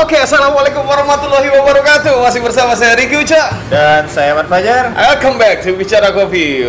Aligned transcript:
Oke, 0.00 0.16
assalamualaikum 0.16 0.80
warahmatullahi 0.82 1.52
wabarakatuh. 1.52 2.24
Masih 2.24 2.40
bersama 2.40 2.72
saya 2.72 2.96
Riki 2.96 3.20
Uca. 3.20 3.52
Dan 3.68 4.08
saya 4.08 4.32
Mat 4.32 4.48
Fajar. 4.48 4.96
Welcome 4.96 5.36
back 5.36 5.60
to 5.60 5.76
Bicara 5.76 6.08
Kopi. 6.10 6.64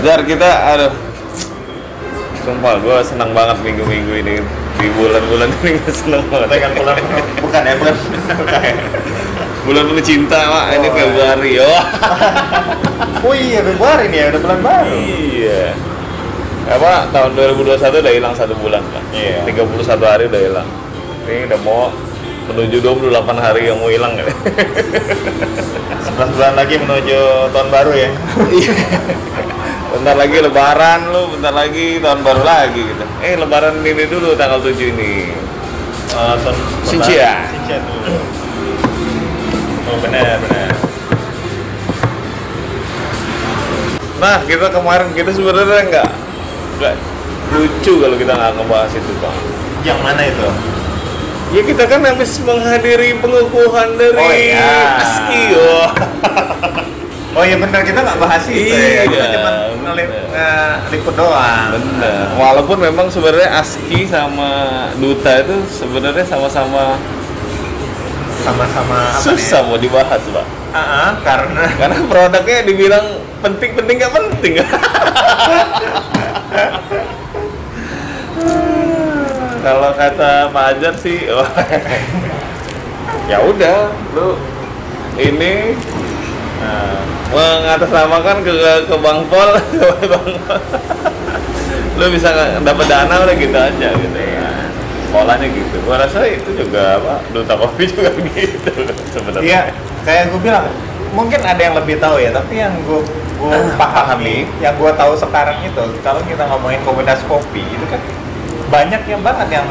Dar 0.00 0.20
kita, 0.24 0.50
aduh. 0.72 0.92
Sumpah, 2.42 2.74
gue 2.80 2.96
senang 3.06 3.30
banget 3.30 3.60
minggu-minggu 3.62 4.14
ini 4.18 4.34
di 4.80 4.88
bulan-bulan 4.98 5.46
ini 5.62 5.78
gue 5.78 5.92
senang 5.94 6.26
banget. 6.26 6.48
Tekan 6.58 6.72
bulan 6.74 6.94
bukan 7.38 7.62
ya, 7.62 7.74
bukan. 7.78 7.94
Bukan. 8.34 8.74
Bulan 9.62 9.82
penuh 9.86 10.02
cinta, 10.02 10.40
Pak. 10.42 10.64
Ini 10.74 10.88
Oh. 10.88 10.94
Februari. 10.96 11.52
Oh. 11.60 11.82
Oh 13.22 13.30
iya, 13.30 13.62
Februari 13.62 14.10
nih 14.10 14.18
ya, 14.18 14.26
udah 14.34 14.40
bulan 14.42 14.58
baru. 14.66 14.98
Iya. 14.98 15.78
Apa 16.70 17.10
tahun 17.10 17.34
2021 17.34 18.02
udah 18.02 18.12
hilang 18.14 18.34
satu 18.38 18.54
bulan 18.54 18.82
kan? 18.94 19.02
Iya. 19.10 19.42
31 19.50 20.06
hari 20.06 20.30
udah 20.30 20.40
hilang. 20.40 20.68
Ini 21.26 21.50
udah 21.50 21.60
mau 21.66 21.90
menuju 22.52 22.76
28 22.82 23.38
hari 23.38 23.70
yang 23.70 23.78
mau 23.82 23.90
hilang 23.90 24.14
kan? 24.18 24.26
11 24.26 26.34
bulan 26.38 26.54
lagi 26.54 26.74
menuju 26.78 27.18
tahun 27.50 27.68
baru 27.70 27.92
ya. 27.94 28.10
Iya. 28.62 28.74
bentar 29.92 30.16
lagi 30.18 30.40
lebaran 30.42 31.00
lu, 31.14 31.22
bentar 31.36 31.54
lagi 31.54 32.00
tahun 32.02 32.20
baru 32.26 32.42
lagi 32.42 32.80
gitu. 32.80 33.04
Eh 33.22 33.38
lebaran 33.38 33.86
ini 33.86 34.04
dulu 34.08 34.34
tanggal 34.34 34.58
7 34.58 34.74
ini. 34.74 35.30
Uh, 36.12 36.34
tahun 36.42 36.56
Cincian. 36.86 37.46
Cincian 37.54 37.82
dulu. 37.86 38.18
Oh 39.92 39.96
benar, 40.02 40.38
benar. 40.42 40.70
Nah, 44.22 44.38
kita 44.46 44.70
kemarin 44.70 45.10
kita 45.18 45.34
sebenarnya 45.34 45.82
nggak 45.90 46.10
nggak 46.82 46.96
lucu 47.48 47.92
kalau 47.96 48.16
kita 48.16 48.32
nggak 48.32 48.52
ngebahas 48.56 48.92
itu, 48.92 49.12
Bang. 49.18 49.36
Yang 49.82 49.98
mana 50.02 50.22
itu? 50.24 50.48
Ya 51.52 51.62
kita 51.62 51.84
kan 51.84 52.00
habis 52.02 52.40
menghadiri 52.40 53.12
pengukuhan 53.14 53.94
dari 53.94 54.16
Oh, 54.16 54.32
iya. 54.32 54.98
ASKI. 54.98 55.42
Oh. 55.54 55.88
Oh 57.32 57.40
iya 57.40 57.56
benar, 57.56 57.80
kita 57.80 57.96
nggak 57.96 58.20
bahas 58.20 58.44
itu 58.44 58.60
Iya, 58.60 59.08
ya. 59.08 59.08
Kita 59.08 59.26
cuma 59.32 59.50
benar. 59.72 59.96
ngeliput 60.84 61.16
doang. 61.16 61.72
Bener. 61.72 62.28
Walaupun 62.36 62.76
memang 62.76 63.08
sebenarnya 63.08 63.56
ASKI 63.56 64.04
sama 64.04 64.50
Duta 65.00 65.40
itu 65.40 65.56
sebenarnya 65.66 66.28
sama-sama 66.28 67.00
Sama-sama 68.36 69.16
susah 69.16 69.64
mau 69.64 69.80
dibahas, 69.80 70.20
Pak. 70.20 70.46
Ah, 70.72 70.76
ah, 70.76 71.10
karena 71.24 71.64
Karena 71.72 72.04
produknya 72.04 72.58
dibilang 72.64 73.06
penting-penting 73.40 73.96
nggak 73.96 74.12
penting. 74.12 74.52
Kalau 79.62 79.94
kata 79.94 80.50
Pak 80.50 80.82
sih, 80.98 81.30
ya 83.30 83.38
udah, 83.46 83.94
lu 84.14 84.34
ini 85.22 85.78
Nah, 86.62 86.94
mengatasnamakan 87.34 88.46
ke 88.46 88.54
ke 88.86 88.96
Bang 89.02 89.26
Pol, 89.26 89.50
lu 91.98 92.06
bisa 92.14 92.30
dapat 92.62 92.86
dana 92.86 93.14
udah 93.26 93.34
gitu 93.34 93.58
aja 93.58 93.88
gitu 93.98 94.20
ya. 94.22 94.46
Polanya 95.10 95.48
gitu. 95.50 95.76
Gua 95.84 96.00
rasa 96.00 96.24
itu 96.24 96.54
juga 96.54 97.02
apa? 97.02 97.18
Duta 97.34 97.58
kopi 97.58 97.90
juga 97.90 98.14
gitu 98.14 98.72
sebenarnya. 99.10 99.42
Iya, 99.42 99.60
kayak 100.06 100.24
gue 100.32 100.40
bilang, 100.40 100.66
mungkin 101.12 101.40
ada 101.42 101.60
yang 101.60 101.74
lebih 101.76 101.98
tahu 101.98 102.22
ya, 102.22 102.30
tapi 102.32 102.62
yang 102.62 102.72
gue 102.86 103.00
gue 103.42 103.58
pahami, 103.74 104.46
yang 104.62 104.78
gue 104.78 104.92
tahu 104.94 105.12
sekarang 105.18 105.58
itu, 105.60 105.82
kalau 106.00 106.22
kita 106.22 106.46
ngomongin 106.46 106.78
komunitas 106.86 107.18
kopi, 107.26 107.66
itu 107.66 107.84
kan 107.90 107.98
banyak 108.70 109.02
yang 109.04 109.20
banget 109.20 109.48
yang 109.50 109.66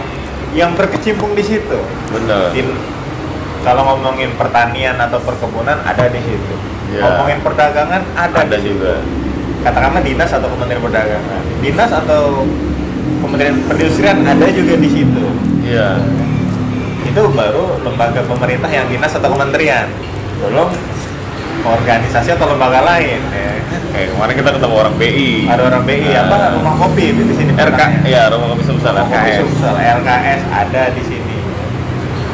yang 0.52 0.72
berkecimpung 0.76 1.32
di 1.32 1.40
situ. 1.42 1.80
Bener. 2.12 2.52
Di- 2.52 2.76
kalau 3.62 3.86
ngomongin 3.88 4.36
pertanian 4.36 4.98
atau 4.98 5.22
perkebunan 5.22 5.80
ada 5.82 6.10
di 6.10 6.20
situ. 6.20 6.56
Iya. 6.92 7.02
Ngomongin 7.06 7.40
perdagangan 7.40 8.02
ada, 8.18 8.36
Ada 8.44 8.58
di 8.58 8.68
situ. 8.68 8.76
juga. 8.76 8.94
Katakanlah 9.62 10.02
dinas 10.02 10.32
atau 10.34 10.48
kementerian 10.50 10.82
perdagangan, 10.82 11.42
dinas 11.62 11.92
atau 11.94 12.24
kementerian 13.22 13.56
perindustrian 13.70 14.18
ada 14.26 14.46
juga 14.50 14.76
di 14.76 14.90
situ. 14.90 15.24
Iya. 15.64 15.90
itu 17.02 17.22
baru 17.34 17.82
lembaga 17.82 18.24
pemerintah 18.24 18.70
yang 18.70 18.88
dinas 18.88 19.12
atau 19.12 19.28
kementerian 19.28 19.90
belum 20.40 20.70
organisasi 21.62 22.30
atau 22.32 22.46
lembaga 22.48 22.82
lain 22.88 23.20
ya. 23.30 23.51
Kayak 23.90 24.08
kemarin 24.12 24.34
kita 24.36 24.50
ketemu 24.54 24.76
orang 24.78 24.96
BI. 24.96 25.32
ada 25.46 25.62
orang 25.66 25.84
BI 25.84 26.10
Ah. 26.10 26.24
apa 26.24 26.38
rumah 26.54 26.74
kopi 26.78 27.06
di 27.12 27.34
sini 27.34 27.52
RK, 27.52 27.60
belakangnya. 27.66 28.02
ya 28.06 28.24
rumah 28.30 28.48
kopi 28.50 28.64
Sumsel 28.64 28.94
rumah 28.94 29.06
kopi 29.06 29.20
RKS. 29.28 29.40
Sumsel 29.42 29.76
RKS 29.76 30.42
ada 30.50 30.84
di 30.90 31.04
sini 31.04 31.38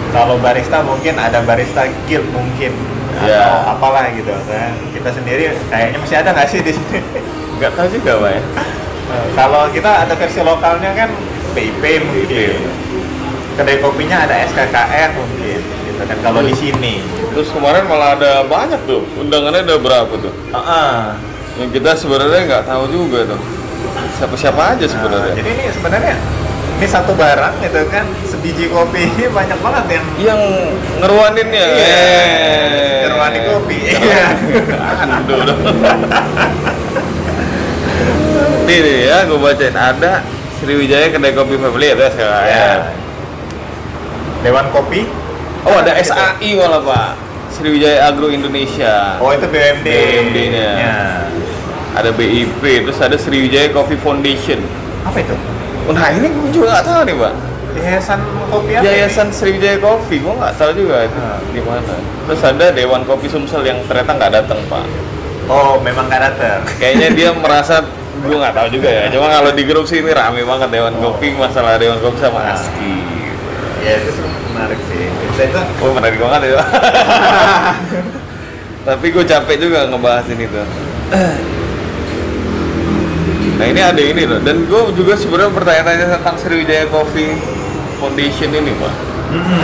kalau 0.10 0.36
barista 0.38 0.78
mungkin 0.82 1.14
ada 1.16 1.40
barista 1.42 1.82
guild 2.06 2.28
mungkin 2.30 2.72
atau 3.18 3.58
apalah 3.68 4.08
gitu 4.10 4.30
kan 4.46 4.72
kita 4.94 5.10
sendiri 5.10 5.50
kayaknya 5.66 5.98
masih 5.98 6.18
ada 6.18 6.30
nggak 6.32 6.48
sih 6.48 6.62
di 6.62 6.70
sini 6.70 7.02
Nggak 7.58 7.72
tahu 7.74 7.88
juga 7.92 8.12
pak 8.16 8.32
ya. 8.32 8.42
kalau 9.34 9.64
kita 9.70 9.92
ada 10.00 10.14
versi 10.14 10.40
lokalnya 10.40 10.92
kan 10.94 11.10
PIP 11.52 11.84
mungkin 12.04 12.58
kedai 13.56 13.78
kopinya 13.80 14.22
ada 14.22 14.46
SKKN 14.46 15.10
mungkin 15.14 15.60
gitu 15.60 16.02
kan 16.04 16.18
kalau 16.22 16.42
di 16.42 16.54
sini 16.54 17.02
Terus 17.28 17.50
kemarin 17.50 17.86
malah 17.86 18.14
ada 18.14 18.42
banyak 18.44 18.82
tuh 18.84 19.02
undangannya 19.16 19.62
ada 19.62 19.78
berapa 19.78 20.10
tuh? 20.10 20.34
Heeh. 20.50 20.98
Yang 21.58 21.70
kita 21.82 21.92
sebenarnya 21.98 22.42
nggak 22.46 22.64
tahu 22.70 22.84
juga 22.90 23.20
tuh. 23.26 23.42
Siapa-siapa 24.18 24.62
aja 24.78 24.86
sebenarnya. 24.86 25.34
Nah, 25.34 25.38
jadi 25.38 25.50
ini 25.54 25.66
sebenarnya 25.74 26.16
ini 26.78 26.86
satu 26.86 27.18
barang 27.18 27.54
gitu 27.66 27.82
kan 27.90 28.06
sebiji 28.30 28.70
kopi 28.70 29.10
ini 29.10 29.26
banyak 29.38 29.60
banget 29.62 29.86
yang 29.98 30.06
yang 30.22 30.42
ngeruaninnya. 31.02 31.66
Iya, 31.74 31.90
eh. 31.90 32.98
ngerwani 33.06 33.40
kopi. 33.50 33.78
Iya. 33.90 34.26
Aduh. 35.18 35.38
dong. 35.42 35.60
Nih, 38.68 38.78
nih 38.84 38.98
ya, 39.08 39.18
gue 39.24 39.40
bacain 39.40 39.78
ada 39.80 40.22
Sriwijaya 40.60 41.08
kedai 41.08 41.32
kopi 41.32 41.56
family 41.56 41.88
ada 41.94 42.12
SKKN. 42.12 42.50
Ya. 42.50 42.74
Dewan 44.46 44.68
Kopi. 44.70 45.06
Oh 45.66 45.76
ada. 45.82 45.98
SAI 45.98 46.50
malah 46.56 46.82
pak 46.82 47.12
Sriwijaya 47.52 48.06
Agro 48.06 48.30
Indonesia 48.30 49.18
Oh 49.18 49.34
itu 49.34 49.50
BUMD. 49.50 49.88
BUMD-nya. 49.88 50.70
Ya. 50.78 50.98
Ada 51.98 52.10
BIP 52.12 52.62
terus 52.62 53.00
ada 53.00 53.16
Sriwijaya 53.16 53.70
Coffee 53.70 53.98
Foundation 53.98 54.62
Apa 55.02 55.18
itu? 55.18 55.34
nah 55.88 56.08
ini 56.10 56.28
gue 56.28 56.50
juga 56.52 56.68
nggak 56.74 56.86
tahu 56.86 57.02
nih 57.04 57.16
pak 57.16 57.34
Yayasan 57.74 58.20
kopi 58.48 58.72
apa? 58.74 58.84
Yayasan 58.84 59.28
Sriwijaya 59.30 59.78
Coffee 59.78 60.20
gue 60.20 60.30
nggak 60.32 60.56
tahu 60.56 60.72
juga 60.76 60.96
itu 61.02 61.18
Ah. 61.18 61.40
di 61.48 61.62
mana 61.62 61.96
terus 62.24 62.42
ada 62.42 62.66
Dewan 62.70 63.02
Kopi 63.04 63.28
Sumsel 63.28 63.62
yang 63.64 63.80
ternyata 63.84 64.12
nggak 64.14 64.32
datang 64.34 64.60
pak? 64.68 64.84
Oh 65.48 65.80
memang 65.80 66.06
nggak 66.06 66.22
datang. 66.24 66.60
kayaknya 66.76 67.08
dia 67.12 67.30
merasa 67.40 67.82
gue 68.18 68.36
nggak 68.36 68.52
tahu 68.52 68.68
juga 68.72 68.90
ya 68.90 69.08
cuma 69.08 69.30
kalau 69.30 69.52
di 69.52 69.64
grup 69.64 69.86
sih 69.86 70.02
ini 70.02 70.12
rame 70.12 70.42
banget 70.42 70.70
Dewan 70.70 70.94
Oh. 70.96 71.14
Kopi 71.14 71.34
masalah 71.34 71.78
Dewan 71.78 71.98
Kopi 71.98 72.18
sama 72.20 72.40
Ah. 72.44 72.54
ASKI 72.54 72.94
Ya 73.80 73.94
itu 73.96 74.12
menarik 74.52 74.80
sih. 74.84 75.08
Itu 75.40 75.60
Oh 75.80 75.94
menarik 75.94 76.18
banget 76.18 76.42
ya 76.50 76.60
Tapi 78.86 79.06
gue 79.06 79.24
capek 79.24 79.56
juga 79.58 79.86
ngebahas 79.86 80.26
ini 80.28 80.46
tuh 80.46 80.66
Nah 83.58 83.66
ini 83.66 83.82
ada 83.82 83.98
ini 83.98 84.24
loh 84.24 84.40
Dan 84.40 84.64
gue 84.64 84.82
juga 84.94 85.14
sebenarnya 85.14 85.52
bertanya-tanya 85.52 86.06
tentang 86.16 86.36
Sriwijaya 86.36 86.86
Coffee 86.88 87.34
Foundation 87.98 88.50
ini 88.52 88.74
pak 88.74 88.94
Hmm. 89.28 89.60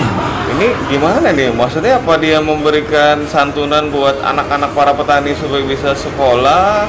Ini 0.52 0.68
gimana 0.92 1.32
nih? 1.32 1.48
Maksudnya 1.50 1.96
apa 1.96 2.20
dia 2.20 2.36
memberikan 2.38 3.24
santunan 3.24 3.88
buat 3.88 4.20
anak-anak 4.20 4.76
para 4.76 4.92
petani 4.92 5.32
supaya 5.32 5.64
bisa 5.64 5.96
sekolah 5.96 6.84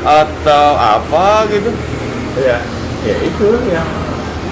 Atau 0.00 0.66
apa 0.72 1.50
gitu 1.50 1.66
Ya, 2.38 2.62
ya 3.02 3.16
itu 3.18 3.48
yang 3.66 3.88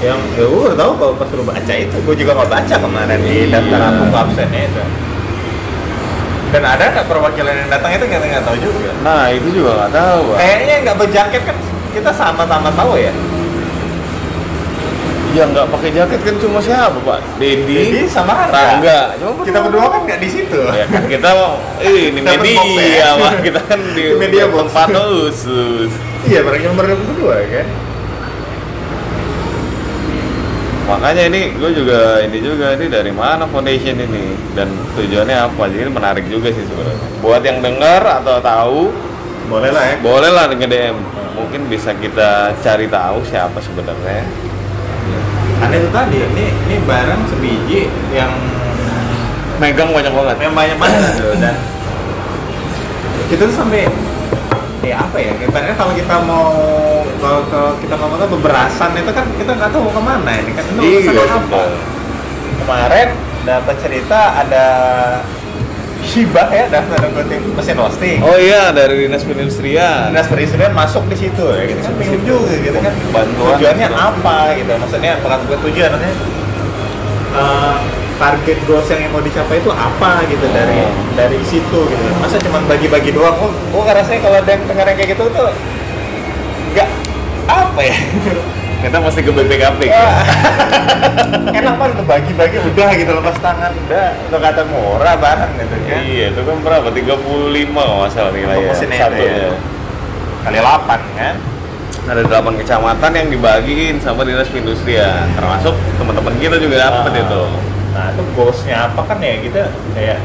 yang 0.03 0.19
ya 0.35 0.43
gue 0.43 0.75
tahu 0.75 0.93
kalau 0.97 1.15
pas 1.15 1.31
lu 1.31 1.45
baca 1.45 1.75
itu 1.75 1.95
gue 1.95 2.15
juga 2.17 2.35
nggak 2.35 2.51
baca 2.51 2.75
kemarin 2.77 3.21
di 3.21 3.47
Iya. 3.47 3.55
daftar 3.55 3.81
akun 3.87 4.09
absennya 4.11 4.61
itu 4.67 4.83
dan 6.51 6.63
ada 6.65 6.85
nggak 6.89 7.07
perwakilan 7.07 7.55
yang 7.57 7.69
datang 7.69 7.91
itu 7.93 8.05
kita 8.05 8.25
nggak 8.25 8.45
tahu 8.45 8.57
juga 8.59 8.91
Nah 9.01 9.27
itu 9.29 9.49
juga 9.53 9.71
nggak 9.77 9.93
tahu 9.93 10.23
kayaknya 10.35 10.75
nggak 10.83 10.99
berjaket 10.99 11.43
kan 11.45 11.57
kita 11.95 12.11
sama-sama 12.11 12.69
tahu 12.75 12.99
ya? 12.99 13.15
Ya 15.35 15.51
nggak 15.51 15.67
pakai 15.67 15.91
jaket 15.91 16.21
kan 16.23 16.35
cuma 16.39 16.59
siapa 16.63 16.95
pak? 17.03 17.19
Dedi, 17.43 18.07
sama 18.07 18.47
Rangga. 18.51 19.19
Cuma 19.19 19.43
kita 19.43 19.59
berdua 19.67 19.91
kan 19.91 20.01
nggak 20.07 20.21
di 20.23 20.29
situ. 20.31 20.63
Ya 20.75 20.87
kan 20.87 21.07
kita 21.15 21.31
eh, 21.83 22.15
ini 22.15 22.21
box 22.23 22.39
media 22.39 23.19
ya? 23.19 23.31
kita 23.43 23.61
kan 23.67 23.81
di 23.95 24.03
Di 24.11 24.15
media 24.19 24.47
tempat 24.47 24.89
khusus. 24.95 25.91
Iya 26.27 26.43
barang 26.43 26.63
yang 26.63 26.75
berdua 26.79 27.35
kan? 27.51 27.67
Makanya 30.85 31.23
ini 31.33 31.57
gue 31.57 31.71
juga 31.73 32.21
ini 32.21 32.39
juga 32.45 32.77
ini 32.79 32.87
dari 32.87 33.11
mana 33.11 33.49
foundation 33.51 33.99
ini? 33.99 34.39
Dan 34.55 34.71
tujuannya 34.95 35.51
apa? 35.51 35.67
Jadi 35.67 35.91
menarik 35.91 36.31
juga 36.31 36.55
sih 36.55 36.63
sebenarnya. 36.63 37.09
Buat 37.19 37.43
yang 37.43 37.59
dengar 37.59 38.23
atau 38.23 38.39
tahu 38.39 38.83
boleh 39.45 39.71
lah 39.77 39.85
ya. 39.85 39.97
boleh 40.01 40.31
lah 40.33 40.45
nge 40.49 40.69
DM 40.69 40.97
mungkin 41.35 41.67
bisa 41.67 41.91
kita 41.99 42.55
cari 42.63 42.87
tahu 42.89 43.19
siapa 43.27 43.59
sebenarnya. 43.59 44.25
Karena 45.61 45.75
itu 45.77 45.89
tadi 45.91 46.19
ini 46.19 46.47
ini 46.51 46.77
barang 46.87 47.23
sebiji 47.31 47.91
yang 48.15 48.33
megang 49.59 49.91
banyak 49.91 50.13
banget. 50.15 50.37
Yang 50.41 50.55
banyak 50.55 50.79
banget 50.79 51.13
tuh 51.19 51.35
dan 51.43 51.57
kita 53.31 53.43
tuh 53.51 53.57
sampai 53.57 53.89
ya 54.85 55.01
apa 55.01 55.17
ya 55.17 55.33
ibaratnya 55.41 55.75
kalau 55.81 55.97
kita 55.97 56.15
mau 56.29 56.53
kalau, 57.17 57.41
kalau 57.49 57.73
kita 57.81 57.95
ngomongin 57.97 58.29
beberasan 58.37 58.93
itu 59.01 59.11
kan 59.17 59.25
kita 59.41 59.51
nggak 59.57 59.71
tahu 59.73 59.81
mau 59.89 59.93
ke 59.97 60.03
mana 60.03 60.33
ini 60.39 60.51
kan. 60.53 60.65
Itu 60.69 61.11
Iya, 61.11 61.25
apa? 61.25 61.61
Kemarin 62.65 63.09
dapat 63.45 63.77
cerita 63.81 64.41
ada 64.45 64.67
hibah 66.05 66.49
ya 66.49 66.65
dalam 66.69 66.87
tanda 66.87 67.09
kutip 67.11 67.41
mesin 67.51 67.75
roasting 67.75 68.19
oh 68.21 68.37
iya 68.37 68.69
dari 68.71 69.05
dinas 69.05 69.25
perindustrian. 69.25 70.13
Dinas 70.13 70.29
perindustrian 70.29 70.73
masuk 70.73 71.03
di 71.09 71.17
situ 71.17 71.41
ya 71.43 71.65
gitu 71.65 71.81
kan 71.81 71.93
bingung 71.97 72.23
juga 72.23 72.55
gitu 72.55 72.79
kan. 72.79 72.93
Bantuan. 73.11 73.57
tujuannya 73.57 73.89
apa 73.89 74.37
gitu 74.55 74.71
maksudnya 74.77 75.13
bukan 75.19 75.39
bukan 75.45 75.59
tujuan 75.65 75.89
maksudnya 75.91 76.17
eh, 77.35 77.77
target 78.15 78.59
goals 78.65 78.87
yang 78.87 79.11
mau 79.11 79.19
dicapai 79.19 79.59
itu 79.59 79.71
apa 79.71 80.13
gitu 80.25 80.47
dari 80.49 80.77
Oh. 80.77 80.93
dari 81.15 81.39
situ 81.43 81.81
gitu. 81.85 82.05
Masa 82.19 82.39
cuma 82.39 82.63
bagi-bagi 82.65 83.11
doang 83.11 83.35
oh 83.35 83.51
gua 83.73 83.91
rasanya 83.91 84.21
kalau 84.21 84.39
ada 84.39 84.51
yang 84.51 84.63
dengar 84.65 84.87
yang 84.87 84.97
kayak 84.97 85.11
gitu 85.13 85.25
tuh 85.29 85.49
nggak 86.71 86.89
apa 87.49 87.81
ya 87.81 87.97
kita 88.85 88.97
mesti 89.01 89.21
ke 89.21 89.33
BPKP 89.33 89.81
Wah, 89.89 90.21
enak 91.51 91.75
banget 91.81 91.95
tuh 91.97 92.05
bagi-bagi 92.05 92.57
udah 92.61 92.89
gitu 92.93 93.13
lepas 93.17 93.37
tangan 93.41 93.73
udah 93.73 94.07
untuk 94.29 94.41
kata 94.41 94.63
murah 94.69 95.15
barang 95.17 95.53
gitu 95.57 95.77
kan. 95.89 95.99
Iya 96.05 96.27
itu 96.31 96.41
kan 96.45 96.57
berapa? 96.61 96.89
35 96.93 97.17
kalau 97.73 97.95
nggak 98.05 98.11
salah 98.13 98.33
nilainya. 98.33 98.73
Itu 98.73 98.87
satunya 98.93 99.33
ya. 99.49 99.53
kali 100.45 100.59
8 100.61 101.17
kan? 101.17 101.35
Ada 102.05 102.21
delapan 102.21 102.55
kecamatan 102.61 103.11
yang 103.17 103.29
dibagiin 103.33 103.97
sama 103.99 104.29
dinas 104.29 104.49
perindustrian. 104.53 105.25
Termasuk 105.33 105.73
teman-teman 105.97 106.35
kita 106.37 106.57
juga 106.61 106.77
dapat 106.85 107.11
Ah. 107.11 107.23
itu. 107.25 107.43
Nah 107.95 108.07
itu 108.13 108.23
goalsnya 108.37 108.77
apa 108.93 109.01
kan 109.09 109.19
ya? 109.19 109.41
Kita 109.41 109.63
kayak 109.97 110.19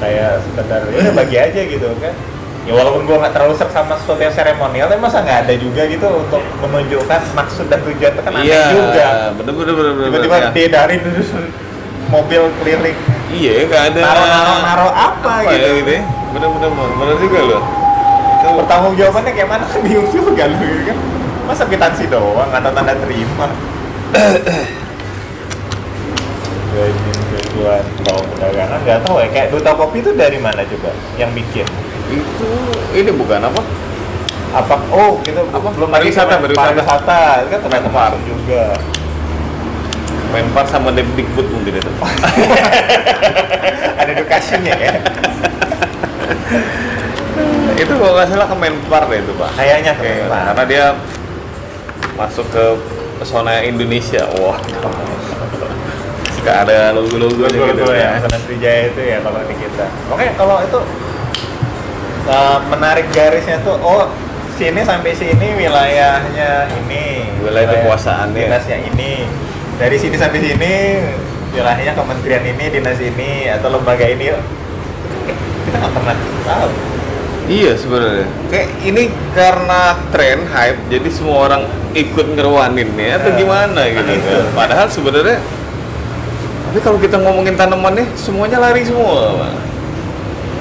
saya 0.00 0.40
sekedar 0.40 0.80
ya 0.88 1.12
bagi 1.12 1.36
aja 1.36 1.60
gitu 1.60 1.88
kan. 2.00 2.14
Ya 2.64 2.72
walaupun 2.72 3.04
gua 3.04 3.20
nggak 3.20 3.36
terlalu 3.36 3.54
serk 3.60 3.76
sama 3.76 3.92
sesuatu 4.00 4.24
yang 4.24 4.32
seremonial, 4.32 4.88
tapi 4.88 4.96
masa 4.96 5.20
nggak 5.20 5.38
ada 5.44 5.54
juga 5.60 5.84
gitu 5.84 6.08
untuk 6.08 6.40
menunjukkan 6.64 7.20
maksud 7.36 7.68
dan 7.68 7.84
tujuan 7.84 8.12
itu 8.16 8.22
kan 8.24 8.32
aneh 8.32 8.48
iya 8.48 8.62
juga. 8.72 9.06
bener 9.36 9.52
bener 9.52 9.74
bener 9.76 9.92
bener 9.92 10.08
Tiba-tiba 10.08 10.36
ya. 10.40 10.48
diedarin 10.56 11.00
terus 11.04 11.28
mobil 12.14 12.42
keliling 12.64 12.96
iya 13.36 13.68
nggak 13.68 13.82
ada 13.92 14.00
naro-naro 14.00 14.88
apa, 14.96 15.28
apa 15.28 15.52
gitu. 15.52 15.60
ya 15.60 15.70
gitu 15.76 15.90
ya 15.92 16.02
bener 16.32 16.48
bener 16.56 16.70
bener, 16.72 16.92
bener 16.96 17.16
juga 17.20 17.40
loh 17.44 17.62
Pertanggung 18.44 18.92
jawabannya 18.92 19.32
kayak 19.32 19.48
mana 19.48 19.64
bingung 19.84 20.08
juga 20.12 20.44
lu 20.44 20.56
gitu 20.60 20.80
kan. 20.92 20.98
Masa 21.48 21.62
kwitansi 21.64 22.04
doang 22.12 22.48
nggak 22.52 22.60
ada 22.60 22.70
tanda 22.76 22.92
terima. 22.96 23.48
Tujuan 26.74 27.84
kalau 28.04 28.20
perdagangan 28.34 28.78
nggak 28.82 28.98
tahu 29.06 29.16
ya 29.22 29.28
kayak 29.30 29.48
duta 29.54 29.70
kopi 29.78 30.02
itu 30.02 30.10
dari 30.12 30.38
mana 30.42 30.60
coba 30.66 30.90
yang 31.16 31.30
bikin 31.32 31.62
itu 32.06 32.48
ini 32.92 33.10
bukan 33.10 33.40
apa? 33.42 33.60
Apa? 34.54 34.74
Oh 34.88 35.18
gitu 35.20 35.40
Apa? 35.48 35.68
belum 35.68 35.88
Pariwisata, 35.90 36.38
pariwisata. 36.38 37.20
itu 37.42 37.48
kan 37.50 37.60
Menpar. 37.82 38.10
masuk 38.12 38.22
juga. 38.24 38.64
Menpar 40.30 40.64
sama 40.66 40.90
Depdikbud 40.90 41.46
mungkin 41.48 41.72
itu. 41.78 41.90
Ada 43.98 44.10
educationnya 44.12 44.74
ya. 44.74 44.94
Itu 47.74 47.92
kalau 47.92 48.14
nggak 48.14 48.28
salah 48.28 48.46
ke 48.46 48.54
Menpar 48.54 49.02
deh 49.06 49.18
itu 49.18 49.32
pak. 49.34 49.50
Kayaknya 49.54 49.92
ke 49.94 50.04
Menpar. 50.22 50.42
karena 50.52 50.62
dia 50.64 50.84
masuk 52.14 52.46
ke 52.48 52.64
pesona 53.18 53.60
Indonesia. 53.60 54.22
Wah. 54.38 54.58
Suka 56.34 56.52
ada 56.62 56.92
logo-logo 56.92 57.42
Logo 57.42 57.50
gitu 57.50 57.80
logo 57.80 57.90
ya. 57.90 58.12
yang 58.12 58.20
Sana 58.20 58.36
Sriwijaya 58.38 58.80
itu 58.86 59.00
ya 59.02 59.18
kalau 59.18 59.38
di 59.42 59.54
kita. 59.56 59.86
Oke 60.08 60.26
kalau 60.36 60.56
itu 60.60 60.78
uh, 62.28 62.58
menarik 62.68 63.06
garisnya 63.12 63.60
tuh 63.62 63.76
oh 63.80 64.08
sini 64.54 64.80
sampai 64.86 65.12
sini 65.12 65.58
wilayahnya 65.58 66.70
ini 66.84 67.26
Wilayah 67.42 67.82
kekuasaannya. 67.82 68.38
dinasnya 68.38 68.78
ini 68.86 69.26
dari 69.76 69.96
sini 69.98 70.14
sampai 70.14 70.38
sini 70.38 70.72
wilayahnya 71.50 71.92
kementerian 71.98 72.44
ini 72.46 72.64
dinas 72.70 72.98
ini 73.02 73.50
atau 73.50 73.74
lembaga 73.74 74.06
ini 74.06 74.30
kita 75.66 75.76
nggak 75.78 75.92
pernah 75.92 76.16
tahu 76.46 76.70
Iya 77.44 77.76
sebenarnya. 77.76 78.24
Kayak 78.48 78.68
ini 78.88 79.12
karena 79.36 80.00
tren 80.08 80.48
hype, 80.48 80.80
jadi 80.88 81.08
semua 81.12 81.44
orang 81.44 81.68
ikut 81.92 82.40
ngeruanin 82.40 82.88
ya 82.96 83.20
atau 83.20 83.36
Ya, 83.36 83.36
gimana 83.36 83.80
gitu 83.84 84.10
itu. 84.16 84.24
kan. 84.32 84.48
Padahal 84.64 84.88
sebenarnya 84.88 85.36
tapi 86.64 86.78
kalau 86.80 86.98
kita 86.98 87.20
ngomongin 87.20 87.54
tanamannya 87.54 88.02
semuanya 88.16 88.58
lari 88.64 88.82
semua. 88.82 89.46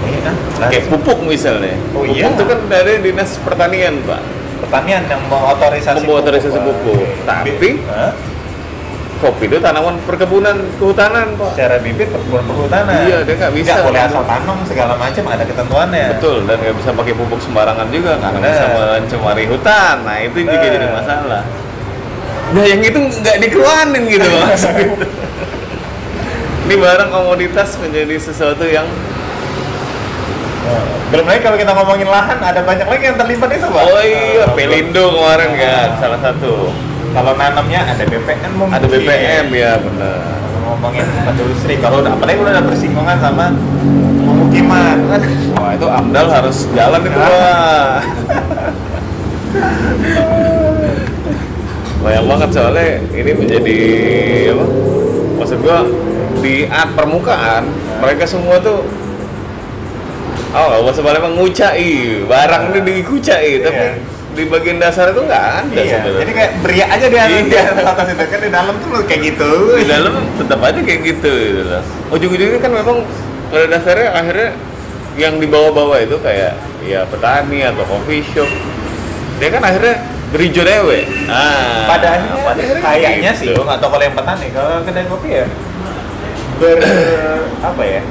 Iya, 0.04 0.32
Kayak 0.64 0.86
pupuk 0.88 1.20
misalnya. 1.24 1.76
Oh, 1.92 2.02
pupuk 2.02 2.14
iya. 2.14 2.28
itu 2.28 2.44
kan 2.44 2.60
dari 2.68 2.94
dinas 3.00 3.40
pertanian, 3.40 3.96
Pak. 4.04 4.22
pertanian 4.62 5.04
yang 5.06 5.22
mau 5.28 5.52
otorisasi 5.52 6.02
Membawa 6.02 6.18
otorisasi 6.22 6.56
Pak. 6.56 6.64
pupuk. 6.64 6.98
Oke. 6.98 7.24
Tapi- 7.24 7.78
Hah? 7.86 8.12
Kopi 9.20 9.48
itu 9.48 9.56
tanaman 9.58 9.96
perkebunan 10.04 10.52
kehutanan, 10.76 11.32
Pak. 11.36 11.56
secara 11.56 11.80
bibit 11.80 12.12
perkebunan 12.12 12.44
perhutanan 12.44 12.92
Iya, 13.02 13.18
dia 13.24 13.36
nggak 13.38 13.54
bisa. 13.56 13.72
Nggak 13.72 13.86
boleh 13.88 14.02
asal 14.04 14.24
tanam 14.26 14.58
segala 14.68 14.94
macam 15.00 15.24
ada 15.26 15.44
ketentuannya 15.44 16.06
Betul, 16.12 16.38
dan 16.44 16.56
nggak 16.60 16.76
bisa 16.76 16.90
pakai 16.92 17.14
pupuk 17.14 17.40
sembarangan 17.40 17.88
juga 17.88 18.20
karena 18.20 18.38
Bener. 18.38 18.52
bisa 18.52 18.66
mencemari 19.00 19.44
hutan. 19.48 19.96
Nah, 20.04 20.18
itu 20.20 20.38
juga 20.40 20.58
Bener. 20.60 20.74
jadi 20.74 20.88
masalah. 20.92 21.44
Nah, 22.52 22.64
yang 22.64 22.82
itu 22.82 23.00
nggak 23.00 23.38
dikeluarin 23.40 24.04
gitu, 24.06 24.28
Mas. 24.30 24.64
Ini 26.64 26.76
barang 26.76 27.10
komoditas 27.10 27.76
menjadi 27.78 28.16
sesuatu 28.18 28.64
yang 28.64 28.88
belum 31.10 31.26
lagi 31.26 31.40
kalau 31.42 31.58
kita 31.58 31.72
ngomongin 31.72 32.08
lahan 32.08 32.38
ada 32.38 32.62
banyak 32.62 32.86
lagi 32.86 33.04
yang 33.04 33.16
terlibat 33.16 33.50
itu 33.52 33.66
pak 33.66 33.84
Oh 33.84 34.02
iya, 34.02 34.44
Eh, 34.44 34.50
Pelindo 34.52 35.04
kemarin 35.12 35.52
kan 35.54 35.88
salah 35.98 36.20
satu. 36.20 36.74
kalau 37.12 37.32
nanamnya 37.34 37.86
ada 37.86 38.04
BPN 38.04 38.52
mungkin 38.54 38.74
Ada 38.74 38.86
BPM 38.88 39.46
ya, 39.52 39.72
benar. 39.78 40.18
Ngomongin 40.64 41.06
industri 41.30 41.78
kalau 41.78 42.00
udah 42.00 42.12
apalagi 42.12 42.40
udah 42.40 42.52
ada 42.52 42.64
bersinggungan 42.64 43.18
sama 43.20 43.54
pemukiman 44.20 44.98
Wah, 45.54 45.72
itu 45.72 45.86
AMDAL 45.86 46.28
harus 46.28 46.58
jalan 46.72 47.02
itu, 47.04 47.14
Pak. 47.14 47.94
Banyak 52.00 52.24
banget 52.26 52.50
soalnya 52.52 52.88
ini 53.14 53.32
menjadi 53.34 53.78
apa? 54.52 54.66
Maksud 55.38 55.58
gua 55.62 55.80
di 56.40 56.68
at 56.68 56.90
permukaan 56.92 57.64
mereka 57.98 58.26
semua 58.26 58.60
tuh 58.60 58.84
oh 60.54 60.86
usah 60.86 61.02
balik 61.02 61.22
mengucai 61.26 61.90
barang 62.24 62.64
ini 62.72 62.80
dikucai 63.02 63.52
tapi 63.60 63.84
Iya. 63.84 63.92
di 64.34 64.44
bagian 64.50 64.82
dasar 64.82 65.14
itu 65.14 65.22
nggak 65.22 65.46
ada 65.62 65.78
iya 65.78 66.02
sebenarnya. 66.02 66.20
jadi 66.26 66.32
kayak 66.34 66.52
beriak 66.66 66.90
aja 66.90 67.06
di 67.06 67.18
atas, 67.22 67.30
Iya. 67.30 67.42
di 67.46 67.86
atas 67.86 68.08
itu 68.10 68.24
kan 68.26 68.40
di 68.42 68.50
dalam 68.50 68.74
tuh 68.82 68.90
kayak 69.06 69.22
gitu 69.30 69.52
di 69.78 69.86
dalam 69.86 70.14
tetap 70.42 70.60
aja 70.62 70.80
kayak 70.82 71.02
gitu 71.06 71.32
gitu 71.34 71.62
loh. 71.70 71.84
Ujung-ujungnya 72.14 72.58
kan 72.58 72.72
memang 72.74 72.98
pada 73.54 73.66
dasarnya 73.70 74.10
akhirnya 74.10 74.50
yang 75.14 75.38
dibawa-bawa 75.38 76.02
itu 76.02 76.18
kayak 76.18 76.58
ya 76.82 77.06
petani 77.06 77.62
atau 77.62 77.86
coffee 77.86 78.26
shop. 78.34 78.50
Dia 79.38 79.54
kan 79.54 79.62
akhirnya 79.62 80.02
berijo 80.34 80.66
dewe. 80.66 81.06
Nah, 81.30 81.86
pada 81.86 82.18
akhirnya, 82.18 82.42
pada 82.42 82.58
akhirnya 82.58 82.82
kayaknya 82.82 83.32
gitu. 83.38 83.42
sih 83.42 83.48
gue 83.54 83.66
nggak 83.70 83.78
tahu 83.78 83.90
kalau 83.94 84.04
yang 84.10 84.16
petani 84.18 84.48
kalau 84.50 84.82
kedai 84.82 85.06
kopi 85.06 85.30
ya 85.30 85.46
ber 86.58 86.78
apa 87.70 87.84
ya 87.86 88.02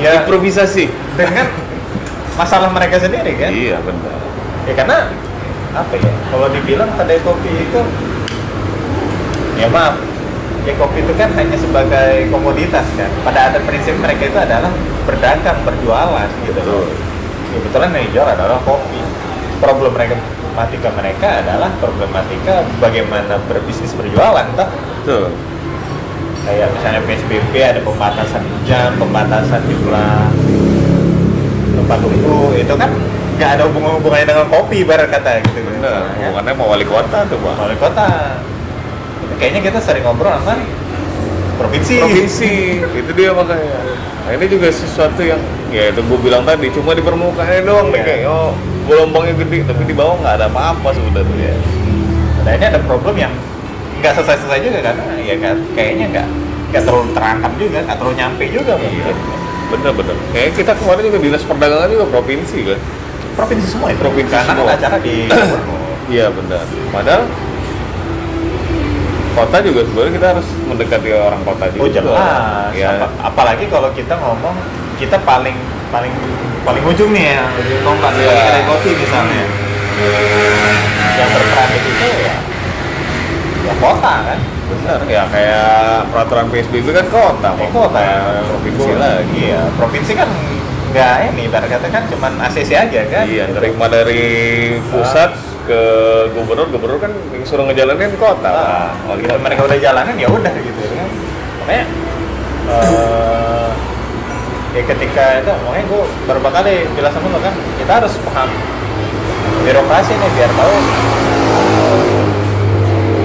ya 0.00 0.24
improvisasi. 0.24 0.88
dengan 1.12 1.46
masalah 2.32 2.72
mereka 2.72 2.96
sendiri 2.96 3.36
kan 3.36 3.52
Iya 3.52 3.76
benar. 3.84 4.16
ya 4.64 4.72
karena 4.72 4.98
apa 5.72 5.94
ya 5.96 6.12
kalau 6.28 6.48
dibilang 6.48 6.88
kedai 6.96 7.20
kopi 7.20 7.50
itu 7.50 7.80
ya 9.56 9.68
maaf 9.68 9.96
ya 10.64 10.72
kopi 10.78 11.04
itu 11.04 11.12
kan 11.16 11.28
hanya 11.36 11.56
sebagai 11.58 12.28
komoditas 12.30 12.86
kan 12.96 13.10
pada 13.24 13.52
ada 13.52 13.58
prinsip 13.64 13.96
mereka 13.98 14.28
itu 14.28 14.38
adalah 14.38 14.72
berdagang 15.04 15.58
berjualan 15.66 16.28
gitu 16.44 16.56
Betul. 16.56 16.86
kebetulan 17.52 17.88
yang 17.92 18.04
dijual 18.08 18.28
adalah 18.32 18.58
kopi 18.64 19.00
problem 19.60 19.92
mereka 19.92 20.14
problematika 20.52 20.88
mereka 20.92 21.28
adalah 21.40 21.70
problematika 21.80 22.54
bagaimana 22.76 23.40
berbisnis 23.48 23.92
berjualan 23.96 24.46
toh 24.56 24.68
Tuh. 25.02 25.26
Kayak 26.42 26.68
misalnya 26.74 27.00
PSBB 27.06 27.52
ada 27.54 27.80
pembatasan 27.82 28.42
jam, 28.66 28.90
pembatasan 28.98 29.60
jumlah 29.66 30.26
tempat 31.72 31.98
duduk 32.02 32.50
itu 32.58 32.74
kan 32.74 32.90
nggak 33.38 33.50
ada 33.58 33.62
hubungan 33.66 33.98
hubungannya 33.98 34.26
dengan 34.28 34.46
kopi 34.50 34.84
ibarat 34.84 35.08
kata 35.08 35.40
gitu 35.46 35.60
Benar. 35.66 36.02
Ya. 36.20 36.30
Bukannya 36.30 36.52
mau 36.54 36.68
wali 36.70 36.86
kota 36.86 37.26
tuh, 37.26 37.38
Bang. 37.42 37.58
Wali 37.58 37.74
kota 37.80 38.38
Tapi 39.18 39.34
kayaknya 39.40 39.60
kita 39.72 39.78
sering 39.82 40.04
ngobrol 40.06 40.36
sama 40.42 40.58
provinsi 41.58 41.94
provinsi 42.02 42.52
itu 42.82 43.10
dia 43.14 43.30
makanya 43.30 43.76
nah, 44.26 44.32
ini 44.34 44.46
juga 44.50 44.66
sesuatu 44.72 45.20
yang 45.22 45.38
ya 45.70 45.94
itu 45.94 46.00
gue 46.02 46.18
bilang 46.18 46.42
tadi 46.42 46.66
cuma 46.74 46.90
di 46.96 47.02
permukaannya 47.04 47.62
doang 47.62 47.88
nih 47.92 48.00
Iya. 48.02 48.08
kayak 48.08 48.24
oh 48.26 48.50
gelombangnya 48.88 49.34
gede 49.46 49.58
tapi 49.68 49.82
di 49.86 49.94
bawah 49.94 50.18
nggak 50.18 50.34
ada 50.42 50.46
apa-apa 50.50 50.88
sebenarnya 50.90 51.54
nah 52.42 52.50
ini 52.56 52.64
ada 52.66 52.80
problem 52.82 53.14
yang 53.14 53.30
nggak 54.02 54.12
selesai-selesai 54.12 54.60
juga 54.60 54.78
karena 54.82 55.04
ya 55.16 55.36
kan 55.38 55.56
kayaknya 55.72 56.06
nggak 56.10 56.26
nggak 56.68 56.82
terlalu 56.82 57.06
terangkat 57.12 57.52
juga 57.56 57.78
nggak 57.80 57.96
terlalu 57.96 58.14
nyampe 58.16 58.44
juga 58.48 58.72
Iya. 58.72 58.82
mungkin 58.82 59.16
Bener-bener. 59.72 60.16
Kayak 60.28 60.50
kita 60.52 60.72
kemarin 60.76 61.02
juga 61.02 61.18
dinas 61.18 61.42
perdagangan 61.42 61.88
juga 61.88 62.04
provinsi 62.10 62.58
kan. 62.62 62.80
provinsi 63.32 63.66
semua 63.66 63.88
itu 63.88 63.96
Provinsi 63.98 64.28
karena 64.28 64.44
kan 64.44 64.56
semua. 64.58 64.76
acara 64.76 64.96
di 64.98 65.14
Iya 66.12 66.26
benar. 66.28 66.60
Padahal 66.92 67.22
kota 69.32 69.56
juga 69.64 69.80
sebenarnya 69.82 70.12
kita 70.12 70.26
harus 70.28 70.46
mendekati 70.62 71.08
orang 71.10 71.40
kota 71.42 71.64
juga. 71.70 71.80
Oh 71.80 71.88
jelas. 71.88 72.68
Ya, 72.74 72.88
Apa- 72.98 73.12
apalagi 73.24 73.64
kalau 73.66 73.88
kita 73.90 74.12
ngomong 74.14 74.52
kita 74.98 75.16
paling 75.24 75.56
paling 75.88 76.12
paling 76.62 76.84
ujung 76.84 77.10
nih 77.10 77.32
ya, 77.32 77.42
ujung 77.54 77.80
Iya. 77.80 78.08
sebagai 78.12 78.44
kedai 78.44 78.64
kopi 78.66 78.90
misalnya. 78.94 79.44
Yang 81.14 81.28
berperan 81.30 81.68
di 81.70 81.80
situ 81.80 82.06
ya, 82.20 82.34
ya 83.62 83.74
kota 83.78 84.14
kan. 84.24 84.38
benar. 84.64 84.98
Ya 85.04 85.22
kayak 85.28 85.70
peraturan 86.08 86.46
PSBB 86.48 86.86
kan 86.90 87.06
kota, 87.06 87.48
Eh, 87.54 87.68
kota 87.70 87.98
ya. 87.98 88.18
provinsi 88.46 88.90
lagi. 88.94 89.36
Iya, 89.44 89.60
provinsi 89.74 90.12
kan 90.14 90.28
nggak 90.88 91.16
ini, 91.28 91.40
ibarat 91.46 91.68
kata 91.68 91.86
kan 91.88 92.02
cuman 92.08 92.32
ACC 92.42 92.70
aja 92.72 93.00
kan. 93.06 93.24
Iya, 93.24 93.44
terima 93.48 93.86
dari 93.86 94.24
pusat 94.88 95.30
ke 95.62 95.80
gubernur, 96.32 96.66
gubernur 96.68 96.98
kan 96.98 97.12
yang 97.30 97.44
suruh 97.44 97.64
ngejalanin 97.64 98.16
kota. 98.16 98.48
Nah, 98.48 98.90
Oh, 99.06 99.14
gitu 99.14 99.30
mereka 99.36 99.62
udah 99.62 99.78
jalanin 99.78 100.16
ya 100.16 100.26
udah 100.26 100.52
gitu 100.52 100.80
kan. 100.90 101.08
Makanya 101.60 101.84
eh 102.64 103.68
ya 104.72 104.82
ketika 104.86 105.24
itu 105.38 105.52
makanya 105.60 105.84
gue 105.86 106.02
beberapa 106.24 106.48
kali 106.50 106.74
bilang 106.90 107.12
sama 107.12 107.28
lo 107.28 107.38
kan 107.38 107.52
kita 107.76 107.92
harus 107.92 108.14
paham 108.24 108.48
birokrasi 109.60 110.12
nih 110.16 110.30
biar 110.32 110.50
tahu 110.50 110.74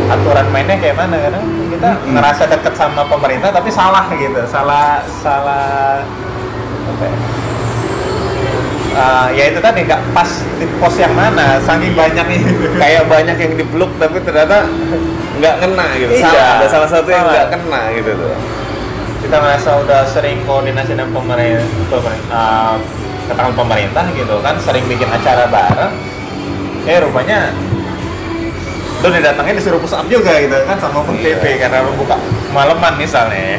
aturan 0.07 0.47
mainnya 0.55 0.77
kayak 0.79 0.95
mana 0.95 1.15
karena 1.19 1.39
kita 1.71 1.89
Mm-mm. 1.93 2.11
ngerasa 2.15 2.43
deket 2.47 2.73
sama 2.79 3.03
pemerintah 3.11 3.51
tapi 3.51 3.67
salah 3.67 4.07
gitu 4.15 4.39
salah 4.47 5.03
salah 5.19 6.01
apa 6.87 7.03
ya? 7.03 7.17
Ah, 8.97 9.29
ya 9.29 9.53
itu 9.53 9.61
tadi 9.61 9.85
nggak 9.85 10.01
pas 10.09 10.25
di 10.57 10.65
pos 10.81 10.97
yang 10.97 11.13
mana 11.13 11.61
saking 11.61 11.93
banyaknya 11.93 12.41
Kayak 12.81 13.05
banyak 13.05 13.37
yang 13.37 13.53
dipeluk 13.53 13.93
tapi 14.01 14.17
ternyata 14.25 14.65
nggak 15.37 15.55
kena 15.61 15.85
gitu. 16.01 16.11
Iya. 16.17 16.25
Salah, 16.25 16.49
ada 16.57 16.67
salah 16.67 16.89
satu 16.89 17.09
yang 17.13 17.25
nggak 17.29 17.47
kena 17.53 17.81
gitu 17.93 18.11
tuh. 18.17 18.33
kita 19.17 19.37
merasa 19.43 19.69
udah 19.81 20.01
sering 20.07 20.39
koordinasi 20.45 20.93
dengan 20.93 21.09
pemerintah, 21.11 21.67
pemerintah 21.89 22.77
katakan 23.27 23.53
pemerintah 23.53 24.05
gitu 24.15 24.35
kan 24.39 24.55
sering 24.61 24.85
bikin 24.87 25.09
acara 25.11 25.49
bareng 25.51 25.93
eh 26.87 26.97
rupanya 27.03 27.51
lu 29.07 29.13
didatangnya 29.13 29.55
disuruh 29.55 29.79
push 29.79 29.93
up 29.93 30.05
juga 30.05 30.35
gitu 30.35 30.51
kan 30.63 30.75
sama 30.75 30.99
Pun 31.01 31.15
Iya. 31.15 31.39
Karena 31.57 31.81
lu 31.81 31.95
buka 31.95 32.19
malaman 32.51 32.93
misalnya 32.95 33.57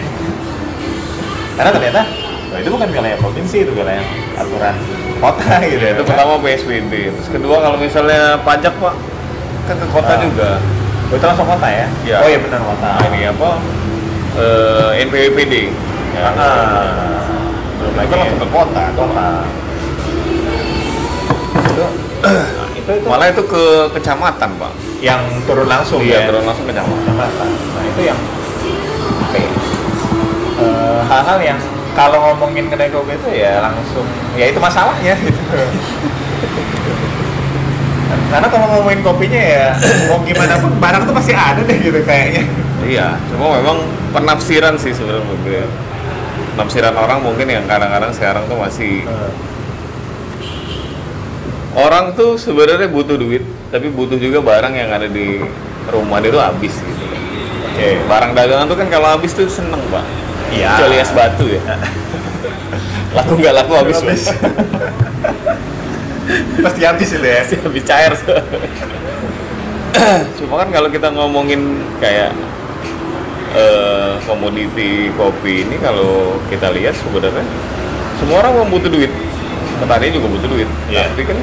karena 1.55 1.71
ternyata 1.73 2.00
oh, 2.49 2.57
itu 2.57 2.69
bukan 2.69 2.88
wilayah 2.88 3.19
provinsi 3.19 3.57
itu 3.61 3.73
wilayah 3.73 4.05
aturan 4.35 4.76
kota 5.19 5.59
gitu 5.67 5.81
Ya, 5.81 5.90
itu 5.90 6.02
kan. 6.02 6.09
pertama 6.14 6.33
PSBB. 6.38 6.93
Terus 7.11 7.28
kedua 7.28 7.57
kalau 7.59 7.76
misalnya 7.76 8.38
pajak 8.40 8.75
pak 8.76 8.95
kan 9.67 9.76
ke 9.76 9.87
kota 9.88 10.12
Ah. 10.14 10.21
juga. 10.21 10.50
Oh, 11.09 11.17
itu 11.17 11.25
langsung 11.25 11.49
kota 11.49 11.67
ya? 11.67 11.87
Iya. 12.05 12.17
oh 12.21 12.28
iya 12.28 12.38
benar 12.38 12.61
kota 12.61 12.88
Nah, 12.90 13.05
ini 13.09 13.21
apa? 13.26 13.50
Eh, 14.38 15.02
NPWPD. 15.02 15.55
Ya, 16.12 16.31
Ah, 16.31 17.33
belum 17.75 17.90
itu 17.90 17.97
lagi 17.97 18.09
kan 18.09 18.19
langsung 18.19 18.38
ke 18.38 18.49
kota. 18.49 18.85
kota 18.93 19.28
itu 21.69 21.85
itu 22.88 22.92
itu 22.95 23.07
Malah 23.07 23.28
itu 23.28 23.42
ke 23.45 23.64
kecamatan 23.92 24.49
pak. 24.57 24.73
yang 24.99 25.21
turun 25.45 25.68
langsung 25.68 26.00
Iya, 26.00 26.25
ya 26.25 26.26
turun 26.26 26.42
langsung 26.42 26.64
ke 26.64 26.73
kecamatan. 26.73 27.28
nah 27.76 27.85
itu 27.85 28.00
yang 28.02 28.18
apa 29.21 29.37
ya, 29.37 29.50
eh, 30.59 31.00
hal-hal 31.04 31.38
yang 31.45 31.59
kalau 31.92 32.18
ngomongin 32.25 32.66
kedai 32.66 32.88
kopi 32.88 33.12
itu 33.12 33.28
ya 33.37 33.61
langsung 33.61 34.07
ya 34.35 34.49
itu 34.49 34.57
masalahnya 34.57 35.14
gitu 35.18 35.42
karena 38.28 38.47
kalau 38.47 38.66
ngomongin 38.71 39.00
kopinya 39.02 39.40
ya 39.40 39.66
mau 40.07 40.21
gimana 40.21 40.54
pun 40.59 40.73
barang 40.75 41.02
tuh 41.04 41.14
pasti 41.14 41.33
ada 41.33 41.61
deh 41.61 41.78
gitu 41.78 42.00
kayaknya 42.02 42.45
Iya, 42.78 43.21
cuma 43.28 43.52
memang 43.52 43.85
penafsiran 44.14 44.78
sih 44.78 44.95
sebenarnya. 44.95 45.66
Penafsiran 46.54 46.95
orang 46.95 47.21
mungkin 47.21 47.45
yang 47.45 47.66
kadang-kadang 47.66 48.14
sekarang 48.14 48.47
tuh 48.47 48.57
masih 48.57 49.02
orang 51.78 52.18
tuh 52.18 52.35
sebenarnya 52.35 52.90
butuh 52.90 53.14
duit, 53.14 53.47
tapi 53.70 53.87
butuh 53.88 54.18
juga 54.18 54.42
barang 54.42 54.75
yang 54.75 54.90
ada 54.90 55.06
di 55.06 55.38
rumah 55.88 56.18
dia 56.18 56.35
tuh 56.35 56.42
habis 56.42 56.75
gitu. 56.75 57.04
oke 57.70 57.88
Barang 58.11 58.35
dagangan 58.35 58.66
tuh 58.66 58.76
kan 58.76 58.88
kalau 58.90 59.08
habis 59.14 59.32
tuh 59.32 59.47
seneng 59.47 59.80
pak. 59.88 60.04
Iya. 60.50 60.75
Kecuali 60.75 60.97
es 60.99 61.12
batu 61.14 61.47
ya. 61.47 61.62
laku 63.16 63.32
nggak 63.38 63.54
laku 63.54 63.73
habis. 63.78 63.97
Habis. 64.02 64.25
Pasti 66.61 66.85
habis 66.85 67.08
itu 67.08 67.25
ya 67.25 67.40
Pasti 67.40 67.56
habis 67.56 67.85
cair. 67.87 68.12
Cuma 70.37 70.54
kan 70.61 70.68
kalau 70.68 70.88
kita 70.92 71.08
ngomongin 71.14 71.80
kayak 71.99 72.37
eh, 73.56 74.12
komoditi 74.28 75.08
kopi 75.16 75.64
ini 75.64 75.76
kalau 75.80 76.37
kita 76.52 76.68
lihat 76.75 76.92
sebenarnya 77.00 77.44
semua 78.20 78.44
orang 78.44 78.52
memang 78.61 78.70
butuh 78.76 78.90
duit. 78.92 79.12
Petani 79.78 80.11
juga 80.11 80.26
butuh 80.28 80.49
duit. 80.50 80.68
Iya. 80.90 81.08
Tapi 81.11 81.23
kan 81.25 81.37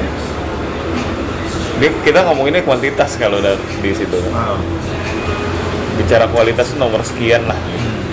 dia- 1.76 1.98
kita 2.04 2.18
ngomonginnya 2.24 2.62
kuantitas 2.64 3.16
kalau 3.16 3.40
dari 3.40 3.60
di 3.80 3.92
situ. 3.92 4.16
Bicara 5.96 6.28
kualitas 6.28 6.76
nomor 6.76 7.00
sekian 7.00 7.48
lah. 7.48 7.56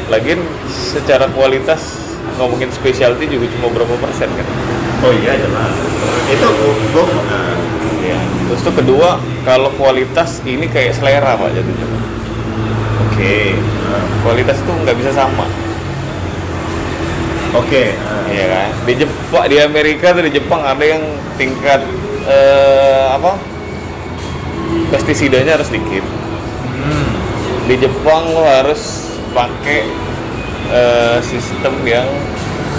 Lagian 0.07 0.39
secara 0.67 1.27
kualitas 1.31 2.03
ngomongin 2.39 2.71
specialty 2.71 3.29
juga 3.29 3.45
cuma 3.53 3.67
berapa 3.69 3.93
persen 3.99 4.29
kan? 4.33 4.47
oh 5.03 5.11
iya 5.11 5.35
jelas 5.35 5.75
itu 6.31 6.47
gua 6.95 7.03
nah, 7.27 7.55
Iya. 8.03 8.19
Terus 8.51 8.61
tuh 8.67 8.75
kedua, 8.75 9.15
kalau 9.47 9.71
kualitas 9.79 10.43
ini 10.43 10.67
kayak 10.67 10.91
selera 10.91 11.39
pak 11.39 11.55
jadinya. 11.55 11.87
oke 12.99 13.35
Kualitas 14.23 14.59
tuh 14.59 14.75
nggak 14.83 14.95
bisa 14.99 15.11
sama, 15.15 15.47
oke 17.53 17.83
iya 18.33 18.45
kan? 18.49 18.69
Di 18.89 18.93
Jepang, 18.97 19.43
di 19.45 19.57
Amerika 19.61 20.11
tuh 20.11 20.23
di 20.25 20.33
Jepang 20.33 20.61
ada 20.65 20.83
yang 20.83 21.01
tingkat 21.37 21.81
eh, 22.25 23.05
apa? 23.13 23.37
Pestisidanya 24.89 25.61
harus 25.61 25.69
dikit. 25.69 26.01
Hmm. 26.01 27.07
Di 27.69 27.75
Jepang 27.77 28.33
lo 28.33 28.43
harus 28.43 29.13
pakai 29.33 29.85
eh, 30.73 31.17
sistem 31.21 31.73
yang 31.85 32.07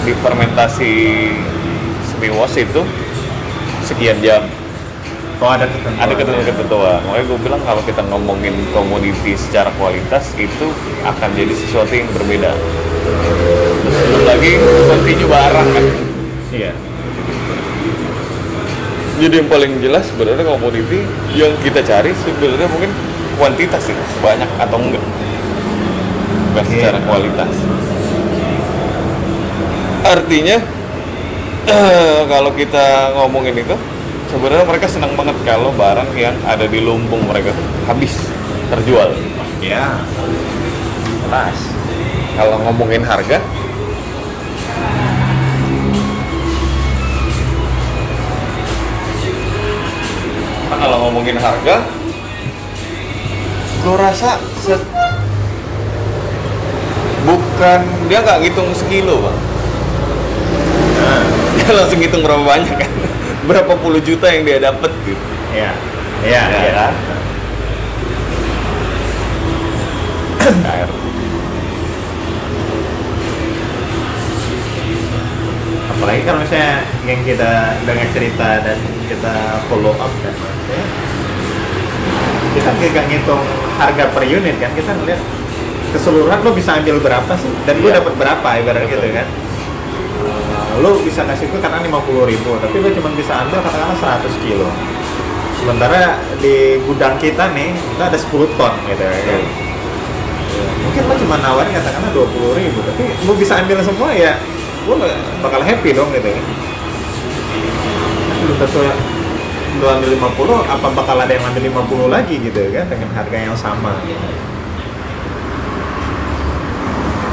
difermentasi 0.04 0.92
semiwos 2.12 2.54
itu 2.60 2.82
sekian 3.84 4.20
jam. 4.20 4.44
oh 5.42 5.50
ada 5.50 5.66
ketentuan 5.66 5.98
ada 5.98 6.14
ketentuan-ketentuan. 6.14 7.00
Makanya 7.10 7.24
gue 7.26 7.38
bilang 7.42 7.62
kalau 7.66 7.82
kita 7.82 8.02
ngomongin 8.06 8.54
komoditi 8.70 9.34
secara 9.34 9.68
kualitas 9.76 10.30
itu 10.38 10.70
akan 11.04 11.28
jadi 11.34 11.52
sesuatu 11.52 11.90
yang 11.90 12.06
berbeda. 12.14 12.54
Lagi 14.44 14.60
continue 14.60 15.24
barang 15.24 15.68
kan. 15.72 15.84
iya 16.52 16.76
Jadi 19.16 19.40
yang 19.40 19.48
paling 19.48 19.80
jelas 19.80 20.04
sebenarnya 20.12 20.44
komoditi 20.44 21.00
yang 21.32 21.48
kita 21.64 21.80
cari 21.80 22.12
sebenarnya 22.12 22.68
mungkin 22.68 22.92
kuantitas 23.40 23.88
sih, 23.88 23.96
banyak 24.20 24.44
atau 24.60 24.76
enggak. 24.76 25.00
Bukan 26.52 26.60
Oke. 26.60 26.76
secara 26.76 26.98
kualitas. 27.08 27.52
Artinya 30.12 30.60
kalau 32.28 32.52
kita 32.52 33.16
ngomongin 33.16 33.64
itu 33.64 33.76
sebenarnya 34.28 34.68
mereka 34.68 34.92
senang 34.92 35.16
banget 35.16 35.40
kalau 35.48 35.72
barang 35.72 36.12
yang 36.20 36.36
ada 36.44 36.68
di 36.68 36.84
lumbung 36.84 37.24
mereka 37.24 37.56
habis 37.88 38.12
terjual. 38.68 39.08
iya 39.64 40.04
jelas 41.24 41.56
Kalau 42.36 42.60
ngomongin 42.66 43.00
harga, 43.06 43.40
ngomongin 51.14 51.38
harga, 51.38 51.86
gue 53.80 53.94
rasa 53.94 54.34
se- 54.58 54.82
bukan 57.22 57.80
dia 58.10 58.18
nggak 58.18 58.42
ngitung 58.42 58.74
sekilo 58.74 59.22
bang, 59.22 59.38
nah 60.98 61.22
dia 61.54 61.70
langsung 61.70 62.02
ngitung 62.02 62.18
berapa 62.20 62.42
banyak 62.42 62.74
kan, 62.74 62.90
berapa 63.48 63.72
puluh 63.78 64.02
juta 64.02 64.26
yang 64.26 64.42
dia 64.42 64.58
dapat 64.58 64.90
gitu. 65.06 65.22
iya 65.54 65.70
iya 66.26 66.42
Ya, 66.42 66.58
iya 66.66 66.72
kan? 66.74 66.94
Air. 70.66 70.88
apalagi 75.86 76.20
kalau 76.26 76.38
misalnya 76.42 76.74
yang 77.06 77.20
kita 77.22 77.50
dengar 77.84 78.08
cerita 78.10 78.48
dan 78.60 78.78
kita 79.04 79.34
follow 79.68 79.94
up 79.94 80.12
kan 80.20 80.34
maksudnya 80.34 80.84
kita 82.54 82.70
nggak 82.70 83.06
ngitung 83.10 83.42
harga 83.76 84.04
per 84.14 84.22
unit 84.22 84.56
kan 84.62 84.70
kita 84.72 84.90
ngeliat 84.94 85.20
keseluruhan 85.90 86.42
lo 86.42 86.50
bisa 86.50 86.74
ambil 86.74 86.98
berapa 86.98 87.32
sih? 87.38 87.50
Dan 87.66 87.78
gue 87.78 87.90
Iya. 87.90 88.02
dapat 88.02 88.12
berapa 88.18 88.48
ibarat 88.58 88.82
gitu 88.86 89.06
kan? 89.14 89.26
Eh, 89.26 90.72
lo 90.82 90.98
bisa 91.02 91.22
kasih 91.22 91.46
gue 91.50 91.60
karena 91.62 91.78
50 91.82 92.26
ribu 92.26 92.58
tapi 92.58 92.82
lo 92.82 92.90
cuma 92.90 93.14
bisa 93.14 93.46
ambil 93.46 93.62
katakanlah 93.62 93.98
100 93.98 94.34
kilo. 94.42 94.66
Sementara 95.54 96.18
di 96.38 96.82
gudang 96.82 97.14
kita 97.16 97.54
nih 97.54 97.74
kita 97.74 98.04
ada 98.10 98.18
10 98.18 98.58
ton 98.58 98.74
gitu 98.86 99.02
ya 99.02 99.20
kan? 99.22 99.42
Mungkin 100.82 101.02
lo 101.06 101.14
cuma 101.26 101.36
nawarin 101.38 101.72
katakanlah 101.72 102.10
20 102.10 102.58
ribu 102.58 102.78
tapi 102.82 103.02
lo 103.22 103.32
bisa 103.34 103.58
ambil 103.58 103.78
semua 103.82 104.10
ya 104.14 104.38
lo 104.84 104.94
bakal 105.40 105.62
happy 105.62 105.90
dong 105.90 106.10
gitu 106.12 106.28
kan 106.28 106.44
belum 108.44 108.56
tentu 108.60 108.80
ya 108.84 108.94
lo 109.74 109.90
ambil 109.90 110.10
50 110.14 110.70
apa 110.70 110.86
bakal 110.94 111.16
ada 111.18 111.32
yang 111.34 111.44
ambil 111.50 111.62
50 111.66 112.14
lagi 112.14 112.36
gitu 112.38 112.60
kan? 112.70 112.86
Dengan 112.86 113.10
harga 113.10 113.36
yang 113.40 113.56
sama. 113.58 113.98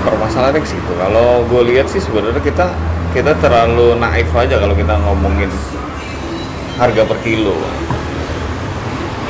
Permasalahannya 0.02 0.62
ke 0.66 0.70
situ. 0.74 0.92
Kalau 0.98 1.46
gue 1.46 1.62
lihat 1.70 1.86
sih 1.86 2.02
sebenarnya 2.02 2.42
kita 2.42 2.74
kita 3.14 3.38
terlalu 3.44 4.00
naif 4.00 4.32
aja 4.34 4.58
kalau 4.58 4.74
kita 4.74 4.96
ngomongin 5.06 5.52
harga 6.80 7.04
per 7.06 7.20
kilo 7.22 7.54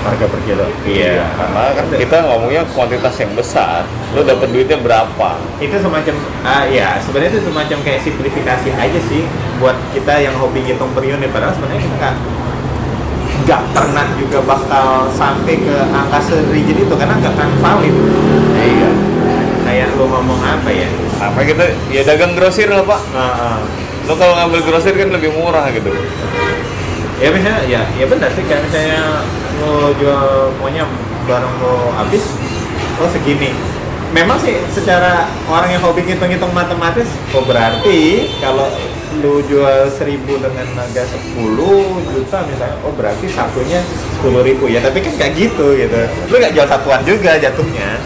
harga 0.02 0.26
per 0.26 0.40
kilo. 0.44 0.66
Iya. 0.84 1.30
Karena 1.38 1.64
kan 1.78 1.86
kita 1.94 2.18
ngomongnya 2.26 2.64
kuantitas 2.74 3.16
yang 3.22 3.32
besar. 3.38 3.86
Lo 4.18 4.26
dapet 4.26 4.50
duitnya 4.50 4.82
berapa? 4.82 5.38
Itu 5.62 5.78
semacam 5.78 6.16
ah 6.42 6.66
ya 6.66 6.98
sebenarnya 7.00 7.38
itu 7.38 7.42
semacam 7.46 7.78
kayak 7.86 8.02
simplifikasi 8.02 8.70
aja 8.74 9.00
sih 9.08 9.24
buat 9.62 9.78
kita 9.94 10.14
yang 10.26 10.34
hobi 10.42 10.66
ngitung 10.66 10.92
per 10.98 11.06
unit. 11.06 11.30
Padahal 11.30 11.54
sebenarnya 11.54 11.82
kita 11.86 11.96
nggak 12.02 12.16
nggak 13.42 13.62
pernah 13.74 14.06
juga 14.18 14.40
bakal 14.46 15.10
sampai 15.14 15.58
ke 15.58 15.78
angka 15.90 16.20
serigid 16.30 16.78
itu 16.86 16.94
karena 16.98 17.16
nggak 17.22 17.34
akan 17.38 17.50
valid. 17.62 17.96
Iya. 18.58 18.90
Kayak 19.62 19.88
lo 19.96 20.06
ngomong 20.10 20.42
apa 20.42 20.70
ya? 20.74 20.90
Apa 21.22 21.40
kita 21.46 21.66
ya 21.94 22.02
dagang 22.02 22.34
grosir 22.34 22.68
lah 22.74 22.82
pak. 22.82 23.02
Ah, 23.14 23.22
ah. 23.22 23.58
lo 24.10 24.18
kalau 24.18 24.34
ngambil 24.34 24.66
grosir 24.66 24.98
kan 24.98 25.14
lebih 25.14 25.30
murah 25.38 25.70
gitu. 25.70 25.94
Ya 27.22 27.30
misalnya 27.30 27.62
ya 27.70 27.82
ya 28.02 28.06
benar 28.10 28.34
sih. 28.34 28.42
Kayak 28.50 28.66
misalnya 28.66 29.22
lo 29.62 29.94
jual 29.96 30.52
pokoknya 30.58 30.84
barang 31.30 31.56
lo 31.62 31.94
habis 31.96 32.24
lo 32.98 33.06
segini. 33.14 33.54
Memang 34.12 34.36
sih 34.44 34.60
secara 34.68 35.30
orang 35.48 35.72
yang 35.72 35.82
hobi 35.88 36.04
ngitung-ngitung 36.04 36.52
matematis 36.52 37.08
oh 37.32 37.48
berarti 37.48 38.28
kalau 38.44 38.68
lu 39.24 39.40
jual 39.48 39.88
seribu 39.88 40.36
dengan 40.40 40.68
harga 40.76 41.04
10 41.04 41.36
juta 42.12 42.38
misalnya 42.44 42.76
oh 42.84 42.92
berarti 42.92 43.32
satunya 43.32 43.80
sepuluh 44.20 44.44
ribu 44.44 44.68
ya. 44.68 44.84
Tapi 44.84 45.00
kan 45.00 45.16
nggak 45.16 45.32
gitu 45.40 45.80
gitu. 45.80 46.02
Lu 46.28 46.36
nggak 46.36 46.52
jual 46.58 46.68
satuan 46.68 47.00
juga 47.08 47.40
jatuhnya. 47.40 48.02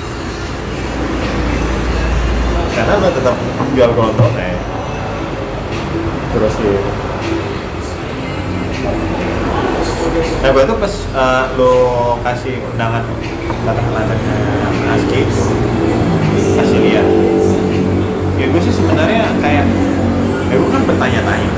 Karena 2.75 2.93
lo 3.01 3.09
tetap 3.09 3.35
jual 3.73 3.89
kelontongnya 3.95 4.75
terus 6.35 6.51
lu 6.59 6.75
Nah, 10.45 10.53
gue 10.53 10.61
tuh 10.61 10.77
pas 10.77 10.93
uh, 11.17 11.49
lo 11.57 11.73
kasih 12.21 12.61
undangan 12.69 13.01
katakanlahnya 13.65 14.37
ASCII 14.93 15.25
itu 15.25 15.41
kasih 16.53 16.79
lihat. 16.85 17.07
Ya 18.37 18.45
gue 18.53 18.61
sih 18.61 18.69
sebenarnya 18.69 19.25
kayak, 19.41 19.65
ya 20.45 20.55
gue 20.61 20.69
kan 20.69 20.85
bertanya-tanya. 20.85 21.49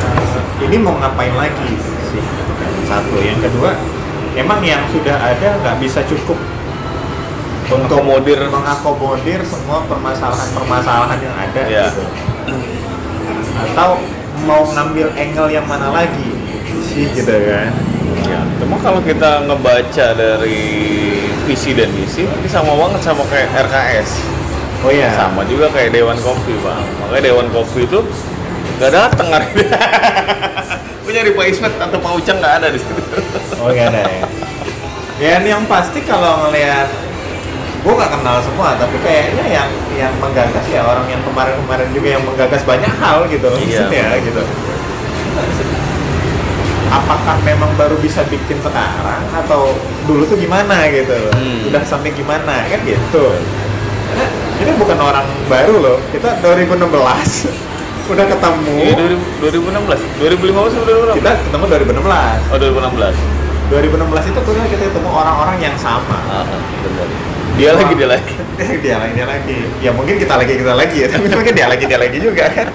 Uh, 0.00 0.40
ini 0.64 0.80
mau 0.80 0.96
ngapain 0.96 1.36
lagi 1.36 1.76
sih? 2.08 2.24
Satu, 2.88 3.20
yang 3.20 3.36
kedua, 3.44 3.76
emang 4.32 4.64
yang 4.64 4.80
sudah 4.88 5.20
ada 5.20 5.60
nggak 5.60 5.84
bisa 5.84 6.00
cukup 6.08 6.40
untuk 7.68 8.00
Mengakomodir. 8.00 8.48
mengakomodir 8.48 9.40
semua 9.44 9.84
permasalahan-permasalahan 9.84 11.20
yang 11.20 11.36
ada 11.36 11.62
gitu. 11.68 12.04
Atau 13.60 14.00
mau 14.48 14.64
ngambil 14.72 15.12
angle 15.12 15.52
yang 15.52 15.68
mana 15.68 15.92
lagi 15.92 16.37
sih 16.98 17.06
gitu 17.14 17.30
kan? 17.46 17.70
ya 18.26 18.40
cuma 18.58 18.74
kalau 18.82 18.98
kita 18.98 19.46
ngebaca 19.46 20.06
dari 20.12 20.62
visi 21.46 21.70
dan 21.72 21.86
misi 21.94 22.26
ini 22.26 22.48
sama 22.50 22.74
banget 22.74 23.00
sama 23.00 23.22
kayak 23.26 23.46
RKS 23.54 24.10
Oh 24.78 24.90
iya. 24.90 25.10
sama 25.10 25.42
juga 25.42 25.66
kayak 25.70 25.90
Dewan 25.90 26.18
Kopi 26.18 26.54
bang 26.58 26.82
makanya 26.98 27.22
Dewan 27.24 27.46
Kopi 27.50 27.82
itu 27.82 27.98
nggak 28.78 28.90
datang 28.90 29.26
hari 29.28 29.46
ini 29.54 29.64
gue 31.02 31.12
nyari 31.12 31.30
Pak 31.32 31.46
Ismet 31.46 31.72
atau 31.78 31.98
Pak 31.98 32.12
Ucang 32.14 32.38
nggak 32.38 32.54
ada 32.58 32.68
di 32.68 32.78
situ 32.78 32.94
Oh 33.62 33.70
nggak 33.70 33.86
ada 33.90 34.02
ya. 34.02 34.22
Ya 35.18 35.30
ini 35.38 35.50
yang 35.50 35.66
pasti 35.66 35.98
kalau 36.02 36.46
ngelihat 36.46 36.86
gue 37.78 37.92
nggak 37.92 38.10
kenal 38.12 38.38
semua 38.38 38.74
tapi 38.74 38.98
kayaknya 39.02 39.44
yang 39.48 39.70
yang 39.94 40.12
menggagas 40.18 40.66
ya 40.66 40.82
orang 40.82 41.06
yang 41.06 41.22
kemarin-kemarin 41.22 41.88
juga 41.90 42.08
yang 42.14 42.22
menggagas 42.22 42.62
banyak 42.62 42.92
hal 42.98 43.26
gitu 43.26 43.46
Iya. 43.50 43.58
maksudnya 43.58 44.06
gitu 44.30 44.42
apakah 46.88 47.36
memang 47.42 47.70
baru 47.74 47.96
bisa 47.96 48.24
bikin 48.24 48.58
sekarang? 48.58 49.22
Atau 49.32 49.76
dulu 50.04 50.24
tuh 50.24 50.36
gimana 50.36 50.88
gitu? 50.88 51.12
Loh 51.12 51.32
Hmm. 51.32 51.68
udah 51.68 51.82
sampai 51.82 52.10
gimana? 52.12 52.64
Kan 52.66 52.80
gitu. 52.82 53.24
Karena 54.08 54.26
ini 54.58 54.70
bukan 54.74 54.98
orang 54.98 55.26
baru 55.46 55.74
loh. 55.78 55.96
Kita 56.10 56.40
2016 56.40 56.88
udah 58.12 58.24
ketemu. 58.24 58.74
Iya 58.80 58.92
2000 58.96 59.52
2016 59.52 60.00
2015 60.16 60.80
udah 60.80 60.94
berapa? 61.04 61.14
kita 61.14 61.30
ketemu 61.44 61.64
2016 61.68 62.48
oh 62.48 62.56
2016 62.56 63.16
2016 63.68 64.32
itu 64.32 64.40
tuh 64.40 64.52
kita 64.56 64.84
ketemu 64.88 65.10
orang-orang 65.12 65.56
yang 65.60 65.76
sama. 65.76 66.16
Ah, 66.26 66.44
benar. 66.80 67.08
Dia 67.60 67.70
lagi 67.76 67.92
dia 67.92 68.08
lagi. 68.08 68.34
Dia 68.84 68.96
lagi 68.98 69.12
dia 69.14 69.26
lagi. 69.28 69.58
Ya 69.78 69.90
mungkin 69.92 70.16
kita 70.16 70.34
lagi 70.34 70.56
kita 70.56 70.72
lagi. 70.72 70.96
Ya 71.04 71.08
tapi 71.12 71.26
mungkin 71.28 71.52
dia 71.52 71.68
lagi 71.68 71.84
dia 71.84 71.98
lagi 72.00 72.18
juga 72.18 72.44
kan 72.48 72.66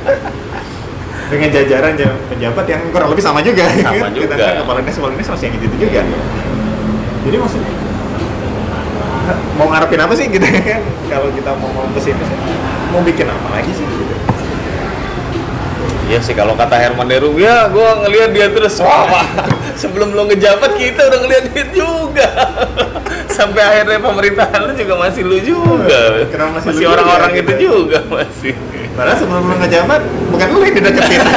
dengan 1.33 1.49
jajaran 1.49 1.93
pejabat 2.29 2.65
yang 2.69 2.81
kurang 2.93 3.09
lebih 3.09 3.23
sama 3.25 3.39
juga. 3.41 3.65
Sama 3.73 4.07
kan? 4.07 4.11
juga. 4.13 4.25
kita 4.29 4.35
kan 4.37 4.53
kepala 4.61 4.77
dinas 4.85 4.95
kepala 4.95 5.11
dinas 5.17 5.29
masih 5.33 5.45
yang 5.49 5.55
gitu 5.57 5.75
juga. 5.81 6.01
Jadi 7.23 7.37
maksudnya 7.41 7.71
mau 9.55 9.67
ngarepin 9.71 10.01
apa 10.03 10.13
sih 10.13 10.25
gitu 10.29 10.45
kan? 10.45 10.81
Kalau 11.09 11.29
kita 11.31 11.51
mau 11.57 11.69
mau 11.71 11.85
pesimis 11.95 12.27
ya, 12.27 12.37
mau 12.91 13.01
bikin 13.01 13.27
apa 13.29 13.47
lagi 13.49 13.71
sih 13.73 13.85
gitu? 13.85 14.13
Iya 16.03 16.19
sih 16.19 16.35
kalau 16.35 16.53
kata 16.53 16.75
Herman 16.75 17.07
Deru 17.07 17.39
ya 17.39 17.71
gue 17.71 17.89
ngelihat 18.03 18.29
dia 18.35 18.47
terus 18.51 18.75
wah 18.83 19.07
Pak, 19.07 19.25
sebelum 19.81 20.11
lo 20.11 20.27
ngejabat 20.27 20.75
kita 20.75 21.09
udah 21.09 21.19
ngelihat 21.23 21.45
dia 21.55 21.65
juga. 21.71 22.27
Sampai 23.37 23.63
akhirnya 23.65 23.97
pemerintahan 24.03 24.61
lu 24.67 24.73
juga 24.75 24.93
masih 24.99 25.23
lu 25.25 25.39
juga. 25.41 26.27
Kenapa 26.27 26.59
masih 26.59 26.75
lu 26.75 26.91
orang-orang 26.91 27.31
itu 27.39 27.51
gitu? 27.55 27.61
juga 27.65 27.99
masih 28.11 28.53
padahal 28.93 29.17
sebelum 29.17 29.43
lu 29.49 29.55
ngejabat 29.57 30.01
bukan 30.29 30.47
lu 30.53 30.57
yang 30.61 30.75
dideketin. 30.77 31.21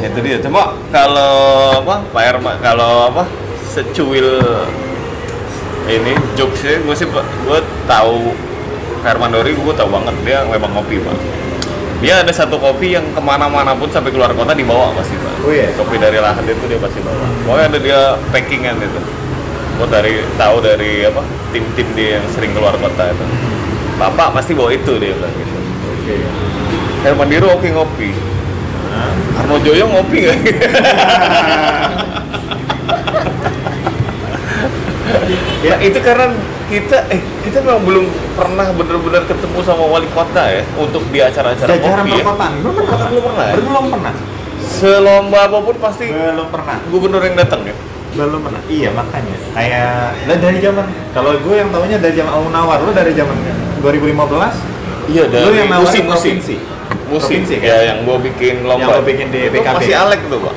Itu 0.00 0.18
dia. 0.24 0.38
Cuma 0.42 0.74
kalau 0.90 1.78
apa 1.84 2.02
Pak 2.10 2.22
Herman 2.22 2.56
kalau 2.58 3.12
apa 3.12 3.22
secuil 3.70 4.42
ini 5.86 6.12
jokesnya 6.34 6.82
gue 6.82 6.94
sih 6.94 7.06
gue 7.10 7.58
tahu 7.86 8.34
Herman 9.06 9.30
Dori 9.32 9.54
gue 9.54 9.74
tahu 9.74 9.88
banget 9.90 10.14
dia 10.26 10.38
memang 10.46 10.70
ngopi 10.74 11.00
pak. 11.00 11.16
Dia 12.00 12.24
ada 12.24 12.32
satu 12.32 12.56
kopi 12.56 12.96
yang 12.96 13.04
ke 13.12 13.20
mana-mana 13.20 13.76
pun 13.76 13.84
sampai 13.92 14.08
keluar 14.08 14.32
kota 14.32 14.56
dibawa 14.56 14.96
pasti 14.96 15.14
pak. 15.20 15.34
Oh 15.44 15.52
iya? 15.52 15.68
kopi 15.76 16.00
dari 16.00 16.16
lahan 16.16 16.44
itu 16.48 16.64
dia 16.64 16.80
pasti 16.80 17.00
bawa. 17.04 17.26
Pokoknya 17.44 17.66
ada 17.70 17.78
dia 17.78 18.00
packingan 18.32 18.76
itu 18.80 19.00
gue 19.80 19.88
dari 19.88 20.12
tahu 20.36 20.60
dari 20.60 21.08
apa 21.08 21.24
tim-tim 21.56 21.88
dia 21.96 22.20
yang 22.20 22.26
sering 22.36 22.52
keluar 22.52 22.76
kota 22.76 23.08
itu. 23.08 23.24
Bapak 23.96 24.36
pasti 24.36 24.52
bawa 24.52 24.68
itu 24.76 24.92
dia 25.00 25.16
bilang 25.16 25.32
gitu. 25.32 25.56
Oke. 25.88 26.14
Herman 27.00 27.28
Diro 27.32 27.48
oke 27.56 27.64
ngopi. 27.72 28.12
Nah, 28.92 29.40
Arno 29.40 29.56
Joyo 29.64 29.88
ngopi 29.88 30.16
nggak? 30.20 30.38
Ya 35.64 35.76
itu 35.88 35.98
karena 36.00 36.28
kita 36.68 37.08
eh 37.08 37.20
kita 37.42 37.64
memang 37.64 37.82
belum 37.82 38.04
pernah 38.36 38.68
benar-benar 38.76 39.24
ketemu 39.24 39.58
sama 39.64 39.84
wali 39.88 40.06
kota 40.12 40.44
ya 40.44 40.62
untuk 40.76 41.02
di 41.08 41.18
acara-acara 41.24 41.72
jajaran 41.72 42.04
kopi 42.04 42.10
ya. 42.12 42.16
perkotaan. 42.20 42.52
Belum 42.60 42.74
pernah 42.76 43.08
Belum 43.08 43.22
pernah 43.24 43.44
ya? 43.48 43.54
belum 43.56 43.84
pernah. 43.88 44.12
Selomba 44.60 45.38
apa 45.48 45.58
pun 45.64 45.76
pasti 45.80 46.04
belum 46.12 46.48
pernah. 46.52 46.76
gubernur 46.92 47.24
yang 47.24 47.36
datang 47.40 47.64
ya 47.64 47.72
belum 48.28 48.42
pernah. 48.44 48.62
Iya 48.68 48.90
makanya. 48.92 49.36
Kayak 49.56 50.16
dari 50.28 50.58
zaman. 50.60 50.86
Kalau 51.16 51.30
gue 51.40 51.54
yang 51.56 51.70
tahunya 51.72 51.96
dari 52.02 52.14
zaman 52.18 52.32
Al 52.34 52.42
Munawar 52.44 52.78
lu 52.84 52.92
dari 52.92 53.12
zaman 53.16 53.36
2015 53.80 54.80
iya 55.10 55.24
lu 55.26 55.50
yang 55.56 55.68
nawarin 55.72 55.84
musim 55.88 56.04
musim. 56.06 56.36
provinsi. 56.38 56.56
Musim. 57.10 57.42
Provinsi 57.42 57.54
ya 57.58 57.74
kan 57.74 57.82
yang 57.82 57.98
gua 58.06 58.18
bikin 58.22 58.54
lomba. 58.62 58.82
Yang 58.86 58.90
lo 58.94 59.02
bikin 59.02 59.26
di 59.34 59.40
Itu 59.48 59.54
PKB. 59.58 59.76
masih 59.80 59.94
Alek 59.96 60.20
tuh 60.30 60.38
pak. 60.44 60.54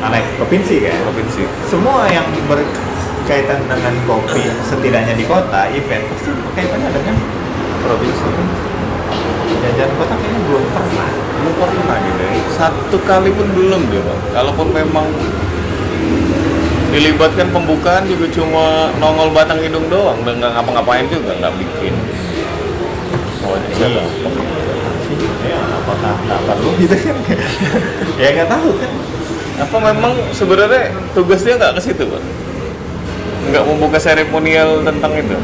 Aneh 0.00 0.22
provinsi 0.40 0.74
kan? 0.80 0.96
Provinsi. 1.04 1.40
Semua 1.68 2.02
yang 2.08 2.26
berkaitan 2.48 3.60
dengan 3.68 3.94
kopi 4.08 4.44
setidaknya 4.64 5.14
di 5.18 5.24
kota 5.28 5.68
event 5.68 6.04
pasti 6.08 6.30
kaitannya 6.56 6.88
dengan 6.94 7.16
provinsi. 7.84 8.28
Ya 9.50 9.56
jajan 9.74 9.90
kota 9.98 10.14
kayaknya 10.16 10.40
belum 10.46 10.64
pernah 10.72 11.08
belum 11.40 11.54
pernah 11.56 11.96
gitu. 12.04 12.22
Ya. 12.22 12.40
Satu 12.56 12.96
kali 13.04 13.30
pun 13.32 13.48
belum 13.52 13.82
dia 13.92 14.00
Pak. 14.04 14.18
Kalaupun 14.36 14.68
memang 14.72 15.06
dilibatkan 16.90 17.48
pembukaan 17.54 18.02
juga 18.04 18.26
cuma 18.34 18.90
nongol 18.98 19.30
batang 19.30 19.62
hidung 19.62 19.86
doang 19.86 20.18
dan 20.26 20.42
nggak 20.42 20.52
ngapa-ngapain 20.58 21.06
juga 21.06 21.32
nggak 21.38 21.54
bikin. 21.56 21.94
Oh, 23.40 23.54
ini 23.56 23.74
siapa? 23.74 24.02
ya 25.42 25.58
apakah 25.82 26.14
gitu 26.78 26.94
kan 26.94 27.16
ya 28.14 28.28
nggak 28.30 28.46
tahu 28.46 28.70
kan 28.78 28.92
Apa 29.60 29.76
memang 29.92 30.14
sebenarnya 30.32 30.88
tugasnya 31.12 31.58
nggak 31.60 31.72
ke 31.76 31.80
situ 31.82 32.04
Pak? 32.06 32.22
Nggak 33.50 33.64
membuka 33.66 33.98
seremonial 34.00 34.80
tentang 34.86 35.12
itu? 35.18 35.36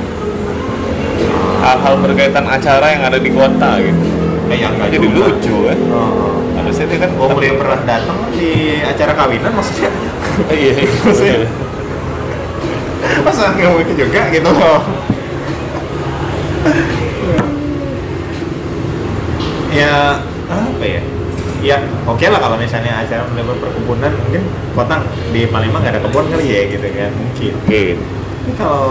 Hal-hal 1.60 1.94
berkaitan 2.00 2.46
acara 2.46 2.86
yang 2.94 3.02
ada 3.04 3.18
di 3.18 3.28
kota 3.34 3.76
gitu. 3.82 4.06
eh 4.46 4.58
yang 4.62 4.72
Jadi 4.78 4.96
juga. 5.02 5.26
lucu 5.34 5.56
kan? 5.66 5.78
oh. 5.90 6.38
Harusnya 6.56 6.86
dia 6.88 6.98
kan 7.02 7.10
Oh, 7.18 7.28
pernah 7.36 7.80
datang 7.84 8.18
di 8.32 8.80
acara 8.80 9.12
kawinan 9.12 9.52
maksudnya 9.52 9.90
iya, 10.60 10.72
iya. 10.76 10.90
Maksudnya? 11.04 11.48
masa 13.22 13.54
nggak 13.54 13.70
mungkin 13.70 13.96
juga 13.96 14.22
gitu 14.30 14.50
loh 14.50 14.80
ya 19.76 20.16
apa 20.48 20.84
ya 20.84 21.02
ya 21.60 21.76
oke 22.06 22.22
lah 22.22 22.40
kalau 22.40 22.56
misalnya 22.56 23.02
acara 23.02 23.26
melibatkan 23.28 23.60
perkebunan 23.66 24.12
mungkin 24.14 24.42
kota 24.72 24.96
di 25.34 25.42
Palembang 25.50 25.82
nggak 25.84 25.94
ada 25.98 26.02
kebun 26.06 26.26
kali 26.32 26.46
ya 26.48 26.62
gitu 26.70 26.86
kan 26.86 27.10
mungkin 27.12 27.52
Oke. 27.66 27.82
tapi 28.46 28.52
kalau 28.54 28.86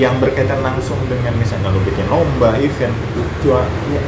yang 0.00 0.16
berkaitan 0.16 0.64
langsung 0.64 0.96
dengan 1.06 1.36
misalnya 1.36 1.68
lu 1.70 1.80
bikin 1.84 2.08
lomba 2.08 2.56
event 2.56 2.96
jual 3.44 3.62
ya, 3.92 4.02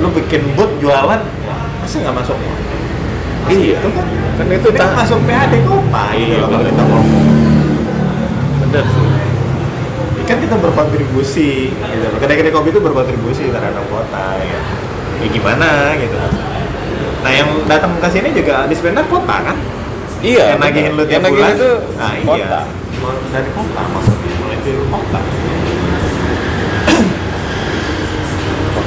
lu 0.00 0.08
bikin 0.16 0.42
booth 0.56 0.72
jualan 0.80 1.20
ya, 1.20 1.56
masa 1.84 1.94
nggak 2.00 2.16
masuk 2.16 2.36
Iya. 3.48 3.76
itu 3.76 3.88
kan 3.90 4.06
Kan 4.36 4.46
itu 4.48 4.68
tak 4.70 4.90
masuk 4.92 5.18
PAD 5.22 5.54
kota 5.62 6.04
gitu 6.12 6.28
Iya, 6.28 6.44
kalau 6.44 6.60
kita 6.62 6.82
ngomong 6.82 7.24
bener 8.58 8.84
sih. 8.84 9.06
kan 10.26 10.36
kita 10.36 10.56
berkontribusi 10.58 11.50
gitu 11.70 12.06
kedai-kedai 12.16 12.50
kopi 12.50 12.68
itu 12.68 12.80
berkontribusi 12.80 13.46
terhadap 13.46 13.86
kota 13.86 14.34
ya 14.36 14.60
ya 15.16 15.26
gimana 15.28 15.94
gitu 15.94 16.16
nah 17.22 17.30
yang 17.30 17.48
datang 17.64 17.94
ke 17.96 18.08
sini 18.10 18.30
juga 18.30 18.66
dispenser 18.66 19.06
kota 19.06 19.36
kan 19.44 19.56
Iya. 20.18 20.56
yang 20.56 20.60
nagihin 20.60 20.92
lu 20.92 21.06
tiap 21.06 21.22
bulan 21.22 21.54
itu 21.54 21.70
nah 21.94 22.10
kota. 22.18 22.36
iya 22.36 22.58
dari 23.30 23.50
kota 23.52 23.82
maksudnya 23.86 24.32
mulai 24.36 24.58
dari 24.58 24.84
kota 24.84 25.20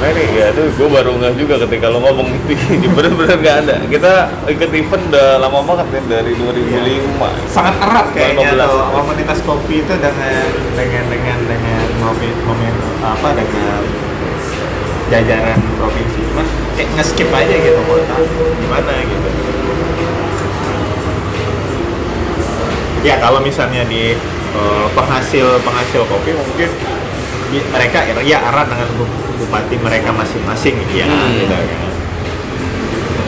Makanya 0.00 0.24
ya 0.32 0.46
tuh 0.56 0.64
gue 0.72 0.88
baru 0.88 1.10
nggak 1.20 1.36
juga 1.36 1.54
ketika 1.68 1.92
lo 1.92 2.00
ngomong 2.00 2.32
itu 2.72 2.88
bener-bener 2.96 3.36
nggak 3.36 3.56
ada. 3.68 3.76
Kita 3.84 4.12
ikut 4.48 4.70
event 4.72 5.04
udah 5.12 5.28
lama 5.44 5.60
banget 5.60 5.86
ya 5.92 6.00
dari 6.18 6.32
2005. 6.40 7.52
sangat 7.52 7.74
erat 7.84 8.06
kayaknya 8.16 8.56
15. 8.56 8.64
tuh 8.64 8.80
komunitas 8.96 9.38
kopi 9.44 9.84
itu 9.84 9.94
dengan 10.00 10.46
dengan 10.72 11.04
dengan 11.12 11.38
dengan 11.44 11.84
momen 12.00 12.34
momen 12.48 12.74
apa 13.04 13.28
dengan 13.36 13.82
jajaran 15.10 15.58
provinsi 15.76 16.22
mas 16.38 16.48
kayak 16.78 16.88
nge-skip 16.94 17.28
aja 17.34 17.54
gitu 17.58 17.80
kota 17.82 18.16
gimana 18.62 18.94
gitu 19.02 19.28
ya 23.02 23.18
kalau 23.18 23.42
misalnya 23.42 23.82
di 23.90 24.14
eh, 24.54 24.86
penghasil 24.94 25.58
penghasil 25.66 26.02
kopi 26.06 26.30
mungkin 26.38 26.70
mereka 27.50 27.98
ya, 28.02 28.14
ya 28.22 28.38
arah 28.44 28.62
dengan 28.62 28.88
bu- 28.94 29.10
bupati 29.36 29.74
mereka 29.76 30.10
masing-masing 30.10 30.78
ya 30.90 31.04
Hmm. 31.04 31.34
gitu 31.34 31.44
kan. 31.48 31.64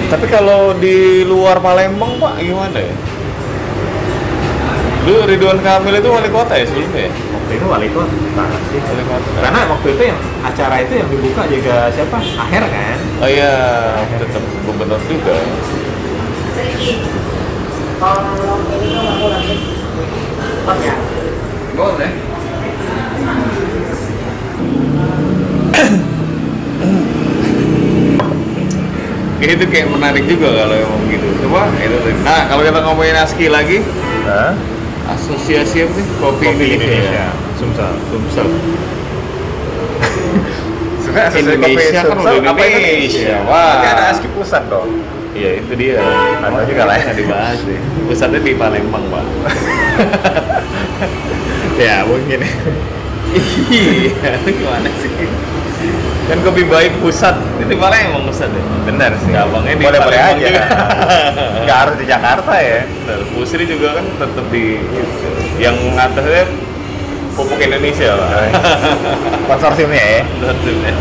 Tapi 0.08 0.26
kalau 0.28 0.76
di 0.76 1.24
luar 1.24 1.56
Palembang 1.58 2.16
pak 2.16 2.38
gimana 2.38 2.76
ya? 2.76 2.94
Dulu 5.02 5.26
Ridwan 5.26 5.58
Kamil 5.58 5.98
itu 5.98 6.08
wali 6.08 6.28
kota 6.28 6.54
ya 6.54 6.62
sebelumnya 6.62 7.08
ya? 7.08 7.12
waktu 7.32 7.52
itu 7.58 7.66
wali 7.66 7.88
kota 7.90 8.14
sih 8.70 8.78
Wali 8.78 9.04
kota. 9.04 9.28
karena 9.36 9.60
waktu 9.66 9.88
itu 9.90 10.02
yang 10.06 10.18
acara 10.40 10.76
itu 10.78 10.92
yang 10.94 11.08
dibuka 11.10 11.42
juga 11.44 11.76
siapa 11.90 12.16
akhir 12.16 12.62
kan 12.64 12.96
Oh 13.18 13.26
iya, 13.26 13.52
tetap 14.14 14.42
gubernur 14.62 14.98
juga. 15.04 15.36
Kalau 17.98 18.22
ini 18.72 18.90
aku 18.98 19.26
nanti 19.28 19.54
pas 20.62 20.78
ya. 20.78 20.96
Boleh. 21.72 22.10
Itu 29.52 29.64
kayak 29.68 29.88
menarik 29.92 30.24
juga 30.24 30.48
kalau 30.64 30.74
emang 30.74 31.02
gitu. 31.12 31.26
Coba 31.44 31.68
itu. 31.76 31.96
Nah, 32.24 32.48
kalau 32.48 32.62
kita 32.64 32.80
ngomongin 32.82 33.14
ASKI 33.20 33.46
lagi, 33.52 33.78
Hah? 34.24 34.54
Asosiasi 35.12 35.82
apa 35.82 35.92
sih? 35.98 36.06
Kopi, 36.22 36.46
Indonesia. 36.54 37.26
Sumsel 37.58 37.92
Sumsel 38.06 38.46
Sebenarnya 41.02 41.28
asosiasi 41.28 41.58
kopi 41.58 41.74
Indonesia 41.74 42.00
kan 42.06 42.16
udah 42.22 42.32
Indonesia. 42.38 43.36
Wah. 43.44 43.82
Berarti 43.82 43.86
ada 43.92 44.04
ASKI 44.14 44.28
pusat 44.32 44.62
dong 44.70 44.90
Iya, 45.32 45.64
itu 45.64 45.72
dia. 45.80 45.96
Ada 46.44 46.62
juga 46.68 46.82
lah 46.84 46.96
ya. 47.00 47.04
Nggak 47.08 47.18
dibahas 47.24 47.58
deh. 47.64 47.80
Pusatnya 48.04 48.40
di 48.44 48.52
Palembang, 48.52 49.04
Pak. 49.08 49.24
ya 51.82 52.04
mungkin 52.04 52.40
iya, 53.72 54.32
gimana 54.44 54.90
sih? 55.00 55.51
Kan 56.32 56.40
kopi 56.48 56.64
baik 56.64 56.96
pusat, 57.04 57.36
itu 57.60 57.76
Palembang 57.76 58.24
pusat 58.24 58.48
ya. 58.48 58.62
benar 58.88 59.12
sih 59.20 59.28
Gampangnya 59.28 59.76
di 59.76 59.84
boleh 59.84 60.00
boleh 60.00 60.16
aja 60.16 60.48
nggak 61.68 61.76
harus 61.76 61.96
di 62.00 62.06
Jakarta 62.08 62.56
ya. 62.56 62.88
Pusri 63.36 63.68
juga 63.68 64.00
kan 64.00 64.04
tetap 64.16 64.46
di 64.48 64.80
yang 65.60 65.76
atasnya 65.92 66.48
pupuk 67.36 67.60
Indonesia 67.60 68.16
lah. 68.16 68.48
konsorsiumnya 69.52 70.00
ya 70.00 70.22
Maksudnya. 70.40 70.92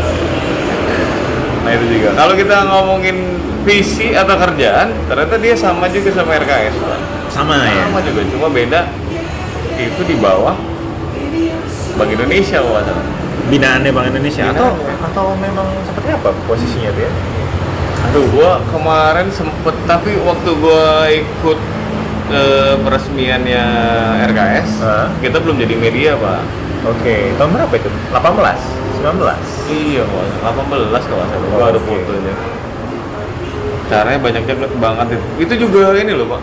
Nah 1.64 1.70
itu 1.80 1.86
juga. 1.96 2.08
Kalau 2.12 2.34
kita 2.36 2.56
ngomongin 2.68 3.16
visi 3.64 4.12
atau 4.12 4.36
kerjaan, 4.36 4.92
ternyata 5.08 5.40
dia 5.40 5.54
sama 5.56 5.88
juga 5.88 6.12
sama 6.12 6.36
RKS. 6.36 6.76
Pak. 6.76 7.00
sama 7.32 7.56
ya 7.64 7.88
Sama 7.88 8.04
juga, 8.04 8.20
cuma 8.28 8.52
beda 8.52 8.84
itu 9.80 10.00
di 10.04 10.20
bawah 10.20 10.52
Bank 11.96 12.10
Indonesia 12.12 12.60
Pak. 12.60 13.21
Binaannya 13.48 13.90
Bank 13.90 14.06
Indonesia 14.10 14.44
Binaan. 14.44 14.56
atau 14.56 14.70
atau 15.02 15.26
memang 15.36 15.66
seperti 15.82 16.08
apa 16.12 16.30
posisinya 16.46 16.90
dia 16.94 17.10
Aduh, 18.02 18.26
gua 18.34 18.58
kemarin 18.68 19.30
sempet 19.30 19.72
tapi 19.86 20.18
waktu 20.20 20.50
gua 20.58 21.06
ikut 21.08 21.58
eh, 22.28 22.74
peresmiannya 22.76 23.64
RKS, 24.26 24.70
Hah? 24.82 25.06
kita 25.22 25.38
belum 25.38 25.56
jadi 25.56 25.74
media 25.74 26.18
pak. 26.18 26.42
oke 26.82 27.16
tahun 27.38 27.50
berapa 27.54 27.74
itu 27.74 27.88
18 28.10 28.82
19 29.02 29.18
Iya, 29.72 30.02
Pak. 30.04 30.24
18 30.46 31.08
kalau 31.08 31.24
nggak 31.24 31.30
salah. 31.32 31.48
Gua 31.48 31.66
ada 31.66 31.80
Oke. 31.80 31.90
fotonya. 31.90 32.34
Caranya 33.88 34.20
banyak 34.20 34.42
banget 34.78 35.06
itu. 35.10 35.26
Itu 35.40 35.54
juga 35.58 35.96
ini 35.96 36.12
loh, 36.12 36.26
Pak. 36.28 36.42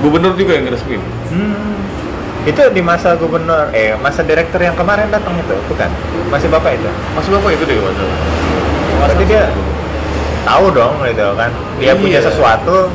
Gubernur 0.00 0.32
juga 0.32 0.56
yang 0.56 0.72
resmi. 0.72 0.96
Hmm. 1.28 1.76
Itu 2.42 2.62
di 2.72 2.80
masa 2.80 3.12
gubernur, 3.14 3.68
eh 3.70 3.92
masa 3.94 4.24
direktur 4.24 4.58
yang 4.58 4.72
kemarin 4.72 5.12
datang 5.12 5.36
itu, 5.36 5.52
bukan? 5.66 5.90
Masih 6.28 6.48
bapak 6.48 6.72
itu? 6.72 6.88
Masuk 7.12 7.36
Bapak 7.36 7.52
itu 7.52 7.64
deh, 7.64 7.76
salah. 7.76 8.18
Berarti 8.98 9.24
dia 9.24 9.44
tahu 10.42 10.64
dong 10.72 10.94
gitu 11.04 11.26
kan. 11.36 11.50
Dia 11.76 11.92
Iya. 11.92 12.00
punya 12.00 12.18
sesuatu, 12.18 12.88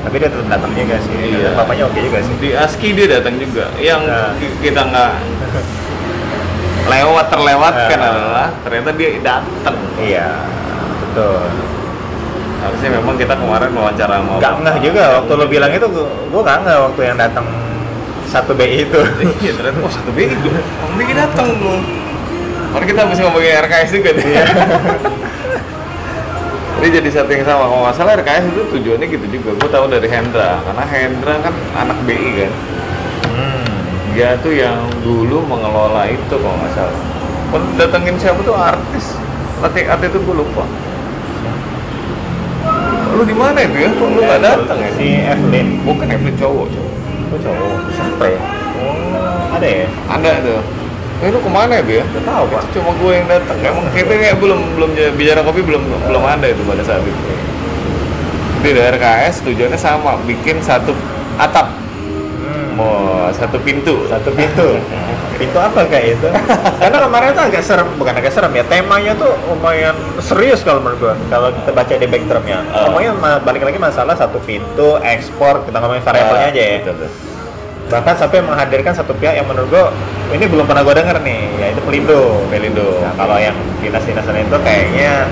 tapi 0.00 0.16
dia 0.16 0.28
tetap 0.28 0.48
datang 0.48 0.72
juga 0.72 0.96
sih. 0.96 1.12
Iya. 1.12 1.52
Bapaknya 1.54 1.84
oke 1.86 1.98
juga 1.98 2.18
sih. 2.20 2.34
Di 2.40 2.48
ASKI 2.52 2.88
dia 2.94 3.06
datang 3.10 3.36
juga. 3.36 3.68
Yang 3.76 4.00
Nah. 4.06 4.32
ki- 4.36 4.56
kita 4.62 4.80
nggak 4.82 5.12
lewat 6.88 7.26
terlewatkan 7.28 7.98
Nah. 8.00 8.10
adalah 8.10 8.48
ternyata 8.62 8.90
dia 8.96 9.08
datang. 9.20 9.76
Iya, 9.96 10.28
betul. 11.02 11.40
Harusnya 12.60 12.90
memang 12.92 13.16
kita 13.16 13.34
kemarin 13.34 13.70
wawancara 13.72 14.14
sama 14.16 14.36
Gak 14.36 14.52
Bapak. 14.52 14.60
ngeh 14.62 14.76
juga 14.82 15.02
waktu 15.16 15.32
lo 15.32 15.44
bilang 15.46 15.70
itu, 15.70 15.86
gue 16.26 16.40
gak 16.40 16.58
ngeh 16.60 16.76
waktu 16.82 17.00
yang 17.02 17.16
datang 17.16 17.46
satu 18.30 18.54
BI 18.54 18.86
itu. 18.86 19.00
Iya, 19.42 19.52
ternyata 19.58 19.78
oh 19.82 19.90
satu 19.90 20.10
BI 20.14 20.30
gue. 20.30 20.60
Orang 20.86 20.94
BI 20.94 21.12
datang 21.12 21.50
loh. 21.58 21.82
Karena 22.70 22.86
kita 22.86 23.00
bisa 23.10 23.20
ngomongin 23.26 23.58
RKS 23.66 23.90
juga 23.90 24.10
nih. 24.14 24.26
Iya. 24.30 24.44
Ini 26.80 26.88
jadi 26.96 27.10
satu 27.12 27.28
yang 27.34 27.44
sama. 27.44 27.68
Kalau 27.68 27.82
nggak 27.84 27.96
salah 27.98 28.12
RKS 28.22 28.44
itu 28.54 28.62
tujuannya 28.78 29.06
gitu 29.10 29.26
juga. 29.28 29.50
Gue 29.58 29.68
tahu 29.68 29.84
dari 29.90 30.08
Hendra. 30.08 30.62
Karena 30.62 30.84
Hendra 30.86 31.34
kan 31.42 31.54
anak 31.76 31.98
BI 32.06 32.30
kan. 32.46 32.52
Hmm. 33.34 33.66
Dia 34.14 34.38
tuh 34.40 34.54
yang 34.54 34.78
dulu 35.02 35.44
mengelola 35.44 36.06
itu 36.06 36.34
kalau 36.38 36.56
nggak 36.56 36.72
salah. 36.78 36.98
Kan 37.50 37.62
datengin 37.74 38.16
siapa 38.16 38.40
tuh 38.46 38.54
artis. 38.54 39.18
Latih 39.60 39.84
artis 39.90 40.08
itu 40.14 40.18
gue 40.22 40.36
lupa. 40.38 40.64
Lu 43.10 43.26
di 43.26 43.34
mana 43.34 43.58
itu 43.60 43.76
ya? 43.76 43.90
Kok 43.90 44.08
lu 44.14 44.20
nggak 44.22 44.40
datang 44.40 44.78
ya? 44.78 44.90
Si 44.94 45.06
Evelyn. 45.18 45.82
Bukan 45.82 46.06
Evelyn 46.06 46.36
cowok, 46.38 46.66
cowok. 46.70 46.99
Oh 47.30 47.38
cowok. 47.38 47.78
Siapa 47.94 48.24
ya? 48.26 48.40
Oh, 48.82 49.54
ada 49.54 49.68
ya? 49.68 49.86
Ada 50.10 50.30
tuh. 50.42 50.60
Eh 51.20 51.28
lu 51.28 51.38
ke 51.38 51.50
mana 51.52 51.78
ya, 51.78 51.82
Bi 51.84 52.00
ya? 52.00 52.04
Gak 52.10 52.24
tahu 52.26 52.44
pak. 52.48 52.62
Cuma 52.74 52.90
gue 52.96 53.12
yang 53.12 53.26
datang. 53.28 53.56
Emang 53.60 53.86
kita 53.92 54.12
kayak 54.18 54.36
belum 54.40 54.60
belum 54.74 54.90
bicara 55.14 55.40
kopi 55.46 55.60
belum 55.62 55.82
belum 56.10 56.22
ada 56.24 56.46
itu 56.48 56.62
pada 56.64 56.82
saat 56.82 57.04
itu. 57.04 57.22
Di 58.60 58.70
daerah 58.76 59.00
KS 59.00 59.44
tujuannya 59.44 59.78
sama, 59.80 60.20
bikin 60.28 60.60
satu 60.60 60.92
atap, 61.40 61.72
mau 62.80 62.92
satu 63.30 63.60
pintu. 63.60 64.08
Satu 64.08 64.32
pintu. 64.32 64.80
pintu 65.40 65.56
apa 65.56 65.84
kayak 65.84 66.16
itu? 66.16 66.28
Karena 66.76 66.98
kemarin 67.00 67.32
tuh 67.32 67.44
agak 67.46 67.62
serem, 67.62 67.88
bukan 67.96 68.12
agak 68.12 68.28
serem 68.28 68.52
ya. 68.52 68.64
Temanya 68.64 69.12
tuh 69.14 69.32
lumayan 69.46 69.96
serius 70.20 70.60
kalau 70.60 70.80
menurut 70.80 70.98
gua. 71.00 71.14
Kalau 71.28 71.48
kita 71.50 71.70
baca 71.70 71.92
di 71.94 72.06
backdropnya, 72.06 72.58
Oh. 72.70 72.88
ngomongnya 72.88 73.12
ma- 73.14 73.40
balik 73.40 73.62
lagi 73.62 73.76
masalah 73.76 74.12
satu 74.12 74.36
pintu, 74.40 74.96
ekspor, 74.98 75.64
kita 75.64 75.76
ngomongin 75.78 76.02
variabelnya 76.02 76.46
aja 76.48 76.60
ya. 76.60 76.76
Betul, 76.80 76.94
betul. 76.98 77.10
Bahkan 77.90 78.14
sampai 78.16 78.38
menghadirkan 78.40 78.92
satu 78.94 79.12
pihak 79.16 79.34
yang 79.34 79.46
menurut 79.46 79.66
gua 79.66 79.84
ini 80.30 80.44
belum 80.44 80.62
pernah 80.62 80.84
gua 80.84 80.94
denger 80.94 81.16
nih, 81.20 81.40
yaitu 81.58 81.80
Pelindo. 81.82 82.44
Pelindo. 82.46 83.00
Nah, 83.00 83.12
kalau 83.16 83.36
yang 83.36 83.56
dinas-dinasan 83.80 84.36
itu 84.40 84.56
kayaknya 84.60 85.26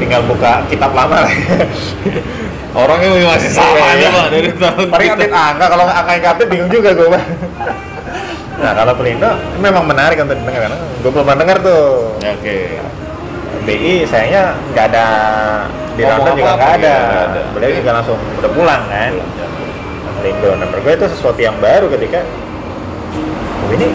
tinggal 0.00 0.24
buka 0.24 0.64
kitab 0.66 0.90
lama 0.90 1.22
lah. 1.22 1.32
Orangnya 2.80 3.08
masih 3.28 3.50
sama 3.50 3.74
Iya, 3.74 3.84
aja 3.84 3.98
iya. 4.00 4.10
pak 4.10 4.26
dari 4.30 4.50
tahun 4.62 4.84
Paling 4.88 5.06
kita. 5.06 5.14
update 5.18 5.34
angka, 5.34 5.66
kalau 5.68 5.84
angka 5.84 6.12
yang 6.14 6.26
update 6.28 6.50
bingung 6.50 6.70
juga 6.70 6.90
gue 6.92 7.08
Bang. 7.08 7.26
Nah 8.60 8.76
kalau 8.76 8.92
Pelindo 8.92 9.24
memang 9.56 9.88
menarik 9.88 10.20
untuk 10.20 10.36
didengar 10.36 10.68
karena 10.68 10.76
gue 11.00 11.08
belum 11.08 11.24
pernah 11.24 11.40
dengar 11.40 11.58
tuh. 11.60 12.12
Ya, 12.20 12.36
Oke. 12.36 12.76
BI 13.60 14.04
sayangnya 14.04 14.52
nggak 14.70 14.84
ada 14.92 15.04
di 15.96 16.02
London 16.04 16.32
juga 16.36 16.52
apa-apa, 16.52 16.60
nggak 16.60 16.76
ada. 16.76 16.92
iya, 16.92 16.98
nggak 17.00 17.24
ada. 17.24 17.40
Beliau 17.56 17.72
juga 17.72 17.90
langsung 17.96 18.18
udah 18.36 18.50
pulang 18.52 18.82
kan. 18.84 19.12
Pelindo. 20.20 20.50
Nah 20.52 20.66
menurut 20.68 20.82
gue 20.84 20.92
itu 20.94 21.06
sesuatu 21.08 21.40
yang 21.40 21.56
baru 21.56 21.88
ketika 21.88 22.20
oh, 23.64 23.70
ini 23.72 23.88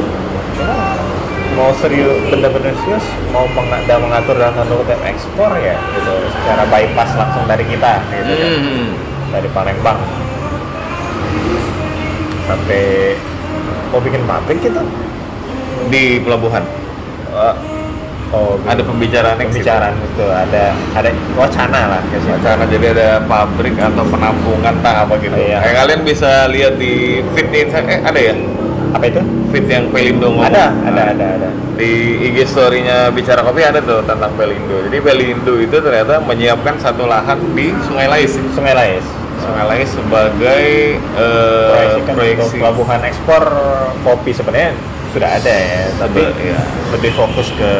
mau 1.56 1.72
serius 1.80 2.20
bener-bener 2.28 2.76
serius 2.84 3.06
mau 3.32 3.48
meng 3.56 3.84
dan 3.88 4.00
mengatur 4.04 4.36
dalam 4.36 4.68
kutip 4.68 5.00
ekspor 5.08 5.52
ya 5.58 5.76
gitu 5.96 6.13
secara 6.36 6.63
bypass 6.68 7.12
langsung 7.15 7.44
dari 7.48 7.65
kita 7.65 7.94
gitu 8.12 8.32
kan 8.36 8.52
Hmm. 8.56 8.88
dari 9.32 9.50
Palembang 9.56 10.00
sampai 12.46 12.84
mau 13.89 14.00
bikin 14.04 14.22
pabrik 14.28 14.60
gitu 14.62 14.84
Di 15.86 16.18
pelabuhan 16.24 16.63
Eh, 17.36 17.56
oh 18.32 18.56
ada 18.63 18.80
pembicaraan 18.80 19.36
pembicaraan 19.36 19.91
itu 20.00 20.24
ada 20.24 20.72
ada 20.96 21.10
wacana 21.36 21.82
lah 21.91 22.02
ke 22.08 22.15
situ. 22.24 22.39
Karena 22.39 22.63
jadi 22.63 22.86
ada 22.96 23.08
pabrik 23.28 23.76
atau 23.76 24.08
penampungan 24.08 24.72
tak 24.80 25.04
apa 25.04 25.20
gitu. 25.20 25.36
Iya. 25.36 25.60
Kayak 25.60 25.76
kalian 25.84 26.02
bisa 26.08 26.48
lihat 26.48 26.80
di 26.80 27.20
feed 27.36 27.48
di 27.52 27.60
eh 27.68 28.00
ada 28.00 28.20
ya? 28.20 28.34
Apa 28.95 29.05
itu 29.12 29.21
Feed 29.51 29.67
yang 29.67 29.86
Pelindo 29.91 30.31
ngomong. 30.31 30.47
ada 30.47 30.71
ada 30.71 30.91
Nah, 30.95 31.05
ada 31.12 31.25
ada 31.36 31.49
Di 31.75 31.91
IG 32.31 32.47
story-nya 32.47 33.12
bicara 33.12 33.43
kopi 33.43 33.67
ada 33.67 33.84
tuh 33.84 33.99
tentang 34.08 34.31
Pelindo. 34.39 34.79
Jadi 34.88 34.97
Pelindo 35.03 35.60
itu 35.60 35.77
ternyata 35.84 36.23
menyiapkan 36.23 36.79
satu 36.79 37.03
lahan 37.03 37.36
di 37.51 37.75
Sungai 37.84 38.08
Lais. 38.08 38.31
Sungai 38.55 38.71
Lais 38.71 39.05
Sungai 39.43 39.65
Lais 39.67 39.89
sebagai 39.91 40.65
eh, 40.95 41.99
proyeksi 42.08 42.55
pelabuhan 42.55 43.03
ekspor 43.03 43.43
kopi 44.08 44.31
sebenarnya 44.31 44.71
sudah 45.12 45.29
ada 45.31 45.47
ya 45.47 45.84
tapi 45.95 46.27
iya. 46.43 46.60
lebih 46.91 47.15
fokus 47.15 47.47
ke 47.55 47.71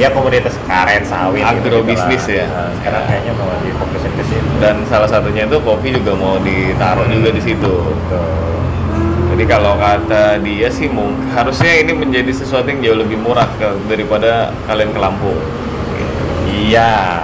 ya 0.00 0.08
komoditas 0.10 0.56
karet 0.64 1.04
sawit 1.04 1.44
Agrobisnis 1.44 2.24
gitu-gitu 2.24 2.40
ya. 2.40 2.46
Nah, 2.48 2.68
sekarang 2.80 3.02
kayaknya 3.04 3.32
mau 3.36 3.52
difokusin 3.62 4.12
ke 4.16 4.24
situ 4.26 4.50
dan 4.58 4.76
salah 4.88 5.08
satunya 5.08 5.44
itu 5.46 5.56
kopi 5.60 5.92
juga 5.92 6.12
mau 6.16 6.40
ditaruh 6.40 7.06
juga 7.06 7.30
di 7.30 7.42
situ. 7.42 7.74
Jadi 9.34 9.50
kalau 9.50 9.74
kata 9.74 10.38
dia 10.38 10.70
sih 10.70 10.86
mungkin 10.86 11.26
harusnya 11.28 11.74
ini 11.76 11.90
menjadi 11.90 12.30
sesuatu 12.30 12.70
yang 12.70 12.78
jauh 12.80 12.98
lebih 13.02 13.18
murah 13.18 13.50
ke- 13.52 13.82
daripada 13.84 14.54
kalian 14.64 14.94
ke 14.94 15.00
Lampung. 15.00 15.34
iya 16.46 17.18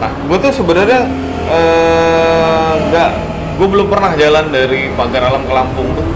Nah, 0.00 0.08
gue 0.24 0.38
tuh 0.40 0.48
sebenarnya 0.50 1.04
eh, 1.46 2.72
nggak, 2.82 3.10
gue 3.54 3.68
belum 3.68 3.86
pernah 3.86 4.16
jalan 4.16 4.48
dari 4.48 4.88
Pagar 4.90 5.28
Alam 5.28 5.44
ke 5.44 5.52
Lampung 5.52 5.88
tuh. 5.92 6.06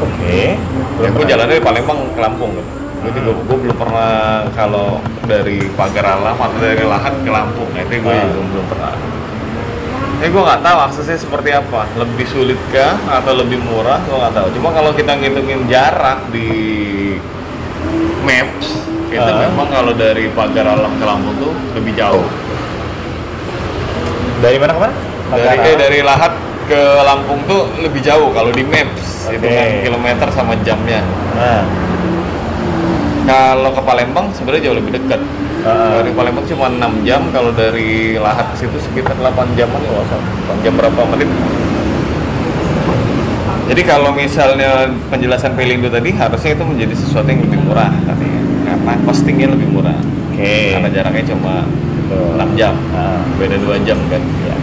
oke 0.00 0.40
Ya, 0.98 1.08
gue 1.12 1.24
jalannya 1.28 1.52
dari 1.52 1.62
Palembang 1.62 2.08
ke 2.08 2.18
Lampung 2.18 2.56
kan. 2.56 2.66
Gue 2.98 3.12
juga 3.12 3.30
gue 3.38 3.56
belum 3.60 3.76
pernah 3.76 4.10
kalau 4.50 4.98
dari 5.22 5.68
Pagar 5.70 6.16
Alam 6.16 6.34
atau 6.34 6.58
dari 6.58 6.80
Lahat 6.82 7.12
ke 7.14 7.28
Lampung. 7.28 7.68
Nah, 7.70 7.84
itu 7.84 8.00
gue 8.00 8.08
Ah. 8.08 8.24
juga 8.24 8.40
belum 8.48 8.66
pernah. 8.66 8.92
Eh 10.18 10.28
gue 10.28 10.42
nggak 10.42 10.62
tahu 10.66 10.78
aksesnya 10.82 11.14
seperti 11.14 11.54
apa. 11.54 11.86
Lebih 11.94 12.26
sulit 12.26 12.58
kah 12.74 12.98
atau 13.06 13.38
lebih 13.38 13.62
murah? 13.62 14.02
Gue 14.02 14.18
nggak 14.18 14.34
tahu. 14.34 14.48
Cuma 14.58 14.74
kalau 14.74 14.90
kita 14.90 15.14
ngitungin 15.14 15.70
jarak 15.70 16.26
di 16.34 16.50
Maps, 18.26 18.82
itu 19.08 19.22
Ah. 19.22 19.46
memang 19.46 19.70
kalau 19.70 19.94
dari 19.94 20.26
Pagar 20.34 20.66
Alam 20.68 20.98
ke 20.98 21.04
Lampung 21.06 21.36
tuh 21.38 21.54
lebih 21.78 21.94
jauh. 21.94 22.26
dari 24.38 24.54
mana 24.54 24.70
ke 24.70 24.78
mana 24.78 24.94
Dari 25.34 25.58
eh, 25.66 25.74
dari 25.74 25.98
Lahat 26.06 26.30
ke 26.70 26.78
Lampung 27.02 27.42
tuh 27.50 27.66
lebih 27.82 27.98
jauh 28.02 28.30
kalau 28.30 28.54
di 28.54 28.62
Maps. 28.62 29.26
Oke. 29.26 29.34
Hitungan 29.38 29.68
kilometer 29.82 30.28
sama 30.34 30.54
jamnya. 30.62 31.02
nah 31.34 31.62
Kalau 33.28 33.70
ke 33.74 33.82
Palembang 33.82 34.30
sebenarnya 34.32 34.70
jauh 34.70 34.78
lebih 34.78 34.94
dekat. 34.94 35.20
Ah. 35.68 36.00
Dari 36.00 36.16
Palembang 36.16 36.48
cuma 36.48 36.72
6 36.72 37.04
jam, 37.04 37.28
kalau 37.28 37.52
dari 37.52 38.16
Lahat 38.16 38.48
ke 38.56 38.64
situ 38.64 38.80
sekitar 38.80 39.12
8 39.20 39.52
jaman 39.52 39.80
ya, 39.84 40.00
8 40.00 40.64
jam 40.64 40.72
berapa 40.80 41.00
menit. 41.12 41.28
Jadi 43.68 43.82
kalau 43.84 44.16
misalnya 44.16 44.88
penjelasan 45.12 45.52
Pelindo 45.52 45.92
tadi 45.92 46.08
harusnya 46.16 46.56
itu 46.56 46.64
menjadi 46.64 46.94
sesuatu 46.96 47.28
yang 47.28 47.44
lebih 47.44 47.60
murah 47.68 47.92
katanya. 48.08 48.40
Karena 48.64 48.92
costingnya 49.04 49.48
lebih 49.52 49.68
murah. 49.68 49.98
oke 50.32 50.56
Karena 50.72 50.88
jaraknya 50.88 51.24
cuma 51.36 51.68
Betul. 52.08 52.40
6 52.40 52.56
jam. 52.56 52.74
Ah. 52.96 53.20
Beda 53.36 53.60
2 53.60 53.84
jam 53.84 54.00
kan. 54.08 54.22
ya. 54.48 54.56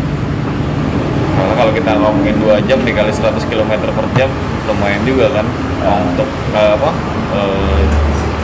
Karena 1.37 1.53
kalau 1.53 1.71
kita 1.77 1.91
ngomongin 2.01 2.35
2 2.41 2.65
jam 2.65 2.79
dikali 2.81 3.13
100 3.13 3.45
km 3.45 3.71
per 3.93 4.05
jam 4.17 4.29
lumayan 4.65 5.05
juga 5.05 5.29
kan 5.29 5.45
Ah. 5.85 6.01
untuk 6.01 6.25
eh, 6.57 6.71
apa 6.73 6.89
eh, 7.37 7.81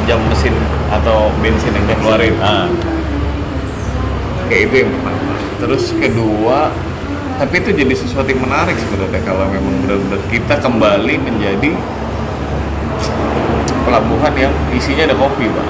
jam 0.05 0.19
mesin 0.29 0.53
atau 0.89 1.29
bensin 1.39 1.71
yang 1.73 1.85
dikeluarin. 1.87 2.35
ah 2.41 2.67
Kayak 4.51 4.61
itu 4.67 4.75
yang 4.83 4.89
pertama. 4.91 5.33
Terus 5.61 5.83
kedua, 5.95 6.59
tapi 7.39 7.53
itu 7.63 7.69
jadi 7.71 7.93
sesuatu 7.95 8.27
yang 8.27 8.43
menarik 8.43 8.75
sebenarnya 8.75 9.21
kalau 9.23 9.47
memang 9.47 9.73
benar-benar 9.85 10.21
kita 10.27 10.55
kembali 10.59 11.15
menjadi 11.21 11.71
pelabuhan 13.87 14.33
yang 14.35 14.53
isinya 14.75 15.07
ada 15.07 15.15
kopi, 15.15 15.47
Pak. 15.47 15.67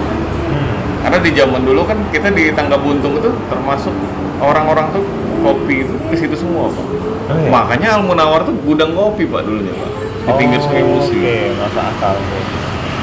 Hmm. 0.49 0.73
Karena 1.05 1.17
di 1.21 1.31
zaman 1.37 1.61
dulu 1.61 1.81
kan 1.85 1.97
kita 2.09 2.33
di 2.33 2.49
Tangga 2.57 2.81
Buntung 2.81 3.21
itu 3.21 3.29
termasuk 3.51 3.93
orang-orang 4.41 4.89
tuh 4.95 5.03
kopi 5.45 5.85
itu 5.85 5.93
ke 6.09 6.15
situ 6.17 6.35
semua, 6.35 6.73
Pak. 6.73 6.85
Oh, 6.85 7.37
iya? 7.37 7.49
Makanya 7.53 7.87
Al 7.99 8.03
Munawar 8.03 8.41
tuh 8.43 8.55
gudang 8.65 8.97
kopi, 8.97 9.29
Pak, 9.29 9.45
dulunya, 9.45 9.71
Pak. 9.77 9.89
Di 10.21 10.31
pinggir 10.41 10.59
Sungai 10.61 10.83
Musi. 10.85 11.17
Oh, 11.17 11.21
oke 11.21 11.35
masa 11.61 11.81
akal 11.93 12.15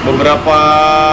Beberapa 0.07 0.59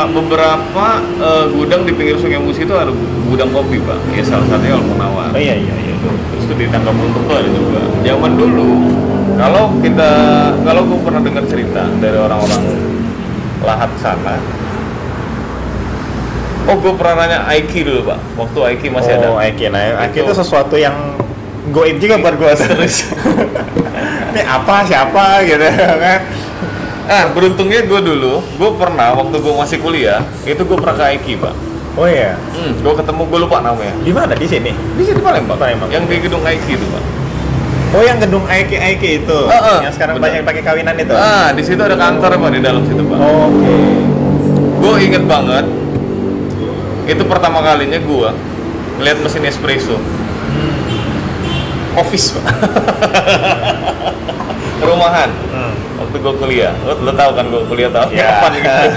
beberapa 0.08 0.86
eh, 1.20 1.46
gudang 1.52 1.84
di 1.84 1.92
pinggir 1.92 2.16
Sungai 2.16 2.40
Musi 2.40 2.64
itu 2.64 2.76
ada 2.76 2.94
gudang 3.28 3.50
kopi, 3.52 3.82
Pak. 3.82 3.98
Ya 4.14 4.24
salah 4.24 4.46
satunya 4.48 4.78
Al 4.78 4.84
Munawar. 4.86 5.30
oh 5.34 5.42
iya 5.42 5.58
iya 5.58 5.76
iya 5.76 5.94
Terus 6.06 6.44
tuh 6.48 6.56
di 6.56 6.70
Tangga 6.70 6.94
Buntung 6.94 7.26
tuh 7.26 7.36
ada 7.36 7.50
juga. 7.50 7.82
Zaman 8.06 8.32
dulu, 8.38 8.70
kalau 9.36 9.74
kita, 9.82 10.10
kalau 10.62 10.82
gue 10.86 11.00
pernah 11.02 11.22
dengar 11.26 11.44
cerita 11.50 11.82
dari 11.98 12.14
orang-orang 12.14 12.62
lahat 13.66 13.90
sana. 13.98 14.38
Oh, 16.66 16.78
gue 16.78 16.94
pernah 16.98 17.26
nanya 17.26 17.40
Aiki 17.46 17.82
dulu, 17.82 18.10
Pak. 18.10 18.20
Waktu 18.38 18.60
Aiki 18.70 18.88
masih 18.90 19.12
ada. 19.18 19.34
oh 19.34 19.38
Aiki 19.38 19.70
nah 19.70 20.06
Aiki 20.06 20.22
Itu. 20.22 20.30
itu 20.30 20.34
sesuatu 20.38 20.78
yang 20.78 20.94
goib 21.70 21.98
juga 21.98 22.22
buat 22.22 22.38
gue 22.38 22.54
terus 22.62 23.10
ini 24.34 24.42
apa 24.46 24.86
siapa 24.86 25.42
gitu 25.42 25.66
kan 26.06 26.20
Ah, 27.06 27.30
beruntungnya 27.30 27.82
gue 27.82 28.02
dulu, 28.02 28.42
gue 28.42 28.72
pernah 28.76 29.14
waktu 29.14 29.38
gue 29.38 29.54
masih 29.54 29.78
kuliah, 29.78 30.20
itu 30.44 30.58
gue 30.58 30.74
pernah 30.74 30.96
ke 30.96 31.06
Aiki, 31.08 31.34
Pak. 31.38 31.54
oh 31.96 32.04
iya 32.04 32.34
Hmm, 32.52 32.76
gue 32.76 32.94
ketemu, 32.94 33.22
gue 33.24 33.40
lupa 33.40 33.62
namanya. 33.62 33.94
di 33.98 34.10
mana 34.10 34.34
di 34.34 34.44
sini 34.44 34.74
Di 34.96 35.04
sini 35.04 35.20
Palembang, 35.20 35.56
Palembang. 35.56 35.88
yang 35.88 36.04
di 36.04 36.18
gedung 36.18 36.42
Aiki 36.42 36.74
itu, 36.74 36.86
Pak. 36.88 37.04
oh 37.92 38.02
yang 38.02 38.18
gedung 38.18 38.44
Aiki 38.44 38.76
Aiki 38.76 39.10
itu 39.22 39.38
Heeh, 39.46 39.78
yang 39.82 39.94
sekarang 39.94 40.18
benar. 40.18 40.28
banyak 40.28 40.42
pakai 40.44 40.62
kawinan 40.62 40.96
itu 40.96 41.14
Ah, 41.14 41.54
di 41.54 41.62
situ 41.62 41.78
ada 41.80 41.94
kantor, 41.96 42.36
Pak, 42.36 42.50
di 42.52 42.60
dalam 42.60 42.82
situ, 42.84 43.02
Pak. 43.02 43.18
oke 43.22 43.76
gue 44.76 44.96
inget 45.00 45.24
banget 45.24 45.66
itu 47.06 47.24
pertama 47.24 47.58
kalinya 47.60 47.98
gue 47.98 48.30
ngeliat 48.96 49.18
mesin 49.20 49.42
espresso 49.44 49.98
office 51.96 52.34
pak 52.34 52.46
perumahan 54.78 55.30
hmm. 55.32 55.74
Waktu 56.06 56.18
gue 56.18 56.34
kuliah 56.38 56.74
lo, 56.82 56.94
lo 57.00 57.12
tau 57.12 57.34
kan 57.34 57.46
gue 57.46 57.62
kuliah 57.66 57.90
tahun 57.90 58.10
Ya. 58.12 58.40
kapan 58.40 58.52
gitu 58.56 58.88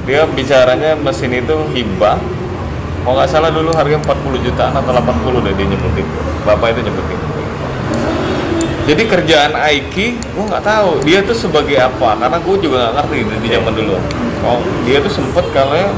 dia 0.00 0.20
bicaranya 0.24 0.90
mesin 0.96 1.34
itu 1.34 1.54
hibah 1.70 2.16
kalau 3.00 3.14
nggak 3.16 3.28
salah 3.28 3.50
dulu 3.50 3.70
harga 3.70 3.96
40 3.96 4.06
jutaan 4.42 4.72
atau 4.72 4.92
80 4.92 5.42
deh 5.42 5.52
dia 5.52 5.66
nyebutin 5.66 6.06
bapak 6.42 6.72
itu 6.72 6.82
nyebutin 6.84 7.18
Jadi 8.80 9.06
kerjaan 9.06 9.54
Aiki, 9.54 10.18
gue 10.18 10.44
nggak 10.44 10.64
tahu 10.64 10.98
dia 11.04 11.22
tuh 11.22 11.36
sebagai 11.36 11.78
apa, 11.78 12.16
karena 12.16 12.38
gue 12.38 12.56
juga 12.58 12.76
nggak 12.80 12.94
ngerti 12.98 13.16
di- 13.22 13.38
di 13.38 13.48
zaman 13.48 13.70
dulu. 13.70 13.94
Oh, 14.42 14.58
dia 14.82 14.98
tuh 14.98 15.12
sempet 15.12 15.46
kalau 15.52 15.94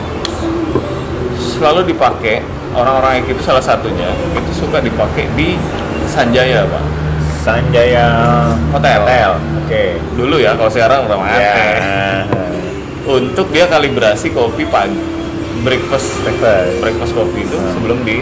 selalu 1.32 1.88
dipakai 1.88 2.44
orang-orang 2.72 3.22
Aiki 3.22 3.32
itu 3.32 3.40
salah 3.40 3.64
satunya 3.64 4.12
itu 4.34 4.52
suka 4.52 4.78
dipakai 4.78 5.24
di 5.32 5.56
Sanjaya, 6.04 6.68
pak. 6.68 6.84
Sanjaya 7.40 8.06
Hotel. 8.70 9.00
Hotel. 9.00 9.30
Oke. 9.72 9.96
Dulu 10.20 10.36
ya, 10.36 10.52
kalau 10.52 10.68
sekarang 10.68 11.08
udah 11.08 11.16
mati. 11.16 11.40
Ya. 11.40 12.28
Untuk 13.16 13.48
dia 13.48 13.64
kalibrasi 13.64 14.28
kopi 14.30 14.68
pagi, 14.68 15.00
breakfast, 15.64 16.20
Breakfast. 16.20 16.76
breakfast 16.78 17.12
kopi 17.16 17.40
itu 17.40 17.56
Hmm. 17.56 17.72
sebelum 17.72 17.98
di 18.04 18.20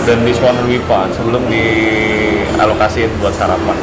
dan 0.00 0.24
di 0.24 0.32
Swan 0.32 0.56
Wipa 0.64 1.12
sebelum 1.12 1.44
dialokasiin 1.44 3.20
buat 3.20 3.36
sarapan. 3.36 3.76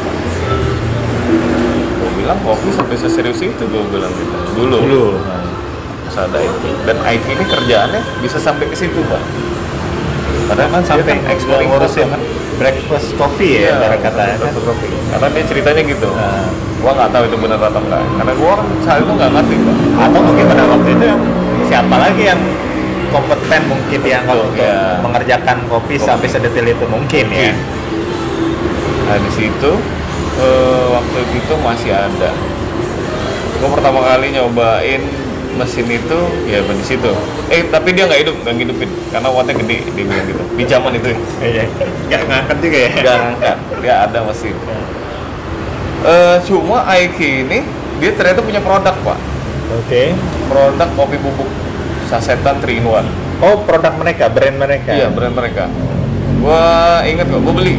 Gue 1.94 2.12
bilang 2.18 2.42
kopi 2.42 2.74
sampai 2.74 2.98
seserius 2.98 3.40
itu 3.40 3.63
gue 3.63 3.84
bilang 3.88 4.10
gitu. 4.12 4.36
Dulu. 4.58 4.78
Dulu. 4.82 5.06
Pas 6.04 6.26
ada 6.26 6.42
IT. 6.42 6.63
Dan 6.84 6.98
IT 7.06 7.26
ini 7.30 7.46
kerjaannya 7.46 8.02
bisa 8.20 8.42
sampai 8.42 8.66
ke 8.66 8.76
situ 8.76 8.98
pak. 9.06 9.22
Padahal 10.50 10.74
kan 10.74 10.84
sampai 10.84 11.22
ekspor 11.30 11.62
ngurusin 11.62 12.10
kan. 12.10 12.22
Breakfast 12.58 13.13
coffee 13.15 13.63
ya, 13.63 13.78
cara 13.78 13.98
katanya 14.02 14.36
kan. 14.36 14.50
breakfast 14.50 14.65
coffee. 14.65 14.89
Karena 15.13 15.28
dia 15.34 15.43
ceritanya 15.46 15.82
gitu. 15.86 16.10
Nah. 16.12 16.46
Gua 16.78 16.91
nggak 16.93 17.10
tahu 17.10 17.24
itu 17.26 17.38
benar 17.41 17.58
atau 17.58 17.82
enggak. 17.82 18.04
Karena 18.22 18.34
gua 18.38 18.52
kan 18.62 18.67
saat 18.86 19.00
itu 19.02 19.12
nggak 19.13 19.32
ngerti 19.34 19.56
pak. 19.62 19.76
Atau 19.98 20.20
mungkin 20.22 20.43
pada 20.46 20.63
waktu 20.70 20.89
itu 20.93 21.04
yang 21.06 21.22
siapa 21.67 21.96
lagi 21.98 22.24
yang 22.26 22.41
kompeten 23.08 23.62
mungkin 23.72 24.00
yang 24.04 24.24
untuk 24.28 24.52
ya. 24.60 25.00
mengerjakan 25.00 25.58
kopi, 25.72 25.96
Kopi. 25.96 26.06
sampai 26.06 26.28
sedetail 26.28 26.67
itu 26.67 26.86
mungkin 26.86 27.26
ya. 27.32 27.54
Nah 29.08 29.17
di 29.24 29.32
situ 29.32 29.72
eh, 30.38 30.86
waktu 30.91 31.20
itu 31.34 31.54
masih 31.63 31.91
ada. 31.96 32.32
Gue 33.58 33.70
pertama 33.74 34.06
kali 34.06 34.38
nyobain 34.38 35.02
mesin 35.56 35.88
itu 35.88 36.20
ya 36.50 36.60
di 36.66 36.86
situ. 36.86 37.12
Eh 37.48 37.64
tapi 37.72 37.96
dia 37.96 38.04
nggak 38.10 38.22
hidup, 38.28 38.36
nggak 38.44 38.54
ngidupin 38.60 38.90
karena 39.14 39.30
wattnya 39.32 39.54
gede 39.56 39.78
dia 39.96 40.04
bilang 40.04 40.26
gitu. 40.28 40.44
Di 40.60 40.64
zaman 40.68 40.92
itu 41.00 41.10
ya. 41.40 41.64
Nggak 42.12 42.22
ngangkat 42.28 42.58
juga 42.60 42.78
ya. 42.78 42.90
nggak 42.92 43.18
ngangkat, 43.24 43.58
dia 43.80 43.96
ada 44.04 44.20
mesin. 44.28 44.56
Eh, 46.08 46.38
cuma 46.46 46.86
Aiki 46.86 47.48
ini 47.48 47.66
dia 47.98 48.14
ternyata 48.14 48.46
punya 48.46 48.62
produk 48.62 48.94
pak, 49.02 49.18
Oke. 49.82 50.14
produk 50.46 50.90
kopi 50.94 51.18
bubuk 51.18 51.50
sasetan 52.06 52.62
3 52.62 52.78
in 52.78 52.86
1. 52.86 53.02
Oh, 53.42 53.66
produk 53.66 53.94
mereka, 53.98 54.30
brand 54.30 54.58
mereka. 54.58 54.94
Iya 54.94 55.10
brand 55.10 55.34
mereka. 55.34 55.66
Gua 56.42 57.02
inget 57.02 57.26
kok, 57.26 57.42
gua 57.42 57.54
beli. 57.54 57.76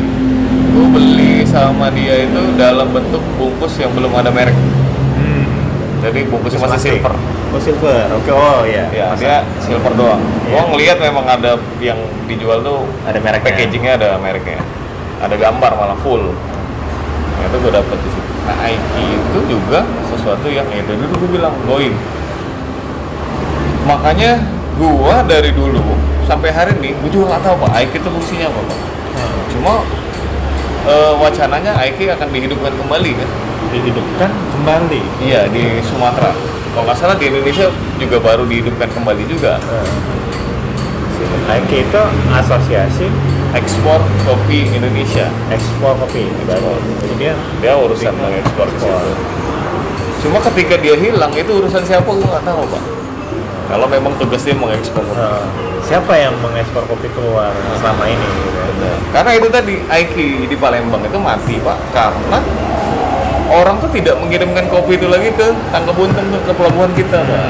Gua 0.74 0.86
beli 0.90 1.46
sama 1.46 1.90
dia 1.94 2.26
itu 2.26 2.42
dalam 2.58 2.90
bentuk 2.90 3.22
bungkus 3.38 3.78
yang 3.78 3.94
belum 3.94 4.10
ada 4.14 4.34
merek. 4.34 4.54
Hmm. 5.14 5.46
Jadi 6.02 6.26
bungkusnya 6.26 6.58
masih 6.58 6.74
Plastik. 6.74 6.92
silver. 6.98 7.14
Oh, 7.48 7.60
silver. 7.60 8.04
Oke, 8.12 8.28
oh 8.28 8.60
iya. 8.68 8.84
Ya, 8.92 9.06
Masa- 9.08 9.20
dia 9.24 9.36
silver 9.64 9.92
doang. 9.96 10.20
Iya. 10.44 10.52
Gua 10.52 10.62
ngelihat 10.74 10.96
memang 11.00 11.24
ada 11.24 11.56
yang 11.80 11.96
dijual 12.28 12.60
tuh 12.60 12.84
ada 13.08 13.16
mereknya. 13.16 13.44
packagingnya 13.48 13.92
ada 13.96 14.08
mereknya. 14.20 14.60
Ada 15.24 15.34
gambar 15.34 15.72
malah 15.74 15.98
full. 16.04 16.28
Nah, 16.28 17.42
itu 17.48 17.56
gue 17.56 17.72
dapet 17.72 17.98
di 18.04 18.10
situ. 18.12 18.30
Nah, 18.44 18.56
Aiki 18.64 19.04
itu 19.16 19.38
juga 19.48 19.80
sesuatu 20.12 20.48
yang 20.48 20.68
ya 20.68 20.84
itu 20.84 20.92
dulu 20.92 21.14
gue 21.24 21.30
bilang 21.40 21.54
going. 21.64 21.96
Makanya 23.88 24.44
gua 24.76 25.24
dari 25.24 25.50
dulu 25.56 25.80
sampai 26.28 26.52
hari 26.52 26.76
ini 26.76 26.92
gue 27.00 27.10
juga 27.10 27.32
nggak 27.34 27.42
tahu 27.48 27.54
pak 27.64 27.70
Aiki 27.72 27.96
itu 27.96 28.08
fungsinya 28.12 28.46
apa 28.52 28.60
pak. 28.60 28.78
Hmm. 29.16 29.38
Cuma 29.56 29.74
eh, 30.84 31.12
wacananya 31.16 31.72
Aiki 31.80 32.04
akan 32.12 32.28
dihidupkan 32.28 32.72
kembali 32.76 33.10
kan? 33.16 33.28
Dihidupkan 33.72 34.30
kembali. 34.52 35.02
Iya 35.24 35.48
di 35.48 35.80
Sumatera. 35.80 36.36
Kalau 36.78 36.94
nggak 36.94 37.02
salah 37.02 37.18
di 37.18 37.26
Indonesia 37.26 37.66
juga 37.98 38.22
baru 38.22 38.46
dihidupkan 38.46 38.86
kembali 38.94 39.26
juga. 39.26 39.58
Aiki 41.50 41.82
itu 41.82 42.02
asosiasi 42.30 43.10
Ekspor 43.50 43.98
kopi 44.22 44.70
Indonesia. 44.70 45.26
ekspor 45.50 45.98
kopi. 45.98 46.30
Baru. 46.46 46.78
Jadi 47.02 47.14
dia 47.18 47.34
Dia 47.58 47.74
urusan 47.82 48.14
mengekspor. 48.14 48.70
Cuma 50.22 50.38
ketika 50.38 50.78
dia 50.78 50.94
hilang 50.94 51.34
itu 51.34 51.50
urusan 51.50 51.82
siapa 51.82 52.06
gue 52.06 52.22
nggak 52.22 52.46
tahu 52.46 52.62
pak. 52.70 52.82
Kalau 53.74 53.86
memang 53.90 54.14
tugas 54.14 54.46
dia 54.46 54.54
mengekspor. 54.54 55.02
eh, 55.02 55.42
siapa 55.82 56.14
yang 56.14 56.30
mengekspor 56.38 56.86
kopi 56.86 57.10
keluar 57.10 57.50
selama 57.82 58.06
ini? 58.06 58.22
Gitu. 58.22 58.86
Karena 59.10 59.30
itu 59.34 59.50
tadi 59.50 59.74
Aiki 59.90 60.46
di 60.46 60.54
Palembang 60.54 61.02
itu 61.02 61.18
mati 61.18 61.58
pak 61.58 61.74
karena 61.90 62.38
orang 63.48 63.76
tuh 63.80 63.90
tidak 63.92 64.16
mengirimkan 64.20 64.68
kopi 64.68 65.00
itu 65.00 65.08
lagi 65.08 65.32
ke 65.32 65.48
Tangga 65.72 65.92
Bunten 65.92 66.24
tuh, 66.28 66.40
ke 66.44 66.52
pelabuhan 66.52 66.92
kita 66.92 67.24
pak. 67.24 67.44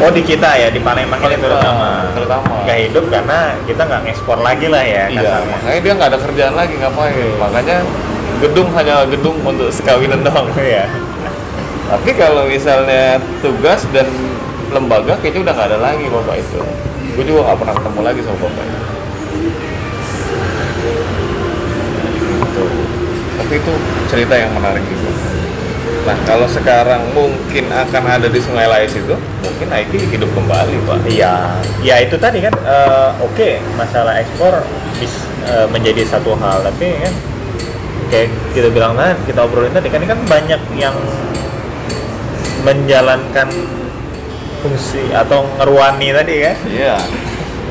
Oh 0.00 0.08
di 0.08 0.24
kita 0.24 0.56
ya 0.56 0.72
di 0.72 0.80
Palembang 0.80 1.20
ini 1.28 1.36
terutama. 1.36 2.08
terutama. 2.16 2.64
Nggak 2.64 2.78
hidup 2.88 3.04
karena 3.12 3.52
kita 3.68 3.82
nggak 3.84 4.00
ngekspor 4.08 4.38
lagi 4.40 4.66
lah 4.72 4.80
ya. 4.80 5.04
Iya, 5.12 5.20
kasarnya. 5.20 5.56
makanya 5.60 5.80
dia 5.84 5.92
nggak 5.92 6.08
ada 6.08 6.18
kerjaan 6.24 6.54
lagi 6.56 6.74
ngapain. 6.80 7.30
Makanya 7.36 7.76
gedung 8.40 8.68
hanya 8.72 8.94
gedung 9.04 9.36
untuk 9.44 9.68
sekawinan 9.68 10.24
doang. 10.24 10.48
Iya. 10.56 10.88
Tapi 11.92 12.10
kalau 12.16 12.48
misalnya 12.48 13.20
tugas 13.44 13.84
dan 13.92 14.08
lembaga 14.72 15.20
kayaknya 15.20 15.50
udah 15.50 15.54
nggak 15.58 15.68
ada 15.68 15.78
lagi 15.84 16.04
bapak 16.08 16.36
itu. 16.40 16.60
Gue 17.18 17.24
juga 17.28 17.52
nggak 17.52 17.58
pernah 17.60 17.74
ketemu 17.76 18.00
lagi 18.00 18.20
sama 18.24 18.38
bapak 18.40 18.64
itu. 18.64 18.89
Tapi 23.40 23.52
itu 23.56 23.72
cerita 24.12 24.36
yang 24.36 24.52
menarik 24.52 24.84
juga. 24.84 25.10
Nah 26.00 26.16
kalau 26.24 26.48
sekarang 26.48 27.12
mungkin 27.12 27.68
akan 27.72 28.02
ada 28.04 28.28
di 28.28 28.40
Sungai 28.40 28.68
Lais 28.68 28.92
itu, 28.92 29.16
mungkin 29.16 29.68
Aiki 29.68 30.00
hidup 30.12 30.28
kembali 30.32 30.76
pak. 30.88 30.96
Iya, 31.08 31.60
ya 31.84 31.96
itu 32.04 32.16
tadi 32.16 32.40
kan 32.44 32.52
eh, 32.52 33.10
oke 33.20 33.60
masalah 33.76 34.16
ekspor 34.20 34.64
bis- 34.96 35.28
eh, 35.44 35.68
menjadi 35.68 36.04
satu 36.08 36.36
hal, 36.40 36.64
tapi 36.64 37.00
kan 37.00 37.14
kayak 38.12 38.28
kita 38.56 38.68
bilang 38.72 38.96
kan 38.96 39.16
kita 39.28 39.44
obrolin 39.44 39.72
tadi 39.72 39.88
kan 39.92 40.00
ini 40.02 40.08
kan 40.08 40.20
banyak 40.24 40.60
yang 40.76 40.96
menjalankan 42.64 43.48
fungsi 44.60 45.04
atau 45.12 45.48
ngeruani 45.56 46.08
tadi 46.12 46.34
kan. 46.44 46.56
Iya. 46.68 46.96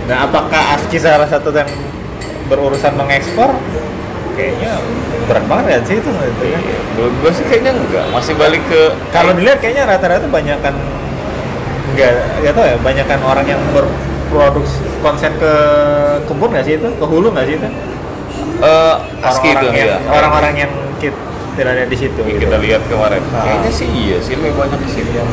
Nah, 0.10 0.26
apakah 0.26 0.74
ASKI 0.78 0.98
salah 0.98 1.30
satu 1.30 1.54
yang 1.54 1.70
berurusan 2.50 2.98
mengekspor? 2.98 3.54
Kayaknya 4.39 4.71
berat 5.28 5.45
banget 5.52 5.65
ya 5.67 5.80
sih 5.84 5.95
itu. 5.99 6.10
itu. 6.10 6.45
Menurut 6.95 7.13
gue 7.19 7.32
sih 7.36 7.45
kayaknya 7.45 7.71
enggak. 7.75 8.06
Masih 8.15 8.34
balik 8.39 8.63
ke 8.71 8.82
Kalau 9.12 9.32
dilihat 9.36 9.60
kayaknya 9.60 9.84
rata-rata 9.84 10.28
banyak 10.32 10.58
kan 10.63 10.75
enggak 11.91 12.12
enggak 12.39 12.54
tahu 12.56 12.65
ya, 12.65 12.78
banyak 12.80 13.06
kan 13.06 13.19
orang 13.28 13.45
yang 13.45 13.62
berproduksi 13.75 14.80
konsen 15.04 15.36
ke 15.36 15.54
kebun 16.23 16.49
nggak 16.56 16.63
sih 16.63 16.73
itu? 16.80 16.88
Ke 16.95 17.06
hulu 17.06 17.36
nggak 17.36 17.45
sih 17.45 17.56
itu? 17.60 17.67
eh 18.60 18.95
ASKI 19.23 19.56
itu 19.56 19.67
Orang-orang 19.67 19.75
yang, 19.80 19.88
ya. 19.88 19.97
orang-orang 20.12 20.54
yang 20.67 20.71
kita 20.99 21.15
tidak 21.56 21.71
ada 21.75 21.84
di 21.88 21.97
situ. 21.99 22.19
yang 22.23 22.36
gitu. 22.36 22.43
kita 22.47 22.58
lihat 22.60 22.82
kemarin. 22.88 23.21
Ah. 23.32 23.43
Kayaknya 23.43 23.71
sih 23.71 23.88
iya 23.88 24.17
sih 24.19 24.36
lebih 24.36 24.56
banyak 24.56 24.80
situ. 24.88 25.12
yang 25.12 25.28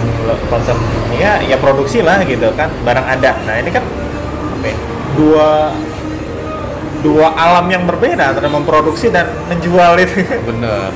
konsep 0.47 0.75
ya 1.15 1.39
ya 1.43 1.57
produksi 1.59 2.03
lah 2.03 2.23
gitu 2.23 2.51
kan 2.55 2.71
barang 2.83 3.07
ada 3.07 3.31
nah 3.47 3.55
ini 3.57 3.71
kan 3.71 3.83
apa 4.59 4.67
ya, 4.67 4.77
dua 5.15 5.49
dua 7.07 7.31
alam 7.31 7.71
yang 7.71 7.87
berbeda 7.87 8.35
antara 8.35 8.51
memproduksi 8.51 9.15
dan 9.15 9.31
menjual 9.47 9.95
itu 9.97 10.27
Bener. 10.43 10.91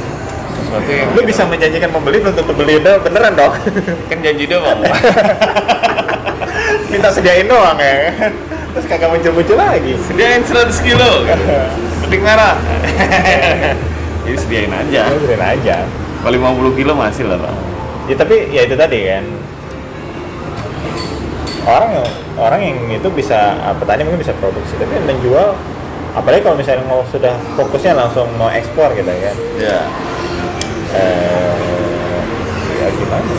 Sesuatu 0.51 0.91
yang 0.99 1.09
lu 1.15 1.23
bisa 1.23 1.47
menjanjikan 1.47 1.95
membeli 1.95 2.19
belum 2.19 2.35
tentu 2.35 2.51
beli 2.51 2.83
udah 2.83 2.99
beneran 2.99 3.39
dong 3.39 3.55
kan 4.11 4.19
janji 4.19 4.51
doang. 4.51 4.83
minta 6.91 7.09
sediain 7.09 7.47
doang 7.47 7.79
ya 7.79 8.27
terus 8.71 8.87
kagak 8.87 9.11
muncul-muncul 9.11 9.55
lagi 9.55 9.95
Sediain 10.03 10.43
100 10.43 10.71
kilo. 10.83 11.27
Petik 12.07 12.23
merah. 12.23 12.55
Jadi 14.27 14.37
sediain 14.37 14.71
aja. 14.71 15.07
ya 15.07 15.15
beneran 15.15 15.47
aja 15.55 15.77
Kalau 16.21 16.35
50 16.35 16.79
kilo 16.79 16.93
masih 16.95 17.25
lah 17.27 17.39
pak. 17.39 17.55
ya 18.07 18.15
tapi 18.15 18.51
ya 18.51 18.67
itu 18.67 18.75
tadi 18.75 18.99
kan 19.07 19.25
orang 21.61 21.91
orang 22.35 22.61
yang 22.65 22.79
itu 22.91 23.09
bisa 23.13 23.55
petani 23.79 24.03
mungkin 24.03 24.19
bisa 24.19 24.35
produksi 24.35 24.75
tapi 24.75 24.97
yang 24.97 25.07
menjual 25.07 25.55
apalagi 26.11 26.43
kalau 26.43 26.57
misalnya 26.59 26.83
mau 26.87 27.03
sudah 27.09 27.35
fokusnya 27.55 27.95
langsung 27.95 28.27
mau 28.35 28.51
ekspor 28.51 28.91
gitu 28.95 29.07
kan 29.09 29.37
Ya. 29.59 29.79
eh 30.91 32.21
ya 32.81 32.89
gimana 32.91 33.31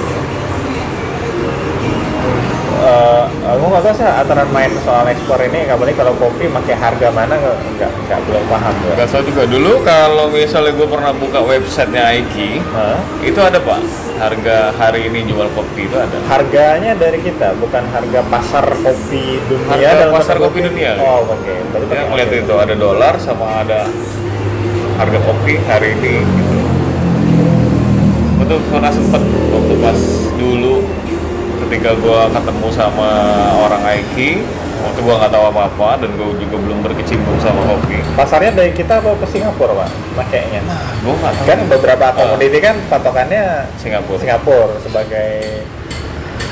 ya? 2.81 3.30
Aku 3.51 3.67
nggak 3.67 3.83
tahu 3.83 3.95
sih 3.99 4.07
aturan 4.07 4.47
main 4.55 4.71
soal 4.87 5.03
ekspor 5.11 5.35
ini 5.43 5.67
apalagi 5.67 5.99
kalau 5.99 6.15
kopi 6.15 6.47
pakai 6.47 6.71
harga 6.71 7.11
mana 7.11 7.35
nggak 7.35 7.57
nggak 7.75 7.91
nggak 8.07 8.19
belum 8.23 8.43
paham 8.47 8.73
gue. 8.79 8.93
Gak 8.95 9.09
tau 9.11 9.23
juga 9.27 9.43
dulu 9.43 9.71
kalau 9.83 10.31
misalnya 10.31 10.71
gue 10.71 10.87
pernah 10.87 11.11
buka 11.11 11.39
websitenya 11.43 12.15
Aiki, 12.15 12.63
Hah? 12.71 12.95
itu 13.19 13.35
ada 13.43 13.59
pak 13.59 13.83
harga 14.23 14.71
hari 14.79 15.11
ini 15.11 15.27
jual 15.27 15.51
kopi 15.51 15.83
itu 15.83 15.97
ada. 15.99 16.15
Harganya 16.31 16.95
dari 16.95 17.19
kita, 17.19 17.51
bukan 17.59 17.83
harga 17.91 18.19
pasar 18.31 18.65
kopi 18.71 19.43
dunia. 19.43 19.67
Harga 19.67 19.89
dalam 19.99 20.15
pasar 20.15 20.35
bentuk 20.39 20.47
kopi 20.47 20.59
dunia. 20.71 20.91
Oh, 21.03 21.27
oke. 21.27 21.53
Berarti 21.75 21.85
pakai 21.91 22.05
ngeliat 22.07 22.29
harga. 22.31 22.43
itu 22.47 22.53
ada 22.55 22.75
dolar 22.79 23.13
sama 23.19 23.67
ada 23.67 23.79
harga 24.95 25.19
kopi 25.27 25.59
hari 25.67 25.99
ini 25.99 26.23
gitu. 26.23 26.57
Gue 28.39 28.45
tuh 28.47 28.59
pernah 28.71 28.91
sempet 28.95 29.21
waktu 29.51 29.75
pas 29.83 29.99
dulu 30.39 30.87
ketika 31.71 31.95
gua 32.03 32.27
ketemu 32.27 32.67
sama 32.75 33.09
orang 33.55 33.79
Aiki 33.87 34.43
waktu 34.83 34.99
gua 35.07 35.23
nggak 35.23 35.31
tahu 35.31 35.45
apa-apa 35.55 36.03
dan 36.03 36.09
gue 36.19 36.35
juga 36.43 36.57
belum 36.59 36.83
berkecimpung 36.83 37.39
sama 37.39 37.63
kopi 37.63 38.03
Pasarnya 38.11 38.51
dari 38.51 38.75
kita 38.75 38.99
apa 38.99 39.15
ke 39.15 39.23
Singapura, 39.31 39.71
Pak? 39.71 39.87
Makanya. 40.19 40.59
gue 40.99 41.15
nggak 41.15 41.31
tahu 41.31 41.45
Kan 41.47 41.59
beberapa 41.71 42.05
komoditi 42.11 42.59
kan 42.59 42.75
patokannya 42.91 43.71
Singapura 43.79 44.19
Singapura 44.19 44.75
sebagai 44.83 45.31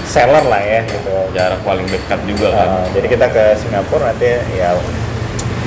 seller 0.07 0.41
lah 0.47 0.61
ya 0.63 0.87
gitu. 0.87 1.11
jarak 1.35 1.59
paling 1.67 1.83
dekat 1.91 2.19
juga 2.23 2.47
kan 2.55 2.67
Uh, 2.79 2.85
jadi 2.95 3.07
kita 3.11 3.25
ke 3.27 3.43
Singapura 3.59 4.15
nanti 4.15 4.39
ya 4.55 4.71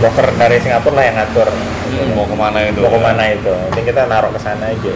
broker 0.00 0.32
dari 0.34 0.56
Singapura 0.64 0.96
lah 0.96 1.04
yang 1.04 1.16
ngatur 1.20 1.48
Hmm, 1.92 2.16
mau 2.16 2.24
ke 2.24 2.32
mana 2.32 2.56
itu 2.64 2.80
mau 2.80 2.88
ke 2.88 3.00
mana 3.04 3.22
itu. 3.36 3.52
Nanti 3.52 3.80
kita 3.84 4.08
naruh 4.08 4.32
ke 4.32 4.40
sana 4.40 4.72
aja. 4.72 4.92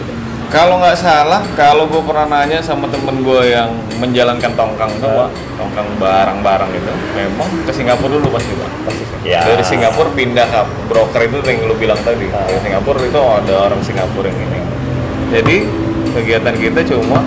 Kalau 0.47 0.79
nggak 0.79 0.95
salah 0.95 1.43
kalau 1.59 1.91
gue 1.91 2.01
pernah 2.07 2.27
nanya 2.27 2.63
sama 2.63 2.87
temen 2.87 3.19
gue 3.19 3.41
yang 3.51 3.67
menjalankan 3.99 4.51
tongkang 4.55 4.91
pak 5.03 5.29
tongkang 5.59 5.87
barang-barang 5.99 6.71
itu 6.71 6.91
memang 7.17 7.49
ke 7.67 7.71
Singapura 7.75 8.15
dulu 8.15 8.31
pasti 8.31 8.53
pak. 8.55 8.69
Pasti 8.87 9.03
ya. 9.27 9.43
dari 9.43 9.63
Singapura 9.65 10.09
pindah 10.15 10.47
ke 10.47 10.61
broker 10.87 11.21
itu 11.27 11.37
yang 11.43 11.67
lu 11.67 11.75
bilang 11.75 11.99
tadi. 11.99 12.31
Ah. 12.31 12.47
dari 12.47 12.59
Singapura 12.63 12.99
itu 13.03 13.19
ada 13.19 13.53
orang 13.67 13.81
Singapura 13.83 14.31
yang 14.31 14.39
ini. 14.47 14.59
Jadi 15.27 15.57
kegiatan 16.15 16.55
kita 16.55 16.79
cuma 16.95 17.19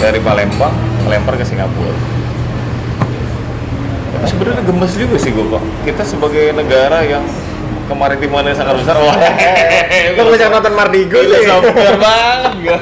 dari 0.00 0.18
Palembang 0.18 0.74
melempar 1.06 1.38
ke 1.38 1.46
Singapura. 1.46 1.94
Tapi 4.10 4.26
sebenarnya 4.26 4.62
gemes 4.66 4.92
juga 4.98 5.16
sih 5.22 5.30
gue 5.30 5.46
pak. 5.46 5.62
Kita 5.86 6.02
sebagai 6.02 6.50
negara 6.50 7.06
yang 7.06 7.22
kemaritimannya 7.90 8.54
sangat 8.54 8.78
besar 8.78 8.94
wah 8.96 9.16
Lu 10.16 10.30
bisa 10.30 10.46
nonton 10.46 10.72
Mardigo 10.72 11.18
Gila, 11.18 11.36
sih. 11.36 11.46
software 11.46 11.98
banget 11.98 12.52
gua. 12.62 12.78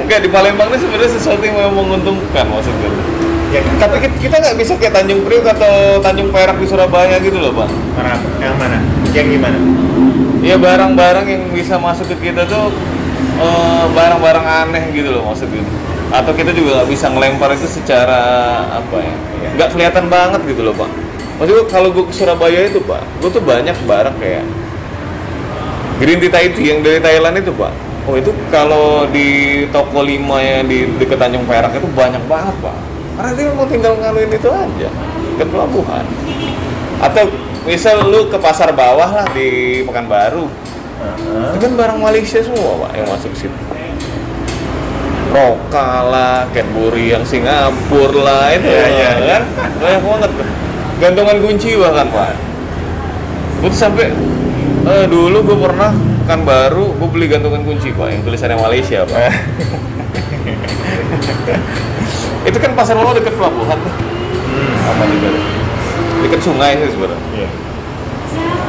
Enggak 0.00 0.20
di 0.20 0.28
Palembang 0.28 0.68
ini 0.68 0.78
sebenarnya 0.78 1.10
sesuatu 1.12 1.38
yang 1.40 1.56
memang 1.56 1.74
menguntungkan 1.76 2.44
maksud 2.44 2.72
gue. 2.72 2.90
Ya, 3.50 3.60
Tapi 3.76 3.98
kita- 3.98 4.18
kita 4.20 4.36
nggak 4.38 4.56
bisa 4.56 4.72
kayak 4.76 4.94
Tanjung 4.94 5.22
Priok 5.22 5.46
atau 5.48 5.72
Tanjung 5.98 6.30
Perak 6.30 6.56
di 6.56 6.66
Surabaya 6.66 7.18
gitu 7.18 7.34
loh, 7.36 7.50
Pak. 7.52 7.68
mana? 7.96 8.14
Yang 8.38 8.54
mana? 8.56 8.78
Yang 9.10 9.26
gimana? 9.28 9.58
Ya 10.40 10.56
barang-barang 10.56 11.26
yang 11.26 11.42
bisa 11.50 11.74
masuk 11.76 12.06
ke 12.08 12.30
kita 12.30 12.46
tuh 12.46 12.70
eh, 13.36 13.84
barang-barang 13.88 14.46
aneh 14.66 14.84
gitu 14.92 15.10
loh 15.10 15.26
maksud 15.26 15.46
gue. 15.46 15.62
Atau 16.10 16.30
kita 16.32 16.50
juga 16.50 16.78
nggak 16.78 16.88
bisa 16.90 17.06
ngelempar 17.06 17.54
itu 17.54 17.66
secara 17.66 18.22
apa 18.72 18.96
ya? 18.98 19.14
Nggak 19.52 19.68
kelihatan 19.70 20.04
banget 20.06 20.40
gitu 20.44 20.62
loh, 20.62 20.74
Pak. 20.74 20.90
Maksud 21.40 21.52
gue 21.56 21.66
kalau 21.72 21.88
gue 21.88 22.04
ke 22.04 22.12
Surabaya 22.12 22.68
itu, 22.68 22.84
Pak, 22.84 23.00
gue 23.24 23.30
tuh 23.32 23.40
banyak 23.40 23.72
barang 23.88 24.16
kayak 24.20 24.44
Green 25.96 26.20
tea 26.20 26.52
tea 26.52 26.64
yang 26.76 26.84
dari 26.84 27.00
Thailand 27.00 27.40
itu, 27.40 27.52
Pak. 27.56 27.72
Oh, 28.08 28.16
itu 28.16 28.32
kalau 28.52 29.08
di 29.08 29.64
toko 29.72 30.04
5 30.04 30.20
yang 30.40 30.68
di 30.68 30.88
dekat 31.00 31.20
Tanjung 31.20 31.44
Perak 31.48 31.72
itu 31.72 31.88
banyak 31.96 32.20
banget, 32.28 32.56
Pak. 32.60 32.76
Karena 33.16 33.30
dia 33.36 33.48
mau 33.52 33.64
tinggal 33.68 33.92
ngaluin 34.00 34.32
itu 34.32 34.48
aja 34.48 34.88
ke 35.36 35.44
pelabuhan. 35.48 36.04
Atau 37.00 37.32
misal 37.64 38.04
lu 38.08 38.28
ke 38.28 38.36
pasar 38.36 38.72
bawah 38.72 39.08
lah 39.08 39.26
di 39.32 39.80
Pekanbaru, 39.84 40.48
itu 41.52 41.58
kan 41.60 41.72
barang 41.76 41.98
Malaysia 42.00 42.40
semua 42.44 42.76
pak 42.86 42.92
yang 42.92 43.08
masuk 43.08 43.32
situ 43.32 43.56
Roka 45.30 45.90
lah, 46.10 46.42
Cadbury 46.50 47.14
yang 47.14 47.22
Singapura 47.22 48.18
lah 48.18 48.44
itu 48.50 48.66
Iya, 48.66 48.82
iya, 48.90 49.10
iya. 49.14 49.38
kan 49.38 49.42
banyak 49.78 50.02
banget 50.02 50.30
tuh. 50.34 50.49
Gantungan 51.00 51.36
kunci 51.40 51.80
bahkan 51.80 52.06
pak 52.12 52.36
gue 53.64 53.68
tuh 53.72 53.80
sampai 53.80 54.12
eh, 54.84 55.04
dulu 55.08 55.40
gue 55.40 55.56
pernah 55.56 55.96
kan 56.28 56.44
baru 56.44 56.92
gue 56.92 57.08
beli 57.08 57.26
gantungan 57.26 57.64
kunci 57.64 57.90
pak 57.96 58.12
yang 58.12 58.20
tulisannya 58.20 58.60
Malaysia 58.60 59.08
pak 59.08 59.20
itu 62.48 62.58
kan 62.60 62.72
pasar 62.76 63.00
bawah 63.00 63.16
deket 63.16 63.32
pelabuhan 63.32 63.80
tuh 63.80 63.94
apa 64.84 65.02
juga 65.08 65.28
deket 66.20 66.40
sungai 66.44 66.76
sih 66.84 66.92
sebenarnya 66.92 67.20
Iya. 67.30 67.48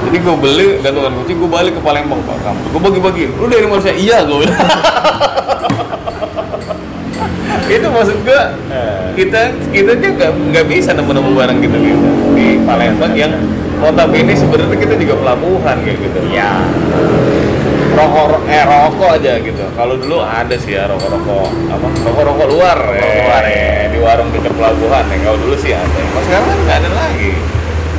jadi 0.10 0.18
gue 0.18 0.36
beli 0.42 0.68
gantungan 0.82 1.14
kunci, 1.22 1.38
gue 1.38 1.46
balik 1.46 1.78
ke 1.78 1.82
Palembang 1.86 2.18
pak 2.26 2.34
kamu. 2.42 2.62
Gue 2.74 2.82
bagi-bagi. 2.82 3.30
Lu 3.38 3.46
dari 3.46 3.70
Malaysia? 3.70 3.94
Iya 3.94 4.26
gue. 4.26 4.50
itu 7.76 7.88
maksud 7.88 8.18
gue 8.24 8.42
Eh. 8.72 9.12
kita 9.20 9.52
kita 9.76 9.90
aja 10.00 10.08
nggak 10.16 10.32
nggak 10.56 10.66
bisa 10.72 10.96
nemu-nemu 10.96 11.32
barang 11.36 11.58
gitu 11.60 11.78
gitu 11.78 12.08
di 12.34 12.48
Palembang 12.64 13.14
yang 13.14 13.34
notabene 13.82 14.34
sebenarnya 14.38 14.78
kita 14.78 14.94
juga 14.96 15.14
pelabuhan 15.20 15.76
kayak 15.82 15.98
gitu. 16.00 16.20
Ya. 16.32 16.62
Rokok 17.92 18.48
eh 18.48 18.64
rokok 18.64 19.20
aja 19.20 19.36
gitu. 19.42 19.64
Kalau 19.76 20.00
dulu 20.00 20.24
ada 20.24 20.56
sih 20.56 20.78
ya 20.78 20.88
rokok-rokok 20.88 21.50
apa? 21.68 21.88
Rokok-rokok 22.08 22.48
luar, 22.48 22.80
eh, 22.96 23.26
luar, 23.26 23.44
ya. 23.44 23.92
di 23.92 23.98
warung 24.00 24.30
dekat 24.32 24.54
pelabuhan. 24.56 25.04
Ya. 25.12 25.18
Kalau 25.28 25.38
dulu 25.42 25.56
sih 25.60 25.76
ada. 25.76 26.00
Mas 26.16 26.24
sekarang 26.30 26.48
kan 26.48 26.58
nggak 26.64 26.78
ada 26.86 26.90
lagi. 26.96 27.32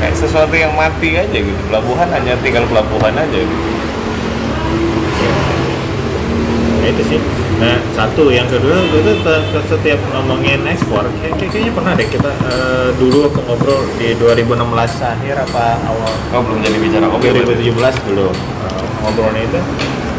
Kayak 0.00 0.14
sesuatu 0.16 0.54
yang 0.56 0.72
mati 0.72 1.08
aja 1.18 1.38
gitu. 1.38 1.60
Pelabuhan 1.68 2.08
hanya 2.08 2.34
tinggal 2.40 2.64
pelabuhan 2.70 3.12
aja 3.12 3.38
gitu. 3.42 3.66
Ya 6.82 6.88
itu 6.90 7.02
sih. 7.04 7.20
Nah, 7.62 7.78
satu, 7.94 8.26
yang 8.26 8.50
kedua 8.50 8.74
itu 8.74 9.14
setiap 9.62 9.94
ngomongin 10.10 10.66
ekspor, 10.66 11.06
kayak, 11.14 11.38
kayak- 11.38 11.48
kayaknya 11.48 11.72
pernah 11.72 11.94
deh 11.94 12.04
kita 12.04 12.26
eh, 12.26 12.90
dulu 12.98 13.22
waktu 13.22 13.38
ngobrol 13.46 13.86
di 13.94 14.18
2016 14.18 14.98
akhir 14.98 15.34
apa 15.40 15.78
awal? 15.86 16.12
Kau 16.28 16.42
belum 16.42 16.58
jadi 16.58 16.76
bicara. 16.76 17.06
Berarti? 17.06 17.70
2017 17.70 18.02
dulu 18.02 18.26
eh, 18.34 18.82
ngobrolnya 18.98 19.42
itu 19.46 19.60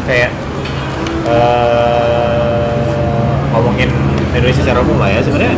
kayak 0.04 0.30
eh, 1.28 3.28
ngomongin 3.52 3.92
Indonesia 4.32 4.64
secara 4.64 4.80
umum 4.80 4.96
lah 4.96 5.12
ya. 5.12 5.20
Sebenarnya 5.20 5.56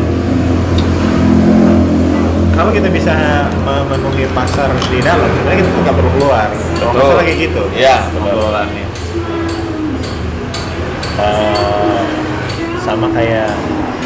kalau 2.50 2.72
kita 2.72 2.88
bisa 2.88 3.14
memenuhi 3.62 4.24
pasar 4.32 4.72
di 4.90 4.98
dalam 4.98 5.30
sebenarnya 5.30 5.62
kita 5.62 5.78
nggak 5.86 5.94
perlu 5.94 6.10
keluar. 6.18 6.50
Kalau 6.82 7.14
kayak 7.22 7.38
gitu. 7.38 7.62
Iya, 7.70 8.10
benar. 8.10 8.34
Eh, 11.16 11.96
sama 12.84 13.08
kayak 13.08 13.48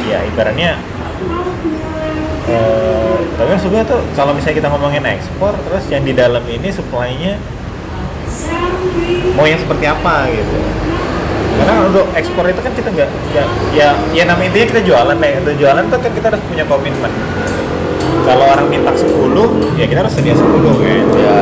ya 0.06 0.18
ibaratnya 0.30 0.78
eh 2.48 3.18
tapi 3.36 3.48
kan 3.52 3.61
sebenarnya 3.61 3.86
tuh 3.92 4.00
kalau 4.16 4.32
misalnya 4.32 4.56
kita 4.62 4.68
ngomongin 4.72 5.04
ekspor 5.04 5.52
terus 5.66 5.84
yang 5.92 6.06
di 6.06 6.16
dalam 6.16 6.40
ini 6.48 6.70
supply-nya 6.72 7.36
mau 9.36 9.44
yang 9.44 9.61
seperti 9.61 9.84
apa 9.90 10.30
gitu. 10.32 10.56
Karena 11.61 11.74
untuk 11.84 12.08
ekspor 12.16 12.46
itu 12.48 12.61
kan 12.62 12.72
kita 12.72 12.88
nggak 12.88 13.11
ya 13.76 13.90
ya 14.16 14.22
nama 14.24 14.40
intinya 14.40 14.66
kita 14.70 14.82
jualan 14.86 15.18
nih 15.18 15.32
untuk 15.44 15.54
jualan 15.61 15.84
tuh 15.90 15.98
kan 16.00 16.12
kita 16.14 16.26
harus 16.32 16.42
punya 16.46 16.64
komitmen. 16.64 17.12
Kalau 18.24 18.44
orang 18.54 18.66
minta 18.70 18.94
10 18.94 19.11
ya 19.76 19.84
kita 19.84 20.06
harus 20.06 20.14
sedia 20.14 20.34
10 20.38 20.46
kan. 20.46 21.06
Ya. 21.18 21.40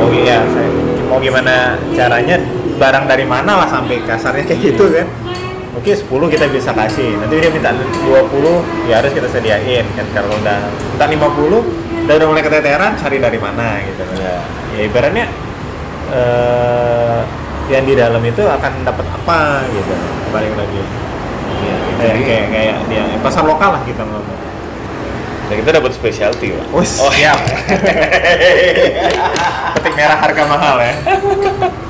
mau 0.00 0.10
ya 0.14 0.40
saya 0.48 0.68
mau 1.10 1.18
gimana 1.20 1.76
caranya 1.92 2.38
barang 2.78 3.04
dari 3.04 3.26
mana 3.26 3.58
lah 3.58 3.68
sampai 3.68 4.00
kasarnya 4.02 4.46
kayak 4.46 4.60
gitu 4.62 4.88
kan. 4.88 5.06
Oke 5.76 5.94
10 5.94 6.08
kita 6.26 6.46
bisa 6.48 6.70
kasih. 6.72 7.18
Nanti 7.18 7.38
dia 7.38 7.50
minta 7.50 7.70
20 7.70 8.90
ya 8.90 8.98
harus 8.98 9.12
kita 9.12 9.28
sediain 9.28 9.84
kan. 9.94 10.06
Kalau 10.10 10.32
udah 10.32 10.58
minta 10.94 11.06
50 11.06 12.08
udah 12.08 12.14
udah 12.16 12.26
mulai 12.26 12.40
keteteran 12.40 12.96
cari 12.96 13.18
dari 13.18 13.38
mana 13.38 13.82
gitu. 13.84 14.02
Ya. 14.16 14.42
ya 14.74 14.80
ibaratnya 14.86 15.26
eh, 16.08 17.20
yang 17.68 17.84
di 17.84 17.94
dalam 17.94 18.22
itu 18.24 18.42
akan 18.42 18.72
dapat 18.82 19.06
apa 19.06 19.62
gitu. 19.70 19.94
Balik 20.32 20.54
lagi. 20.56 20.82
Iya, 21.58 21.74
kayak 21.98 22.14
jadi- 22.14 22.26
kayak 22.26 22.46
kayak 22.48 22.76
dia 22.88 23.02
pasar 23.20 23.44
lokal 23.44 23.76
lah 23.76 23.82
kita 23.84 24.02
ngomong. 24.02 24.40
Dan 25.48 25.64
kita 25.64 25.80
dapat 25.80 25.96
specialty, 25.96 26.52
Pak. 26.52 26.76
Wis, 26.76 27.00
Oh, 27.00 27.08
siap. 27.08 27.34
Petik 29.74 29.94
merah 29.96 30.20
harga 30.20 30.44
mahal 30.44 30.76
ya. 30.76 30.92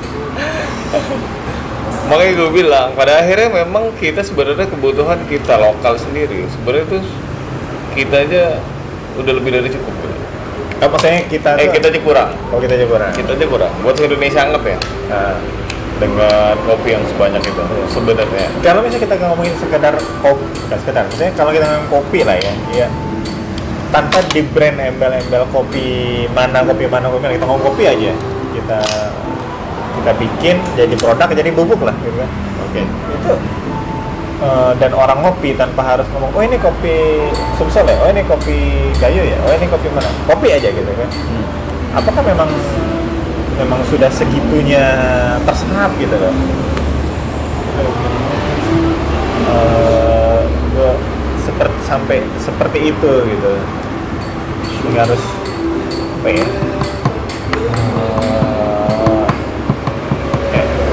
Makanya 2.09 2.33
gue 2.35 2.49
bilang, 2.51 2.87
pada 2.93 3.21
akhirnya 3.21 3.49
memang 3.61 3.93
kita 3.95 4.25
sebenarnya 4.25 4.65
kebutuhan 4.65 5.21
kita 5.29 5.55
lokal 5.55 5.93
sendiri. 5.93 6.49
Sebenarnya 6.49 6.85
tuh 6.89 7.01
kita 7.93 8.15
aja 8.25 8.43
udah 9.15 9.33
lebih 9.35 9.51
dari 9.53 9.69
cukup. 9.69 9.93
Apa 10.79 10.95
maksudnya 10.95 11.27
kita 11.27 11.49
Eh 11.55 11.67
tuh- 11.67 11.75
kita 11.75 11.85
aja 11.91 11.99
kurang. 11.99 12.29
Oh 12.49 12.57
kita 12.57 12.73
aja 12.73 12.87
kurang. 12.87 13.11
Kita 13.11 13.31
aja 13.35 13.45
kurang. 13.45 13.71
Buat 13.83 13.99
Indonesia 13.99 14.41
anggap 14.41 14.63
ya. 14.65 14.77
Nah, 15.07 15.33
Dengan 15.99 16.55
kopi 16.63 16.95
yang 16.95 17.03
sebanyak 17.03 17.43
itu 17.43 17.59
sebenarnya. 17.91 18.47
kalau 18.63 18.79
misalnya 18.79 19.03
kita 19.03 19.15
ngomongin 19.19 19.51
sekedar 19.59 19.91
kopi, 20.23 20.47
nggak 20.71 20.79
sekedar, 20.79 21.03
misalnya 21.03 21.33
kalau 21.35 21.51
kita 21.51 21.65
ngomongin 21.67 21.91
kopi 21.91 22.19
lah 22.23 22.37
ya, 22.39 22.53
ya 22.71 22.87
tanpa 23.91 24.23
di 24.31 24.39
brand 24.47 24.79
embel-embel 24.79 25.43
kopi 25.51 25.87
mana 26.31 26.63
kopi 26.63 26.87
mana 26.87 27.11
kopi 27.11 27.19
mana 27.19 27.33
kita 27.35 27.43
ngomong 27.43 27.65
kopi 27.67 27.83
aja 27.83 28.15
kita 28.55 28.79
kita 29.99 30.11
bikin 30.15 30.55
jadi 30.79 30.95
produk 30.95 31.27
jadi 31.29 31.51
bubuk 31.51 31.83
lah 31.83 31.95
gitu 32.01 32.15
kan 32.15 32.29
Oke. 32.69 32.81
itu 32.87 33.31
eh, 34.39 34.71
dan 34.79 34.91
orang 34.95 35.19
ngopi 35.25 35.53
tanpa 35.59 35.81
harus 35.83 36.07
ngomong 36.15 36.31
oh 36.31 36.43
ini 36.43 36.57
kopi 36.57 37.27
Sumsel 37.59 37.83
ya, 37.91 37.97
oh 37.99 38.07
ini 38.07 38.23
kopi 38.23 38.87
Gayo 38.99 39.23
ya, 39.23 39.39
oh 39.47 39.51
ini 39.55 39.67
kopi 39.67 39.87
mana? 39.95 40.11
Kopi 40.27 40.51
aja 40.51 40.67
gitu 40.71 40.91
kan. 40.91 41.09
Apakah 41.95 42.19
memang 42.23 42.51
memang 43.55 43.79
sudah 43.87 44.11
segitunya 44.11 44.83
terserap 45.47 45.91
gitu 45.95 46.15
loh? 46.19 46.35
Eh, 49.49 50.39
gua 50.75 50.91
seperti 51.47 51.79
sampai 51.87 52.17
seperti 52.43 52.79
itu 52.91 53.11
gitu. 53.23 53.51
Nggak 54.91 55.03
harus 55.07 55.23
apa 56.19 56.27
ya? 56.27 56.45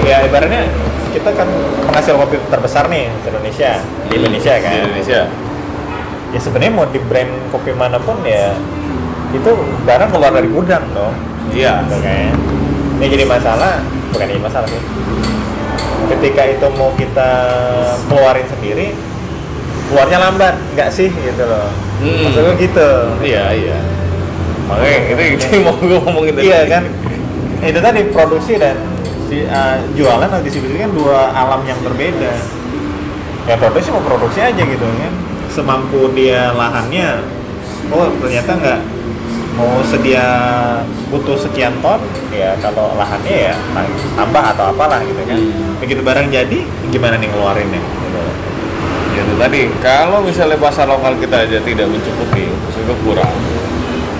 Ya 0.07 0.23
ibaratnya 0.23 0.63
kita 1.11 1.31
kan 1.33 1.49
penghasil 1.83 2.15
kopi 2.15 2.37
terbesar 2.47 2.87
nih 2.87 3.11
di 3.11 3.27
Indonesia 3.27 3.71
di 4.07 4.15
Indonesia 4.15 4.53
kan 4.57 4.71
Di 4.71 4.79
Indonesia. 4.81 5.21
ya 6.29 6.39
sebenarnya 6.39 6.73
mau 6.73 6.87
di 6.87 7.01
brand 7.01 7.33
kopi 7.49 7.71
mana 7.73 7.99
pun 7.99 8.21
ya 8.23 8.55
itu 9.33 9.51
barang 9.83 10.09
keluar 10.09 10.31
dari 10.31 10.47
gudang 10.47 10.85
dong 10.93 11.15
Iya. 11.49 11.83
gitu 11.83 11.97
kan 12.01 12.33
ini 12.97 13.07
jadi 13.09 13.25
masalah 13.25 13.83
bukan 14.11 14.27
jadi 14.27 14.41
masalah 14.41 14.67
sih 14.67 14.83
ketika 16.07 16.43
itu 16.47 16.67
mau 16.73 16.91
kita 16.95 17.31
keluarin 18.07 18.47
sendiri 18.49 18.95
keluarnya 19.87 20.19
lambat 20.21 20.55
nggak 20.73 20.91
sih 20.91 21.11
gitu 21.11 21.45
loh 21.45 21.69
Hmm. 21.97 22.29
maksudnya 22.29 22.53
gitu 22.61 22.89
Iya, 23.25 23.45
iya. 23.57 23.79
Makanya 24.69 24.99
itu 25.09 25.23
itu 25.33 25.45
yang 25.49 25.63
mau 25.65 25.81
gue 25.81 25.97
ngomongin 25.97 26.33
tadi. 26.35 26.45
iya 26.45 26.61
kan 26.69 26.83
itu 27.59 27.79
tadi 27.81 28.01
produksi 28.13 28.53
dan 28.57 28.77
di- 29.27 29.47
uh, 29.47 29.77
jualan 29.99 30.27
atau 30.27 30.43
distribusi 30.43 30.79
kan 30.79 30.91
dua 30.95 31.31
alam 31.35 31.61
yang 31.66 31.79
berbeda. 31.83 32.33
Ya 33.47 33.55
produksi 33.59 33.95
mau 33.95 34.03
produksi 34.03 34.43
aja 34.43 34.59
gitu 34.59 34.83
kan 34.83 35.12
semampu 35.47 36.11
dia 36.12 36.51
lahannya 36.53 37.22
oh 37.89 38.11
ternyata 38.18 38.59
nggak 38.59 38.81
mau 39.57 39.81
sedia 39.87 40.27
butuh 41.09 41.39
sekian 41.39 41.72
ton 41.81 42.03
ya 42.29 42.53
kalau 42.61 42.93
lahannya 42.99 43.51
ya 43.51 43.55
tambah 44.18 44.43
atau 44.53 44.74
apalah 44.74 45.01
gitu 45.07 45.22
kan. 45.24 45.39
Hmm. 45.39 45.81
begitu 45.81 46.03
barang 46.05 46.29
jadi 46.29 46.59
gimana 46.91 47.16
nih 47.16 47.29
ngeluarinnya? 47.31 47.81
Gitu. 47.81 48.22
Ya, 49.16 49.20
itu 49.24 49.35
tadi. 49.41 49.61
Kalau 49.81 50.20
misalnya 50.20 50.61
pasar 50.61 50.85
lokal 50.85 51.16
kita 51.16 51.49
aja 51.49 51.57
tidak 51.64 51.89
mencukupi, 51.89 52.53
maksudnya 52.53 52.97
kurang 53.01 53.33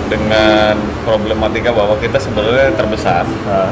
dengan 0.09 0.73
problematika 1.05 1.69
bahwa 1.69 1.99
kita 2.01 2.17
sebenarnya 2.17 2.73
terbesar, 2.73 3.27
Nah, 3.45 3.69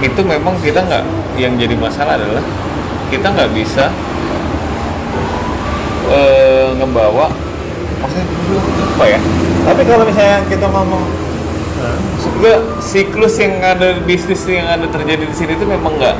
itu 0.00 0.20
memang 0.24 0.56
kita 0.64 0.80
nggak 0.80 1.04
yang 1.36 1.56
jadi 1.60 1.76
masalah 1.76 2.16
adalah 2.16 2.44
kita 3.12 3.26
nggak 3.28 3.50
bisa 3.52 3.92
eh, 6.08 6.68
ngebawa 6.80 7.28
maksudnya 8.00 8.26
apa 8.96 9.04
ya? 9.04 9.20
Tapi 9.60 9.82
kalau 9.84 10.04
misalnya 10.08 10.38
kita 10.48 10.66
ngomong 10.72 11.02
gue 12.20 12.54
siklus 12.80 13.40
yang 13.40 13.60
ada 13.64 13.96
bisnis 14.04 14.44
yang 14.44 14.68
ada 14.68 14.84
terjadi 14.88 15.24
di 15.24 15.34
sini 15.36 15.56
itu 15.56 15.64
memang 15.64 15.96
nggak 15.96 16.16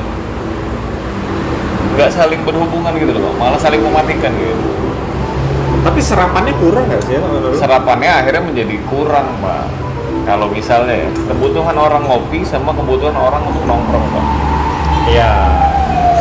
nggak 1.97 2.09
saling 2.13 2.41
berhubungan 2.45 2.93
gitu 2.97 3.13
loh 3.17 3.33
malah 3.37 3.57
saling 3.57 3.81
mematikan 3.81 4.33
gitu. 4.37 4.55
Tapi 5.81 5.97
serapannya 5.97 6.53
kurang 6.61 6.85
nggak 6.85 7.01
sih 7.09 7.17
serapannya 7.57 8.09
akhirnya 8.09 8.43
menjadi 8.45 8.75
kurang 8.85 9.25
pak 9.41 9.65
kalau 10.21 10.47
misalnya 10.47 10.95
ya, 10.95 11.09
kebutuhan 11.27 11.73
orang 11.73 12.03
ngopi 12.05 12.45
sama 12.45 12.71
kebutuhan 12.71 13.13
orang 13.13 13.41
untuk 13.45 13.63
nongkrong 13.65 14.05
pak 14.11 14.25
Iya. 15.09 15.31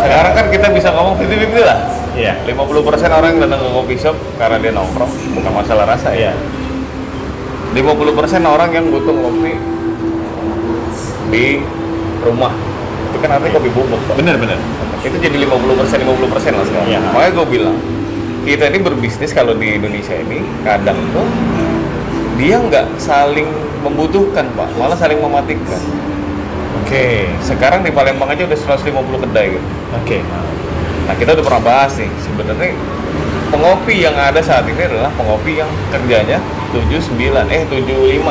sekarang 0.01 0.33
kan 0.33 0.47
kita 0.49 0.67
bisa 0.73 0.89
ngomong 0.91 1.21
50-50 1.21 1.63
lah 1.63 1.79
Iya. 2.11 2.33
50% 2.43 3.13
orang 3.13 3.29
yang 3.37 3.41
datang 3.47 3.61
ke 3.63 3.71
kopi 3.71 3.95
shop 3.95 4.17
karena 4.35 4.57
dia 4.59 4.73
nongkrong 4.73 5.13
bukan 5.37 5.53
masalah 5.53 5.85
rasa 5.87 6.11
ya 6.11 6.33
Iya. 6.33 6.33
50% 7.71 8.43
orang 8.43 8.71
yang 8.75 8.91
butuh 8.91 9.15
ngopi 9.15 9.55
di 11.31 11.63
rumah 12.21 12.51
itu 13.11 13.19
kan 13.23 13.39
artinya 13.39 13.53
kopi 13.55 13.71
bubuk 13.71 14.01
Pak. 14.11 14.15
Bener 14.19 14.35
bener. 14.37 14.59
itu 15.01 15.17
jadi 15.17 15.37
50% 15.49 15.97
50% 16.05 16.61
lah 16.61 16.65
sekarang 16.67 16.89
Iya. 16.89 17.01
makanya 17.09 17.33
gue 17.33 17.47
bilang 17.49 17.77
kita 18.41 18.69
ini 18.69 18.79
berbisnis 18.81 19.33
kalau 19.33 19.53
di 19.53 19.77
Indonesia 19.77 20.13
ini 20.13 20.41
kadang 20.61 20.97
tuh 21.13 21.25
dia 22.37 22.57
nggak 22.57 22.97
saling 22.97 23.49
membutuhkan 23.83 24.47
pak. 24.55 24.69
Malah 24.77 24.97
saling 24.97 25.19
mematikan. 25.19 25.83
Oke. 26.91 27.31
sekarang 27.45 27.87
di 27.87 27.95
Palembang 27.95 28.31
aja 28.31 28.43
udah 28.47 28.59
150 28.79 29.25
kedai 29.31 29.47
gitu. 29.55 29.69
Oke. 29.95 30.19
nah 31.07 31.15
kita 31.19 31.35
udah 31.35 31.43
pernah 31.43 31.63
bahas 31.63 31.99
nih 31.99 32.07
sebenarnya 32.23 32.71
pengopi 33.51 34.07
yang 34.07 34.15
ada 34.15 34.39
saat 34.39 34.63
ini 34.71 34.79
adalah 34.79 35.11
pengopi 35.19 35.59
yang 35.59 35.67
kerjanya 35.91 36.39
79 36.71 37.19
eh 37.51 37.63
75 37.67 38.23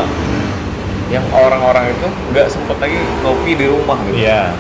yang 1.12 1.26
orang-orang 1.34 1.92
itu 1.92 2.08
nggak 2.32 2.48
sempet 2.48 2.78
lagi 2.80 3.00
ngopi 3.26 3.52
di 3.58 3.66
rumah 3.68 4.00
gitu. 4.08 4.24
Iya. 4.24 4.56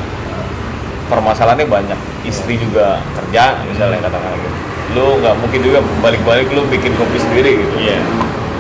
permasalahannya 1.09 1.65
banyak. 1.65 1.99
Istri 2.21 2.61
juga 2.61 3.01
kerja 3.17 3.57
misalnya 3.65 3.97
katakan 4.05 4.37
gitu. 4.37 4.57
Lu 4.93 5.17
nggak 5.17 5.35
mungkin 5.41 5.59
juga 5.65 5.79
balik-balik 6.05 6.47
lu 6.53 6.63
bikin 6.69 6.93
kopi 6.95 7.17
sendiri 7.17 7.57
gitu. 7.65 7.75
Iya. 7.81 7.99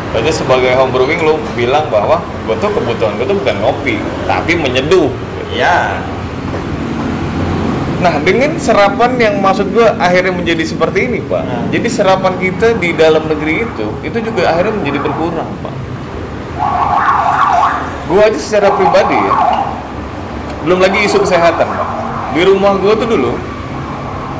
Berarti 0.09 0.31
sebagai 0.33 0.73
home 0.73 0.89
brewing 0.89 1.21
lu 1.21 1.37
bilang 1.53 1.85
bahwa 1.93 2.17
gue 2.49 2.55
tuh 2.57 2.69
kebutuhan 2.73 3.13
gue 3.21 3.29
tuh 3.29 3.37
bukan 3.37 3.55
ngopi 3.61 4.01
tapi 4.25 4.57
menyeduh. 4.57 5.09
Iya. 5.49 6.01
nah 7.99 8.15
dengan 8.23 8.55
serapan 8.55 9.19
yang 9.19 9.43
maksud 9.43 9.75
gue 9.75 9.83
akhirnya 9.99 10.31
menjadi 10.31 10.63
seperti 10.63 11.11
ini 11.11 11.19
pak. 11.19 11.43
Hmm. 11.43 11.67
jadi 11.67 11.87
serapan 11.91 12.39
kita 12.39 12.79
di 12.79 12.95
dalam 12.95 13.27
negeri 13.27 13.67
itu 13.67 13.91
itu 14.07 14.17
juga 14.23 14.55
akhirnya 14.55 14.79
menjadi 14.79 14.99
berkurang 15.03 15.49
pak. 15.59 15.75
Gue 18.07 18.21
aja 18.23 18.39
secara 18.39 18.71
pribadi 18.71 19.19
ya 19.19 19.35
belum 20.63 20.79
lagi 20.79 21.05
isu 21.05 21.21
kesehatan 21.27 21.67
pak. 21.67 21.89
Di 22.33 22.41
rumah 22.47 22.79
gue 22.79 22.93
tuh 22.93 23.07
dulu 23.09 23.35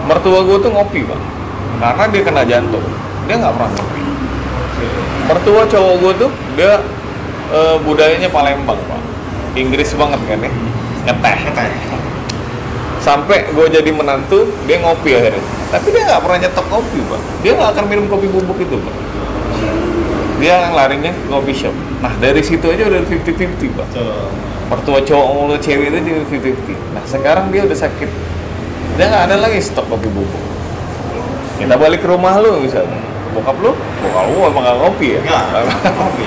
mertua 0.08 0.40
gue 0.46 0.58
tuh 0.64 0.72
ngopi 0.72 1.04
pak. 1.04 1.20
Karena 1.84 2.06
dia 2.10 2.22
kena 2.24 2.42
jantung 2.48 2.86
dia 3.30 3.38
nggak 3.38 3.54
pernah 3.54 3.72
ngopi 3.78 3.99
mertua 5.30 5.62
cowok 5.70 5.94
gue 6.02 6.14
tuh 6.26 6.32
dia 6.58 6.82
eh, 7.54 7.78
budayanya 7.86 8.30
Palembang 8.34 8.82
pak. 8.90 9.02
Inggris 9.54 9.94
banget 9.94 10.22
kan 10.26 10.40
ya. 10.42 10.52
Ngeteh. 11.10 11.38
Sampai 13.00 13.48
gue 13.54 13.68
jadi 13.70 13.90
menantu 13.94 14.50
dia 14.66 14.82
ngopi 14.82 15.14
akhirnya. 15.14 15.44
Tapi 15.70 15.88
dia 15.94 16.04
nggak 16.10 16.22
pernah 16.26 16.38
nyetok 16.42 16.66
kopi 16.66 17.00
pak. 17.06 17.22
Dia 17.46 17.52
nggak 17.54 17.70
akan 17.78 17.86
minum 17.86 18.06
kopi 18.10 18.28
bubuk 18.30 18.58
itu 18.58 18.76
pak. 18.78 18.96
Dia 20.40 20.70
yang 20.70 20.74
larinya 20.74 21.12
ke 21.14 21.24
kopi 21.30 21.54
shop. 21.54 21.76
Nah 22.02 22.14
dari 22.18 22.42
situ 22.42 22.66
aja 22.72 22.90
udah 22.90 23.02
50-50 23.06 23.78
pak. 23.78 23.88
Mertua 24.70 25.02
cowok 25.02 25.28
mulu 25.34 25.56
cewek 25.58 25.90
itu 25.90 25.98
jadi 25.98 26.22
50-50 26.30 26.94
nah 26.94 27.04
sekarang 27.06 27.50
dia 27.50 27.66
udah 27.66 27.78
sakit. 27.78 28.10
Dia 28.98 29.06
nggak 29.10 29.24
ada 29.30 29.36
lagi 29.42 29.60
stok 29.62 29.86
kopi 29.90 30.10
bubuk. 30.10 30.44
Kita 31.58 31.76
balik 31.76 32.06
ke 32.06 32.08
rumah 32.08 32.40
lu 32.40 32.64
misalnya 32.64 33.09
bokap 33.32 33.58
lu 33.60 33.72
bokap 33.76 34.26
lu 34.30 34.40
emang 34.46 34.64
nggak 34.66 34.78
ngopi 34.78 35.08
ya 35.16 35.22
Nggak, 35.22 35.44
ngopi. 35.94 36.26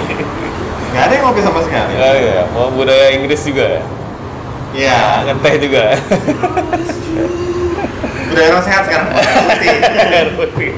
Nggak 0.93 1.03
ada 1.03 1.13
yang 1.13 1.25
ngopi 1.25 1.41
sama 1.41 1.61
sekali. 1.65 1.93
ya, 1.97 2.11
ya. 2.15 2.43
mau 2.53 2.69
budaya 2.69 3.07
Inggris 3.13 3.43
juga 3.43 3.65
ya 3.67 3.83
Iya. 4.73 5.01
ngeteh 5.29 5.55
juga 5.61 5.83
Udah 8.33 8.45
orang 8.49 8.65
sehat 8.65 8.83
sekarang. 8.89 9.09
Air 10.17 10.33
putih. 10.33 10.73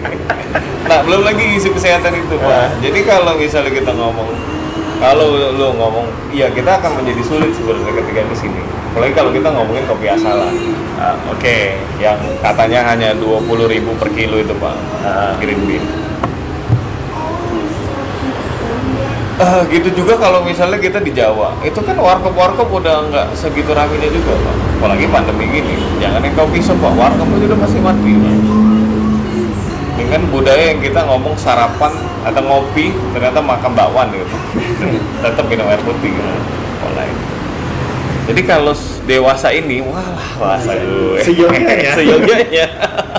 Nah, 0.90 1.06
belum 1.06 1.22
lagi 1.22 1.54
isu 1.54 1.70
kesehatan 1.70 2.10
itu, 2.18 2.34
Pak. 2.34 2.82
Jadi 2.82 2.98
kalau 3.06 3.38
misalnya 3.38 3.70
kita 3.70 3.94
ngomong 3.94 4.26
kalau 4.98 5.38
lu 5.54 5.68
ngomong, 5.78 6.06
iya 6.34 6.50
kita 6.50 6.82
akan 6.82 7.02
menjadi 7.02 7.22
sulit 7.22 7.54
sebenarnya 7.54 7.94
ketika 8.02 8.26
ke 8.26 8.36
sini. 8.36 8.58
Apalagi 8.90 9.14
kalau 9.14 9.30
kita 9.30 9.48
ngomongin 9.54 9.86
kopi 9.86 10.06
asalan. 10.10 10.50
Nah, 10.98 11.14
Oke, 11.30 11.78
yang 12.02 12.18
katanya 12.42 12.90
hanya 12.90 13.14
20.000 13.18 13.46
per 13.98 14.08
kilo 14.10 14.42
itu, 14.42 14.54
Pak. 14.58 14.74
Green 15.38 15.60
bean. 15.66 15.84
Eh, 19.34 19.62
gitu 19.66 20.06
juga 20.06 20.14
kalau 20.14 20.46
misalnya 20.46 20.78
kita 20.78 21.02
di 21.02 21.10
Jawa, 21.10 21.58
itu 21.66 21.74
kan 21.82 21.98
warkop-warkop 21.98 22.70
udah 22.70 23.10
nggak 23.10 23.26
segitu 23.34 23.74
ramenya 23.74 24.06
juga, 24.06 24.30
Pak. 24.30 24.56
Apalagi 24.78 25.10
pandemi 25.10 25.50
gini, 25.50 25.74
jangan 25.98 26.22
yang 26.22 26.38
kopi 26.38 26.62
shop, 26.62 26.78
Pak. 26.78 26.94
Warkop 26.94 27.26
itu 27.34 27.50
udah 27.50 27.58
pasti 27.58 27.78
mati, 27.82 28.14
Pak. 28.14 28.34
Dengan 29.98 30.22
budaya 30.30 30.70
yang 30.70 30.78
kita 30.78 31.02
ngomong 31.10 31.34
sarapan 31.34 31.90
atau 32.22 32.42
ngopi, 32.46 32.94
ternyata 33.10 33.42
makan 33.42 33.74
bakwan 33.74 34.06
gitu. 34.14 34.36
Tetap 35.26 35.44
minum 35.50 35.66
air 35.66 35.82
putih 35.82 36.14
gitu. 36.14 36.30
Mulai. 36.86 37.10
Jadi 38.30 38.40
kalau 38.46 38.70
dewasa 39.02 39.50
ini, 39.50 39.82
wah 39.82 40.14
bahasa 40.38 40.78
gue. 40.78 41.18
Seyogyanya. 41.26 41.90
Seyogyanya. 41.98 42.66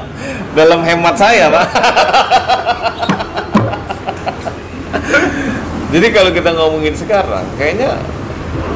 Dalam 0.57 0.79
hemat 0.79 1.15
saya, 1.19 1.51
Pak. 1.51 1.67
Jadi 5.95 6.11
kalau 6.11 6.27
kita 6.35 6.51
ngomongin 6.51 6.91
sekarang, 6.91 7.47
kayaknya 7.55 7.95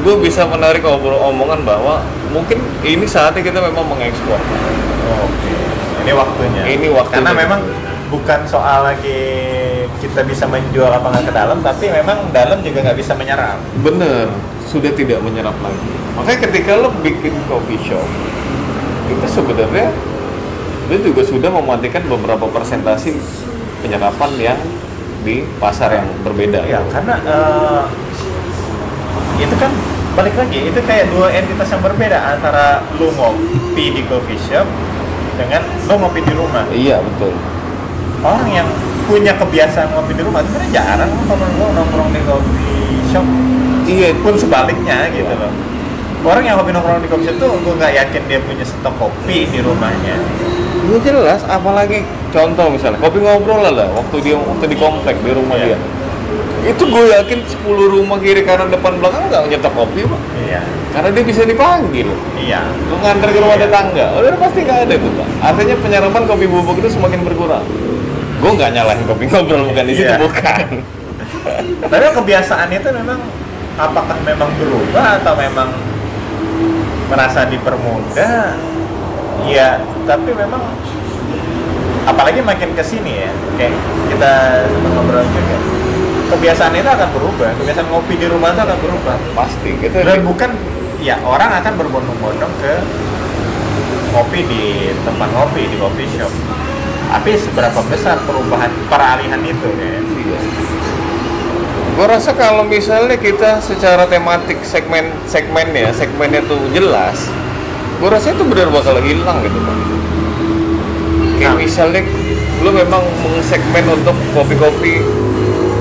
gue 0.00 0.14
bisa 0.24 0.48
menarik 0.48 0.80
obrol 0.88 1.20
omongan 1.20 1.68
bahwa 1.68 2.00
mungkin 2.32 2.56
ini 2.80 3.04
saatnya 3.04 3.44
kita 3.44 3.60
memang 3.60 3.84
mengekspor. 3.92 4.40
Oke. 5.20 5.52
Ini 6.00 6.08
ini 6.08 6.12
waktunya 6.16 6.62
Ini 6.64 6.86
waktunya. 6.96 7.16
karena 7.20 7.32
memang 7.36 7.60
bukan 8.08 8.40
soal 8.48 8.88
lagi 8.88 9.20
kita 10.00 10.24
bisa 10.24 10.48
menjual 10.48 10.88
apa 10.88 11.12
nggak 11.12 11.24
ke 11.28 11.32
dalam 11.36 11.60
tapi 11.60 11.92
memang 11.92 12.32
dalam 12.32 12.64
juga 12.64 12.88
nggak 12.88 12.98
bisa 12.98 13.12
menyerap 13.14 13.60
bener 13.84 14.26
sudah 14.64 14.90
tidak 14.96 15.20
menyerap 15.20 15.54
lagi 15.60 15.92
makanya 16.16 16.38
ketika 16.48 16.72
lo 16.80 16.90
bikin 17.04 17.36
coffee 17.46 17.78
shop 17.84 18.08
itu 19.12 19.26
sebenarnya 19.30 19.92
lo 20.90 20.96
juga 21.04 21.22
sudah 21.22 21.50
mematikan 21.52 22.02
beberapa 22.08 22.48
persentasi 22.50 23.14
penyerapan 23.84 24.30
yang 24.40 24.58
di 25.20 25.44
pasar 25.60 25.92
yang 25.92 26.08
berbeda 26.24 26.64
ya 26.64 26.80
karena 26.88 27.14
eh, 27.22 27.82
itu 29.40 29.54
kan 29.56 29.72
balik 30.16 30.34
lagi 30.36 30.68
itu 30.68 30.80
kayak 30.84 31.08
dua 31.14 31.32
entitas 31.32 31.68
yang 31.70 31.82
berbeda 31.84 32.18
antara 32.36 32.82
lu 32.98 33.08
ngopi 33.14 33.84
di 33.94 34.02
coffee 34.04 34.36
shop 34.36 34.66
dengan 35.38 35.64
lu 35.88 35.94
ngopi 35.96 36.20
di 36.20 36.32
rumah. 36.36 36.64
Iya 36.68 37.00
betul. 37.00 37.32
Orang 38.20 38.48
yang 38.52 38.68
punya 39.08 39.32
kebiasaan 39.40 39.96
ngopi 39.96 40.12
di 40.12 40.22
rumah 40.22 40.44
sebenarnya 40.44 40.70
jarang 40.76 41.10
kalau 41.24 41.46
lu 41.56 41.66
nongkrong 41.72 42.10
di 42.12 42.20
coffee 42.28 43.00
shop. 43.08 43.24
Iya. 43.88 44.12
Pun 44.20 44.34
sebaliknya 44.36 45.08
gitu 45.14 45.24
Iya. 45.24 45.40
loh. 45.40 45.52
Orang 46.20 46.44
yang 46.44 46.60
hobi 46.60 46.76
nongkrong 46.76 47.00
di 47.00 47.08
coffee 47.08 47.32
shop 47.32 47.36
tuh 47.40 47.50
gue 47.64 47.74
nggak 47.80 47.92
yakin 47.96 48.22
dia 48.28 48.38
punya 48.44 48.64
stok 48.66 48.92
kopi 49.00 49.48
di 49.48 49.64
rumahnya 49.64 50.20
Iya 50.90 50.98
jelas, 51.00 51.40
apalagi 51.46 52.02
contoh 52.28 52.66
misalnya 52.66 52.98
kopi 52.98 53.22
ngobrol 53.22 53.62
lah, 53.62 53.70
lah 53.70 53.88
waktu 53.94 54.16
dia 54.20 54.34
waktu 54.34 54.66
di 54.66 54.74
komplek 54.74 55.14
di 55.22 55.30
rumah 55.30 55.54
Iya. 55.54 55.74
dia. 55.74 55.78
Itu 56.66 56.84
gue 56.84 57.04
yakin 57.08 57.40
10 57.40 57.62
rumah 57.88 58.18
kiri 58.18 58.42
kanan 58.42 58.68
depan 58.68 58.98
belakang 58.98 59.30
nggak 59.30 59.48
nyetok 59.48 59.72
kopi 59.72 60.04
pak, 60.04 60.20
iya 60.44 60.60
karena 60.90 61.08
dia 61.14 61.24
bisa 61.24 61.46
dipanggil. 61.46 62.10
iya 62.36 62.66
Lu 62.90 62.98
nganter 62.98 63.30
ke 63.30 63.38
rumah 63.38 63.54
Iya. 63.54 63.64
tetangga, 63.64 64.06
udah 64.18 64.34
pasti 64.36 64.58
nggak 64.60 64.78
ada 64.84 64.92
itu 64.92 65.08
pak. 65.14 65.28
Artinya 65.40 65.74
penyerapan 65.78 66.22
kopi 66.26 66.44
bubuk 66.44 66.76
itu 66.76 66.90
semakin 66.90 67.20
berkurang. 67.22 67.64
Gue 68.42 68.50
nggak 68.50 68.70
nyalahin 68.74 69.04
kopi 69.06 69.24
ngobrol 69.24 69.70
bukan 69.70 69.84
di 69.86 69.94
situ 69.94 70.10
Iya. 70.10 70.18
bukan. 70.18 70.64
tapi 71.90 72.04
kebiasaan 72.10 72.68
itu 72.68 72.88
memang 72.90 73.18
apakah 73.78 74.18
memang 74.26 74.50
berubah 74.58 75.22
atau 75.22 75.32
memang 75.38 75.70
merasa 77.06 77.46
dipermudah 77.46 78.58
ya 79.48 79.80
tapi 80.04 80.30
memang 80.34 80.62
apalagi 82.08 82.40
makin 82.42 82.72
ke 82.74 82.82
sini 82.84 83.28
ya 83.28 83.30
kayak 83.56 83.74
kita 84.12 84.32
ngobrol 84.96 85.24
juga 85.30 85.56
kebiasaan 86.34 86.72
itu 86.74 86.90
akan 86.90 87.08
berubah 87.14 87.50
kebiasaan 87.60 87.88
ngopi 87.90 88.14
di 88.16 88.26
rumah 88.26 88.54
itu 88.54 88.62
akan 88.62 88.78
berubah 88.80 89.16
Pasti 89.36 89.70
gitu. 89.78 89.96
dan 90.00 90.20
bukan 90.24 90.50
ya 91.00 91.16
orang 91.24 91.60
akan 91.60 91.72
berbondong-bondong 91.80 92.52
ke 92.60 92.74
ngopi 94.10 94.40
di 94.46 94.64
tempat 95.06 95.28
ngopi 95.32 95.62
di 95.70 95.76
coffee 95.78 96.10
shop 96.18 96.32
tapi 97.10 97.34
seberapa 97.34 97.80
besar 97.90 98.22
perubahan 98.22 98.70
peralihan 98.86 99.42
itu 99.42 99.68
ya 99.78 100.00
Iya. 100.20 100.38
Gue 101.98 102.06
rasa 102.06 102.30
kalau 102.32 102.64
misalnya 102.64 103.18
kita 103.18 103.58
secara 103.60 104.06
tematik 104.06 104.62
segmen 104.62 105.10
segmennya 105.26 105.90
segmennya 105.92 106.40
tuh 106.46 106.60
jelas, 106.72 107.28
gue 108.00 108.08
rasa 108.08 108.32
itu 108.32 108.42
benar 108.42 108.68
bakal 108.68 108.96
hilang 108.98 109.38
gitu 109.40 109.58
kan. 109.58 109.76
Kayak 111.36 111.52
Nah. 111.52 111.58
misalnya 111.58 112.00
lu 112.60 112.70
memang 112.70 113.02
mengsegmen 113.22 113.84
untuk 113.90 114.16
kopi-kopi 114.32 115.00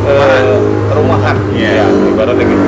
eh, 0.01 0.55
rumahan, 0.89 1.37
Iya. 1.51 1.83
ya 1.83 1.85
ibaratnya 1.85 2.43
gitu. 2.43 2.65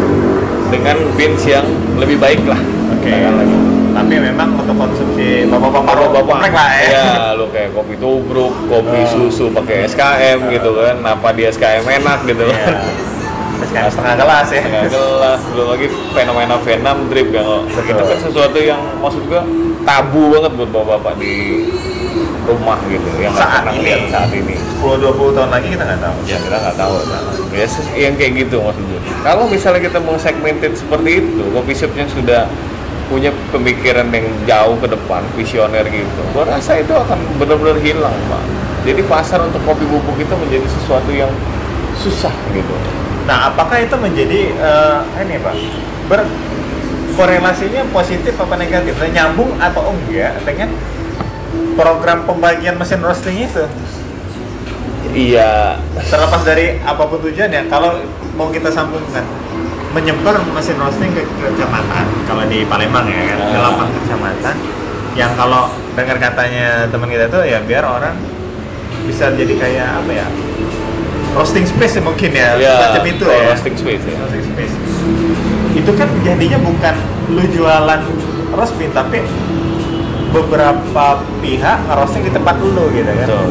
Dengan 0.69 0.97
beans 1.15 1.43
yang 1.43 1.65
lebih 1.95 2.15
baik 2.15 2.43
lah. 2.45 2.59
Oke. 2.91 3.07
katakan 3.07 3.33
lagi. 3.35 3.55
Tapi 3.91 4.13
memang 4.21 4.49
untuk 4.55 4.75
konsumsi 4.77 5.27
bapak-bapak 5.45 5.95
komplek 6.21 6.51
lah 6.53 6.69
ya. 6.71 6.87
ya 6.87 7.03
lu 7.33 7.49
kayak 7.49 7.73
kopi 7.73 7.95
tubruk, 7.97 8.53
kopi 8.67 8.99
Oh. 9.01 9.09
susu 9.09 9.51
pakai 9.51 9.83
SKM 9.83 10.47
gitu 10.49 10.75
kan. 10.77 10.95
Apa 11.01 11.33
dia 11.33 11.49
SKM 11.49 11.83
enak 11.83 12.19
gitu 12.23 12.45
Iya. 12.45 12.55
kan. 12.55 12.75
Terus 13.61 13.71
kan 13.77 13.85
setengah 13.93 14.15
gelas 14.17 14.47
ya. 14.49 14.61
Setengah 14.65 14.85
gelas, 14.89 15.39
belum 15.53 15.67
lagi 15.69 15.87
fenomena 16.17 16.55
Vietnam 16.65 16.97
drip 17.13 17.29
yang 17.29 17.49
itu 17.69 18.01
kan 18.01 18.17
sesuatu 18.17 18.57
yang 18.57 18.81
maksud 18.97 19.21
gua 19.29 19.45
tabu 19.85 20.33
banget 20.33 20.51
buat 20.57 20.69
bapak-bapak 20.73 21.13
di 21.21 21.61
rumah 22.41 22.81
gitu 22.89 23.05
yang 23.21 23.37
Saat 23.37 23.61
pernah 23.61 23.73
ini. 23.77 23.85
lihat 23.85 24.01
saat 24.09 24.31
ini. 24.33 24.57
10-20 24.81 25.37
tahun 25.37 25.49
lagi 25.53 25.67
kita 25.77 25.83
nggak 25.85 26.01
tahu. 26.01 26.17
ya 26.25 26.37
kita 26.41 26.57
nggak 26.57 26.75
tahu. 26.81 26.93
Ya 27.53 27.65
yang 28.01 28.13
kayak 28.17 28.33
gitu 28.47 28.57
maksud 28.65 28.81
gue 28.81 29.01
kalau 29.21 29.45
misalnya 29.45 29.81
kita 29.85 29.99
mau 30.01 30.17
segmented 30.17 30.73
seperti 30.73 31.21
itu 31.21 31.43
coffee 31.53 31.77
shop 31.77 31.93
yang 31.93 32.09
sudah 32.09 32.41
punya 33.11 33.29
pemikiran 33.53 34.07
yang 34.09 34.25
jauh 34.47 34.73
ke 34.79 34.87
depan 34.89 35.21
visioner 35.37 35.85
gitu 35.85 36.21
gua 36.33 36.49
rasa 36.49 36.81
itu 36.81 36.89
akan 36.95 37.19
benar-benar 37.37 37.77
hilang 37.77 38.15
pak. 38.25 38.43
Jadi 38.81 39.05
pasar 39.05 39.37
untuk 39.45 39.61
kopi 39.61 39.85
bubuk 39.85 40.17
itu 40.17 40.33
menjadi 40.33 40.65
sesuatu 40.65 41.13
yang 41.13 41.29
susah 42.01 42.33
gitu 42.57 42.73
Nah, 43.29 43.53
apakah 43.53 43.77
itu 43.79 43.95
menjadi 43.95 44.41
eh, 44.51 44.97
ini 45.21 45.37
pak 45.39 45.55
berkorelasinya 46.09 47.85
positif 47.93 48.33
apa 48.35 48.55
negatif? 48.57 48.97
Dan 48.97 49.11
nyambung 49.13 49.55
atau 49.61 49.93
enggak 49.93 50.41
dengan 50.43 50.69
program 51.77 52.25
pembagian 52.25 52.75
mesin 52.75 52.99
roasting 53.03 53.45
itu? 53.45 53.63
iya 55.11 55.75
Terlepas 56.07 56.41
dari 56.47 56.79
apa 56.79 57.03
pun 57.03 57.19
tujuannya, 57.19 57.67
kalau 57.67 57.99
mau 58.39 58.47
kita 58.47 58.71
sambungkan 58.71 59.23
menyebar 59.91 60.39
mesin 60.55 60.79
roasting 60.79 61.11
ke 61.11 61.19
ke 61.19 61.47
kecamatan, 61.51 62.05
kalau 62.23 62.47
di 62.47 62.63
Palembang 62.63 63.11
ya 63.11 63.35
kan, 63.35 63.37
Ah. 63.43 63.51
delapan 63.51 63.87
kecamatan, 63.91 64.55
yang 65.19 65.31
kalau 65.35 65.67
dengar 65.99 66.15
katanya 66.15 66.87
teman 66.87 67.11
kita 67.11 67.27
tuh 67.27 67.43
ya 67.43 67.59
biar 67.59 67.83
orang 67.83 68.15
bisa 69.03 69.35
jadi 69.35 69.51
kayak 69.59 69.87
apa 69.99 70.11
ya 70.15 70.25
roasting 71.31 71.65
space 71.67 71.93
ya 71.97 72.01
mungkin 72.03 72.29
ya, 72.35 72.59
ya 72.59 72.73
semacam 72.75 73.03
itu 73.07 73.23
ya. 73.25 73.43
roasting 73.51 73.75
space 73.75 74.03
ya. 74.03 74.15
Roasting 74.19 74.45
space. 74.51 74.75
Itu 75.71 75.91
kan 75.95 76.09
jadinya 76.27 76.59
bukan 76.59 76.95
lu 77.31 77.43
jualan 77.47 78.01
roast 78.51 78.75
bean 78.75 78.91
tapi 78.91 79.23
beberapa 80.31 81.05
pihak 81.43 81.77
ngerosting 81.87 82.23
di 82.27 82.31
tempat 82.31 82.55
lu 82.59 82.87
gitu 82.91 83.11
kan. 83.11 83.27
Betul. 83.27 83.49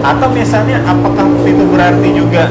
atau 0.00 0.32
misalnya 0.32 0.80
apakah 0.88 1.28
itu 1.44 1.60
berarti 1.68 2.08
juga 2.16 2.48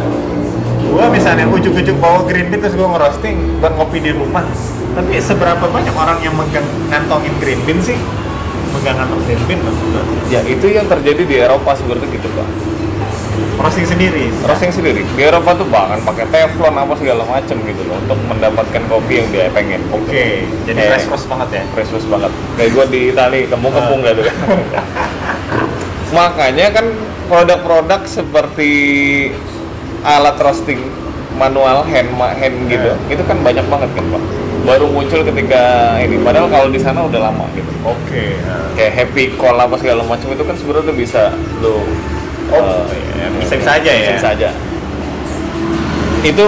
gua 0.86 1.10
misalnya 1.10 1.50
ujuk-ujuk 1.50 1.98
bawa 1.98 2.22
green 2.30 2.54
bean 2.54 2.62
terus 2.62 2.78
gua 2.78 2.94
ngerosting 2.94 3.58
buat 3.58 3.74
ngopi 3.74 4.06
di 4.06 4.14
rumah. 4.14 4.46
Tapi 4.94 5.18
seberapa 5.18 5.66
banyak 5.70 5.94
orang 5.98 6.22
yang 6.22 6.38
megang 6.38 6.66
ngantongin 6.94 7.34
green 7.42 7.62
bean 7.66 7.82
sih? 7.82 7.98
Megang 8.74 9.02
ngantong 9.02 9.22
green 9.26 9.42
bean 9.50 9.60
maksudnya 9.66 10.02
Ya 10.30 10.42
itu 10.46 10.66
yang 10.70 10.86
terjadi 10.86 11.26
di 11.26 11.36
Eropa 11.42 11.74
sebenarnya 11.74 12.10
gitu 12.14 12.30
pak. 12.38 12.48
Roasting 13.60 13.84
sendiri 13.86 14.32
Roasting 14.48 14.72
sendiri 14.72 15.04
di 15.04 15.22
Eropa 15.22 15.52
tuh 15.54 15.68
bahkan 15.68 16.00
pakai 16.08 16.26
teflon 16.32 16.72
apa 16.74 16.96
segala 16.96 17.28
macem 17.28 17.60
gitu 17.68 17.82
loh 17.86 18.00
untuk 18.00 18.20
mendapatkan 18.26 18.82
kopi 18.88 19.20
yang 19.20 19.28
dia 19.36 19.52
pengen. 19.52 19.84
oke 19.92 20.26
jadi 20.64 20.80
Eh. 20.80 20.88
fresh 20.96 21.08
roast 21.12 21.28
banget 21.28 21.50
ya 21.60 21.64
Fresh 21.76 21.90
fresh 21.92 22.08
banget. 22.08 22.32
Kayak 22.56 22.70
gue 22.72 22.86
di 22.88 23.02
Itali 23.12 23.40
kembung-kembung 23.52 24.00
gitu 24.02 24.22
kan. 24.24 24.36
Makanya 26.18 26.68
kan 26.74 26.86
produk-produk 27.28 28.02
seperti 28.08 28.72
alat 30.02 30.40
roasting 30.40 30.80
manual 31.36 31.86
hand 31.86 32.10
hand 32.18 32.58
gitu, 32.68 32.92
itu 33.08 33.24
kan 33.24 33.38
banyak 33.40 33.64
banget 33.68 33.90
kan 33.94 34.06
pak. 34.08 34.24
Baru 34.66 34.92
muncul 34.92 35.24
ketika 35.24 35.96
ini. 36.04 36.20
Padahal 36.20 36.48
kalau 36.52 36.68
di 36.68 36.80
sana 36.82 37.06
udah 37.06 37.32
lama 37.32 37.46
gitu. 37.56 37.70
oke 37.80 38.24
nah. 38.44 38.68
kayak 38.76 38.92
happy 38.92 39.24
call 39.40 39.56
apa 39.56 39.76
segala 39.80 40.04
macam 40.04 40.28
itu 40.36 40.44
kan 40.44 40.56
sebenarnya 40.60 40.92
bisa 40.92 41.32
lo 41.64 41.80
Oh, 42.50 42.90
eh, 42.90 42.98
iya, 43.18 43.28
bisa-bisa 43.38 43.72
aja 43.78 43.92
ya. 43.94 44.12
bisa 44.18 44.30
aja. 44.34 44.50
Itu 46.26 46.46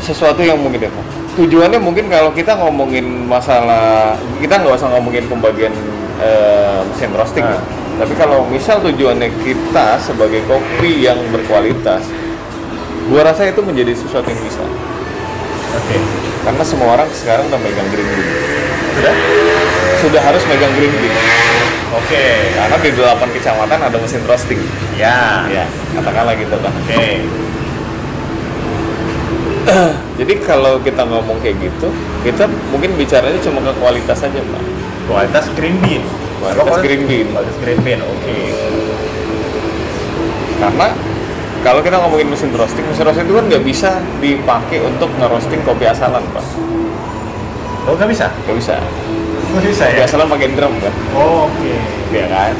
sesuatu 0.00 0.40
yang 0.40 0.56
mungkin 0.56 0.88
ya 0.88 0.90
tujuannya 1.38 1.78
mungkin 1.78 2.10
kalau 2.10 2.34
kita 2.34 2.58
ngomongin 2.58 3.28
masalah 3.30 4.18
kita 4.42 4.58
nggak 4.58 4.74
usah 4.74 4.90
ngomongin 4.90 5.24
pembagian 5.30 5.70
eh, 6.18 6.80
mesin 6.90 7.14
roasting 7.14 7.46
ya. 7.46 7.60
tapi 8.02 8.12
kalau 8.18 8.42
misal 8.50 8.82
tujuannya 8.82 9.30
kita 9.44 10.00
sebagai 10.02 10.42
kopi 10.50 11.06
yang 11.06 11.20
berkualitas 11.30 12.02
gua 13.06 13.30
rasa 13.30 13.46
itu 13.50 13.58
menjadi 13.62 13.90
sesuatu 13.96 14.30
yang 14.30 14.38
bisa. 14.38 14.62
Oke. 15.74 15.98
Karena 16.46 16.62
semua 16.62 16.88
orang 16.94 17.10
sekarang 17.10 17.46
udah 17.50 17.58
megang 17.58 17.88
green 17.90 18.06
bean. 18.06 18.28
Sudah? 18.94 19.14
Sudah 19.98 20.22
harus 20.22 20.42
megang 20.46 20.72
green 20.78 20.94
bean 20.94 21.49
oke. 21.94 22.24
Karena 22.56 22.76
di 22.78 22.90
delapan 22.94 23.28
kecamatan 23.30 23.78
ada 23.80 23.96
mesin 23.98 24.22
roasting. 24.26 24.60
Ya. 24.94 25.46
Ya 25.50 25.64
katakanlah 25.96 26.34
gitu 26.38 26.54
kan 26.58 26.72
oke. 26.72 27.04
Jadi 30.20 30.34
kalau 30.42 30.80
kita 30.82 31.02
ngomong 31.06 31.38
kayak 31.40 31.56
gitu 31.62 31.88
kita 32.26 32.44
mungkin 32.74 32.96
bicaranya 32.96 33.38
cuma 33.40 33.60
ke 33.64 33.72
kualitas 33.80 34.18
aja 34.24 34.40
mbak 34.40 34.62
kualitas 35.06 35.44
green 35.58 35.76
bean. 35.82 36.02
Kualitas 36.40 36.64
Apa 36.64 36.76
green 36.80 37.02
bean. 37.04 37.26
kualitas 37.34 37.56
green 37.60 37.80
bean 37.82 38.00
oke. 38.02 38.36
Karena 40.60 40.88
kalau 41.60 41.80
kita 41.84 41.96
ngomongin 42.00 42.28
mesin 42.32 42.48
roasting 42.56 42.84
mesin 42.88 43.04
roasting 43.04 43.26
itu 43.28 43.36
kan 43.36 43.44
nggak 43.52 43.64
bisa 43.64 43.90
dipakai 44.20 44.80
untuk 44.80 45.12
ngerosting 45.20 45.60
kopi 45.60 45.84
asalan 45.84 46.24
pak 46.32 46.44
oh 47.84 47.92
nggak 47.96 48.08
bisa? 48.08 48.32
nggak 48.48 48.56
bisa 48.56 48.74
bisa 49.58 49.84
ya? 49.90 50.06
asalan 50.06 50.30
pakai 50.30 50.48
drum 50.54 50.74
kan? 50.78 50.94
Oh, 51.18 51.50
oke. 51.50 51.74
Ya 52.14 52.26
kan? 52.30 52.54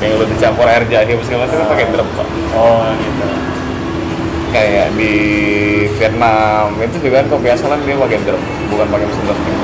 Yang 0.00 0.12
lu 0.16 0.24
dicampur 0.32 0.64
air 0.64 0.84
jahe 0.88 1.12
segala 1.20 1.44
macam 1.44 1.56
kan 1.60 1.68
pakai 1.76 1.86
drum 1.92 2.08
pak 2.16 2.28
Oh 2.56 2.88
gitu. 2.96 3.26
kayak 4.50 4.96
di 4.96 5.14
Vietnam 6.00 6.72
itu 6.80 6.96
juga 7.04 7.20
kan 7.20 7.26
kopi 7.36 7.48
asalan 7.52 7.84
dia 7.84 8.00
pakai 8.00 8.18
drum 8.24 8.42
bukan 8.72 8.86
pakai 8.88 9.06
mesin 9.06 9.24
roasting 9.28 9.56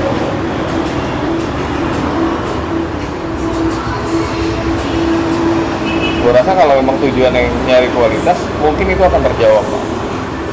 gue 6.21 6.31
rasa 6.35 6.51
kalau 6.53 6.73
memang 6.77 7.01
tujuannya 7.01 7.41
nyari 7.65 7.89
kualitas 7.95 8.37
mungkin 8.59 8.85
itu 8.91 8.99
akan 8.99 9.21
terjawab 9.31 9.63
pak. 9.63 9.83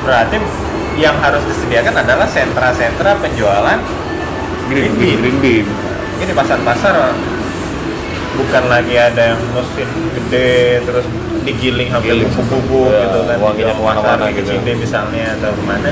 Berarti 0.07 0.37
yang 0.95 1.18
harus 1.18 1.43
disediakan 1.51 1.99
adalah 1.99 2.30
sentra-sentra 2.30 3.18
penjualan 3.18 3.82
green 4.66 4.90
Green 4.90 4.94
bean. 4.94 5.18
Green 5.20 5.38
bean. 5.40 5.66
Ini 6.16 6.32
pasar-pasar 6.32 6.94
bukan 8.34 8.64
lagi 8.66 8.94
ada 8.96 9.22
yang 9.30 9.40
mesin 9.50 9.88
gede 10.12 10.52
terus 10.82 11.06
digiling 11.44 11.86
hampir 11.88 12.16
bubuk-bubuk 12.18 12.90
Ya, 12.90 13.00
gitu 13.04 13.18
kan. 13.24 13.36
wanginya 13.38 13.72
ke 13.72 13.82
mana-mana 13.82 14.24
di 14.24 14.34
gitu. 14.34 14.48
Cinde 14.50 14.72
misalnya 14.76 15.34
atau 15.34 15.50
ke 15.50 15.62
mana. 15.62 15.90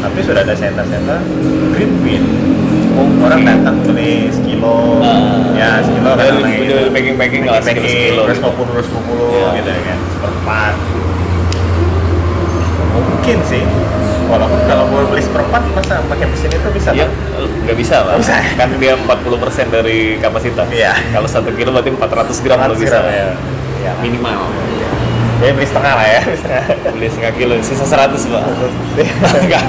Tapi 0.00 0.18
sudah 0.20 0.42
ada 0.42 0.52
sentra-sentra 0.52 1.18
green 1.70 1.92
bean. 2.00 2.24
Orang 2.94 3.42
datang 3.42 3.80
beli 3.82 4.28
sekilo. 4.28 5.00
Ya 5.52 5.80
sekilo 5.80 6.08
Ya, 6.08 6.16
kadang 6.16 6.36
lu- 6.36 6.44
lagi 6.44 6.58
lu 6.62 6.90
packing-packing 6.90 7.40
nggak 7.42 7.62
sekilo 7.62 7.86
sekilo. 7.86 8.22
terus 8.24 8.38
gitu. 8.38 8.48
50 8.50 8.70
terus 8.70 8.86
50 8.88 9.28
Ya. 9.32 9.48
gitu 9.54 9.68
ya 9.68 9.80
kan 9.84 9.98
seperempat. 10.10 10.74
Mungkin 12.94 13.38
sih. 13.42 13.64
Walaupun 14.24 14.60
kalau 14.64 14.84
gue 14.86 15.02
beli 15.06 15.22
seperempat 15.22 15.62
masa 15.70 16.00
pakai 16.02 16.26
mesin 16.26 16.50
itu 16.50 16.68
bisa 16.70 16.90
ya? 16.92 17.06
Nggak 17.46 17.76
bisa 17.76 17.96
lah 18.04 18.14
Bisa. 18.18 18.36
kan 18.56 18.68
dia 18.76 18.94
40% 18.96 19.68
dari 19.70 20.16
kapasitas 20.18 20.66
Iya. 20.70 20.92
kalau 21.12 21.28
satu 21.28 21.50
kilo 21.54 21.70
berarti 21.72 21.90
400 21.92 22.44
gram 22.44 22.58
lo 22.64 22.74
400 22.76 22.82
bisa 22.84 22.98
gram, 23.00 23.10
ya. 23.10 23.28
Ya. 23.84 23.92
minimal 24.00 24.48
ya 25.42 25.50
beli 25.52 25.66
setengah 25.66 25.92
lah 25.92 26.06
ya 26.08 26.20
beli 26.94 27.08
setengah. 27.10 27.32
kilo 27.36 27.54
sisa 27.60 27.84
100 27.84 28.16
pak 28.16 28.42
enggak 29.44 29.64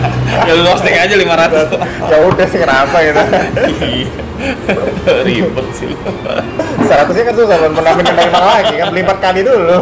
ya 0.48 0.52
lu 0.56 0.62
roasting 0.64 0.96
aja 0.96 1.16
500 1.16 1.74
pak 1.74 1.82
ya 2.08 2.18
udah 2.24 2.46
sih 2.48 2.60
kenapa 2.62 2.98
gitu 3.04 3.22
Iya. 3.84 4.08
ribet 5.26 5.68
sih 5.76 5.88
lu. 5.90 5.98
seratusnya 6.86 7.24
kan 7.28 7.36
susah 7.36 7.56
belum 7.60 7.74
pernah 7.76 7.94
menang 7.98 8.46
lagi 8.46 8.74
kan 8.78 8.86
beli 8.94 9.02
empat 9.04 9.20
kali 9.20 9.42
dulu 9.44 9.78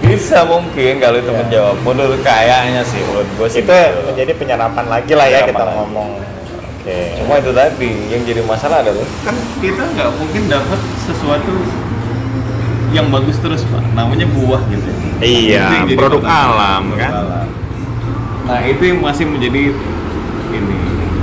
bisa 0.00 0.42
mungkin 0.42 0.98
kalau 0.98 1.16
itu 1.22 1.30
menjawab 1.30 1.76
menurut 1.86 2.20
kayaknya 2.26 2.82
sih 2.82 2.98
menurut 3.04 3.28
gue 3.36 3.48
sih 3.48 3.62
itu 3.62 3.70
gitu. 3.70 4.00
menjadi 4.10 4.32
penyerapan 4.34 4.84
lagi 4.90 5.12
lah 5.14 5.26
ya 5.30 5.46
kita 5.46 5.62
lagi. 5.62 5.76
ngomong 5.78 6.08
oke. 6.80 6.98
Cuma 7.16 7.32
itu 7.36 7.50
tadi 7.52 7.90
yang 8.08 8.22
jadi 8.24 8.40
masalah 8.42 8.80
adalah 8.80 9.04
kan 9.22 9.36
kita 9.60 9.82
nggak 9.86 10.10
mungkin 10.16 10.42
dapat 10.48 10.80
sesuatu 11.04 11.52
yang 12.90 13.06
bagus 13.08 13.36
terus 13.38 13.62
pak. 13.64 13.84
Namanya 13.92 14.26
buah 14.26 14.62
gitu 14.66 14.88
Iya, 15.20 15.60
Itu 15.62 15.72
yang 15.76 15.86
jadi 15.86 15.94
produk 15.94 16.22
alam, 16.24 16.82
Produk 16.88 16.98
kan? 16.98 17.12
alam. 17.14 17.46
nah 18.40 18.58
itu 18.64 18.82
yang 18.82 18.98
masih 18.98 19.24
menjadi 19.24 19.70
ini. 20.50 20.78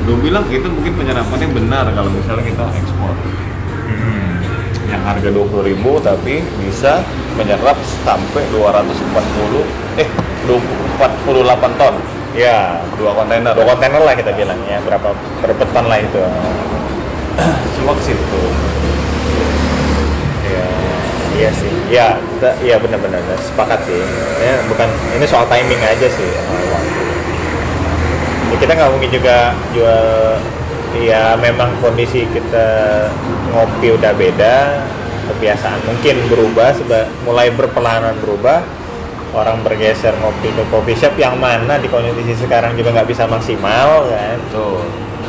Gue 0.08 0.18
bilang 0.24 0.48
itu 0.48 0.64
mungkin 0.64 0.94
penyerapannya 0.96 1.50
benar 1.52 1.86
kalau 1.92 2.08
misalnya 2.08 2.46
kita 2.46 2.64
ekspor. 2.72 3.12
Hmm. 3.88 4.40
yang 4.88 5.04
harga 5.04 5.28
20.000 5.28 5.76
tapi 6.00 6.40
bisa 6.64 7.04
menyerap 7.36 7.76
sampai 8.04 8.44
240 8.52 10.00
eh 10.00 10.08
48 10.48 11.28
ton 11.76 11.96
ya 12.38 12.78
dua 12.96 13.12
kontainer. 13.18 13.52
Dua 13.58 13.66
kontainer 13.66 14.02
lah 14.06 14.14
kita 14.14 14.32
bilang 14.38 14.62
ya. 14.70 14.78
Berapa 14.86 15.18
per 15.42 15.52
ton 15.58 15.86
lah 15.90 15.98
itu. 15.98 16.22
Cuma 17.82 17.92
ke 17.98 18.04
situ. 18.14 18.44
Ya 20.46 20.68
iya 21.34 21.50
sih. 21.52 21.74
Ya 21.90 22.08
kita 22.38 22.50
iya 22.62 22.78
benar-benar. 22.78 23.26
Sepakat 23.42 23.82
sih. 23.90 24.06
Ya 24.46 24.62
bukan 24.70 24.88
ini 25.18 25.26
soal 25.26 25.50
timing 25.50 25.82
aja 25.82 26.08
sih. 26.08 26.32
Waktu 28.48 28.64
ya, 28.64 28.64
kita 28.64 28.72
nggak 28.80 28.92
mungkin 28.96 29.12
juga 29.12 29.38
jual 29.76 30.06
ya 30.98 31.36
memang 31.38 31.70
kondisi 31.84 32.26
kita 32.32 32.68
ngopi 33.54 33.94
udah 33.94 34.12
beda 34.18 34.56
kebiasaan 35.30 35.84
mungkin 35.84 36.16
berubah 36.32 36.74
mulai 37.28 37.52
berpelanan 37.52 38.16
berubah 38.24 38.64
orang 39.36 39.60
bergeser 39.64 40.16
ngopi 40.20 40.50
ke 40.52 40.64
coffee 40.72 40.96
shop 40.96 41.16
yang 41.20 41.36
mana 41.36 41.76
di 41.78 41.88
kondisi 41.88 42.36
sekarang 42.36 42.76
juga 42.76 42.96
nggak 42.96 43.10
bisa 43.10 43.28
maksimal 43.28 44.08
kan? 44.08 44.38
Tuh 44.52 44.84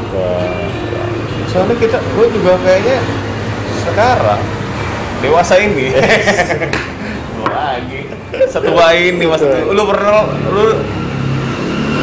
Ke- 0.09 0.69
soalnya 1.49 1.75
kita 1.81 1.99
gue 1.99 2.27
juga 2.33 2.53
kayaknya 2.61 2.99
sekarang 3.89 4.43
dewasa 5.19 5.55
ini. 5.59 5.93
Lagi. 7.49 8.01
Setua 8.49 8.93
ini 8.95 9.25
maksudnya 9.25 9.67
lu 9.67 9.83
pernah 9.89 10.29
lu 10.53 10.79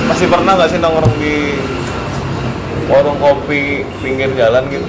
masih 0.06 0.28
pernah 0.30 0.54
nggak 0.58 0.70
sih 0.70 0.80
nongkrong 0.82 1.16
di 1.18 1.58
warung 2.86 3.18
kopi 3.18 3.82
pinggir 4.06 4.30
jalan 4.38 4.66
gitu 4.70 4.86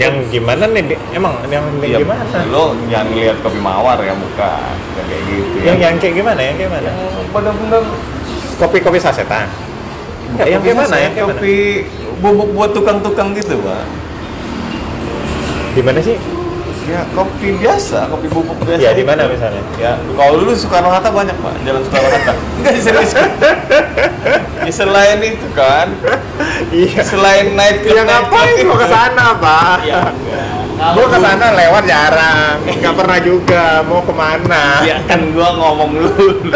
yang 0.00 0.14
gimana 0.32 0.64
nih 0.72 0.96
emang 1.12 1.36
yang, 1.52 1.60
yang 1.60 1.66
Iya, 1.84 1.98
gimana 2.00 2.38
lo 2.48 2.72
jangan 2.88 3.06
lihat 3.12 3.36
kopi 3.44 3.60
mawar 3.60 4.00
ya 4.00 4.16
bukan 4.16 4.72
yang 4.96 5.06
kayak 5.06 5.22
gitu 5.28 5.56
yang 5.60 5.76
yang 5.76 5.94
kayak 6.00 6.14
gimana 6.16 6.40
yang 6.40 6.56
kayak 6.56 6.72
mana 6.72 6.88
yang 6.88 7.26
bener-bener 7.30 7.84
kopi 8.60 8.78
kopi 8.84 8.98
sasetan. 9.00 9.48
Enggak, 10.36 10.46
yang 10.52 10.60
kayak 10.60 10.76
mana 10.76 10.96
yang 11.00 11.12
kayak 11.16 11.28
kopi 11.32 11.54
bubuk 12.20 12.48
buat 12.52 12.70
tukang-tukang 12.76 13.32
gitu 13.32 13.56
pak. 13.64 13.84
Di 15.72 15.80
mana 15.80 15.98
sih 16.04 16.16
ya 16.90 17.06
kopi 17.14 17.54
biasa 17.54 18.10
kopi 18.10 18.26
bubuk 18.26 18.58
biasa. 18.66 18.82
Ya 18.82 18.90
di 18.90 19.06
mana 19.06 19.30
misalnya? 19.30 19.62
Ya 19.78 19.94
kalau 20.18 20.42
dulu 20.42 20.52
Soekarno 20.52 20.90
Hatta 20.90 21.14
banyak 21.14 21.36
pak 21.38 21.54
jalan 21.62 21.80
Soekarno 21.86 22.08
Hatta 22.10 22.32
enggak 22.60 22.74
serius. 22.82 23.12
Ya, 24.60 24.72
selain 24.74 25.18
itu 25.24 25.48
kan. 25.56 25.88
Iya. 26.68 27.00
Selain 27.00 27.56
night 27.56 27.80
club 27.80 27.96
ya 27.96 28.04
ngapain 28.04 28.54
gua 28.66 28.76
ke 28.76 28.88
sana 28.90 29.24
pak? 29.38 29.78
Ya 29.86 30.00
enggak 30.10 30.92
gua 30.92 31.06
ke 31.08 31.18
sana 31.18 31.46
lewat 31.54 31.84
jarang. 31.86 32.56
Nggak 32.66 32.94
pernah 32.98 33.18
juga. 33.22 33.64
Mau 33.86 34.02
ke 34.02 34.12
mana? 34.12 34.64
Ya 34.84 34.98
kan 35.06 35.30
gua 35.32 35.48
ngomong 35.56 35.90
dulu. 35.94 36.50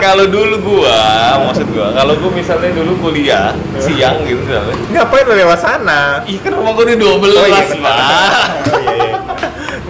Kalau 0.00 0.24
dulu 0.28 0.56
gua 0.64 1.00
maksud 1.44 1.68
gua 1.72 1.92
kalau 1.92 2.16
gua 2.16 2.32
misalnya 2.32 2.72
dulu 2.72 2.92
kuliah 3.00 3.52
siang 3.76 4.20
gitu 4.24 4.40
misalnya. 4.44 4.76
Ngapain 4.92 5.26
lewat 5.28 5.58
sana? 5.60 6.24
Ih 6.24 6.40
kan 6.40 6.56
rumah 6.56 6.72
gua 6.72 6.84
di 6.88 6.96
12 6.96 7.06
Oh, 7.06 7.46
iya, 7.48 7.64
pak. 7.80 7.96
Oh, 8.70 8.80
iya, 8.80 8.92
iya. 8.96 9.09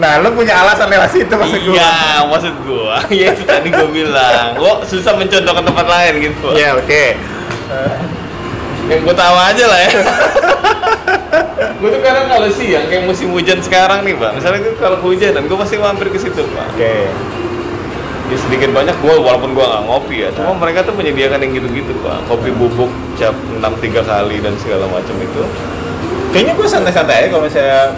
Nah 0.00 0.16
lu 0.16 0.32
punya 0.32 0.56
alasan 0.56 0.88
lewat 0.88 1.12
situ 1.12 1.28
maksud 1.30 1.60
gua 1.60 1.76
Iya, 1.76 1.92
maksud 2.24 2.54
gua. 2.64 2.96
Ya 3.20 3.26
itu 3.30 3.42
tadi 3.44 3.68
gua 3.68 3.84
bilang. 3.86 4.56
Gua 4.56 4.80
susah 4.82 5.12
mencontohkan 5.12 5.60
tempat 5.60 5.86
lain 5.86 6.12
gitu. 6.24 6.56
ya 6.56 6.72
oke 6.72 7.04
Yang 8.88 9.00
gua 9.04 9.14
tahu 9.14 9.36
aja 9.36 9.64
lah 9.68 9.78
ya. 9.78 9.90
gua 11.80 11.88
tuh 11.90 12.00
kadang 12.00 12.26
kalau 12.26 12.48
siang 12.50 12.84
kayak 12.88 13.04
musim 13.04 13.28
hujan 13.30 13.60
sekarang 13.60 14.02
nih, 14.02 14.16
Pak. 14.16 14.40
Misalnya 14.40 14.60
gua 14.64 14.74
kalau 14.80 14.98
hujan 15.04 15.36
gua 15.44 15.58
pasti 15.60 15.76
mampir 15.76 16.08
ke 16.08 16.18
situ, 16.18 16.42
Pak. 16.42 16.66
oke 16.74 16.94
Ya 18.30 18.36
sedikit 18.38 18.70
banyak 18.70 18.94
gua 19.02 19.14
walaupun 19.18 19.52
gua 19.52 19.66
nggak 19.68 19.82
ngopi 19.84 20.16
ya. 20.22 20.28
Cuma 20.32 20.54
mereka 20.54 20.80
tuh 20.82 20.94
menyediakan 20.94 21.38
yang 21.42 21.52
gitu-gitu, 21.52 21.92
Pak. 22.00 22.24
Kopi 22.24 22.50
bubuk 22.50 22.88
cap 23.14 23.34
6 23.34 23.58
3 23.58 24.00
kali 24.00 24.36
dan 24.38 24.54
segala 24.56 24.88
macam 24.88 25.16
itu. 25.18 25.42
kayaknya 26.30 26.54
gue 26.54 26.62
santai-santai 26.62 27.26
aja 27.26 27.28
kalau 27.34 27.42
misalnya 27.42 27.90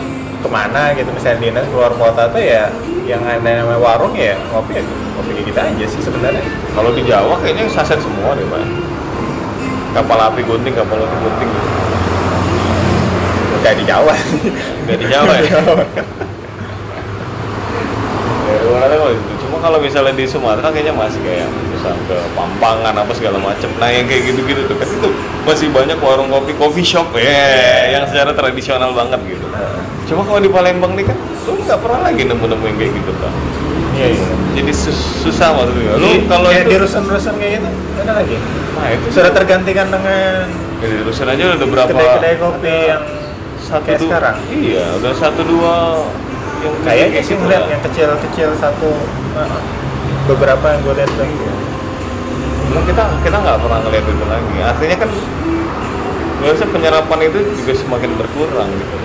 ke 0.43 0.49
mana 0.51 0.91
gitu 0.99 1.09
misalnya 1.15 1.39
dinas 1.39 1.67
keluar 1.71 1.95
kota 1.95 2.27
tuh 2.29 2.43
ya 2.43 2.67
yang 3.07 3.23
ada 3.23 3.63
namanya 3.63 3.79
warung 3.79 4.15
ya 4.19 4.35
ngopi 4.51 4.79
ya 4.79 4.83
kayak 5.23 5.45
gitu 5.49 5.59
aja 5.59 5.85
sih 5.91 6.01
sebenarnya 6.03 6.45
Kalau 6.73 6.91
di 6.95 7.03
Jawa 7.03 7.35
kayaknya 7.43 7.69
saset 7.69 8.01
semua 8.01 8.33
deh, 8.39 8.47
Pak. 8.47 8.63
Kapal 9.93 10.19
api 10.33 10.41
gunting, 10.47 10.73
kapal 10.73 11.03
api 11.03 11.17
gunting. 11.21 11.51
udah 13.63 13.75
di 13.79 13.85
Jawa 13.87 14.15
Nggak 14.87 14.99
di 14.99 15.07
Jawa 15.07 15.33
ya? 15.39 15.47
ya 18.53 18.97
kalau 18.99 19.13
gitu. 19.15 19.33
Cuma 19.47 19.57
kalau 19.63 19.79
misalnya 19.79 20.15
di 20.17 20.25
Sumatera 20.27 20.69
kayaknya 20.71 20.95
masih 20.95 21.21
kayak 21.23 21.47
misal 21.71 21.95
ke 22.11 22.17
Pampangan 22.35 22.95
apa 22.95 23.13
segala 23.15 23.39
macem. 23.39 23.71
Nah 23.79 23.91
yang 23.91 24.07
kayak 24.11 24.33
gitu-gitu 24.33 24.67
tuh 24.67 24.77
kan 24.79 24.89
itu 24.89 25.09
masih 25.47 25.69
banyak 25.71 25.99
warung 26.03 26.31
kopi, 26.31 26.55
coffee 26.59 26.87
shop 26.87 27.15
ya 27.15 27.99
yang 27.99 28.05
secara 28.09 28.35
tradisional 28.35 28.91
banget 28.95 29.21
gitu. 29.27 29.47
Cuma 30.13 30.23
kalau 30.29 30.41
di 30.45 30.51
Palembang 30.53 30.93
nih 30.93 31.09
kan 31.09 31.17
lu 31.43 31.57
nggak 31.59 31.81
pernah 31.81 32.01
lagi 32.05 32.23
nemu-nemu 32.23 32.65
yang 32.69 32.77
kayak 32.77 32.93
gitu 32.93 33.13
kan. 33.17 33.33
iya 33.93 34.07
iya 34.13 34.27
Jadi 34.53 34.73
sus- 34.73 35.25
susah 35.25 35.49
maksudnya. 35.53 35.97
Lu 35.97 36.09
kalau 36.29 36.49
kayak 36.49 36.65
itu 36.65 36.71
di 36.71 36.77
rusun-rusun 36.79 37.35
kayak 37.37 37.53
gitu 37.59 37.69
ada 37.99 38.13
lagi 38.15 38.37
nah 38.73 38.89
itu 38.89 39.05
sudah 39.13 39.31
tergantikan 39.31 39.87
dengan 39.89 40.49
ya, 40.81 40.87
di 40.89 40.97
Rusun 41.05 41.29
aja 41.29 41.43
udah 41.55 41.69
berapa 41.69 41.91
kedai-kedai 41.93 42.35
kopi 42.41 42.75
yang 42.89 43.05
satu 43.61 43.85
kayak 43.85 43.99
dua- 44.01 44.09
sekarang. 44.09 44.37
Iya, 44.49 44.85
udah 44.97 45.13
satu 45.13 45.41
dua 45.45 45.75
yang 46.65 46.75
kayaknya 46.83 47.09
kayak 47.13 47.25
sih 47.25 47.35
gitu 47.35 47.43
ngeliat 47.43 47.65
yang 47.69 47.83
kecil-kecil 47.85 48.49
satu 48.57 48.91
uh, 49.37 49.61
beberapa 50.25 50.65
yang 50.73 50.81
gue 50.83 50.95
lihat 50.99 51.13
lagi 51.15 51.37
Cuma 52.69 52.81
kita 52.89 53.05
kita 53.21 53.37
nggak 53.39 53.59
pernah 53.61 53.79
ngeliat 53.85 54.05
itu 54.09 54.25
lagi. 54.25 54.57
Artinya 54.59 54.97
kan 54.99 55.11
biasanya 56.41 56.71
penyerapan 56.73 57.19
itu 57.23 57.39
juga 57.55 57.73
semakin 57.77 58.11
berkurang 58.17 58.71
gitu. 58.73 58.97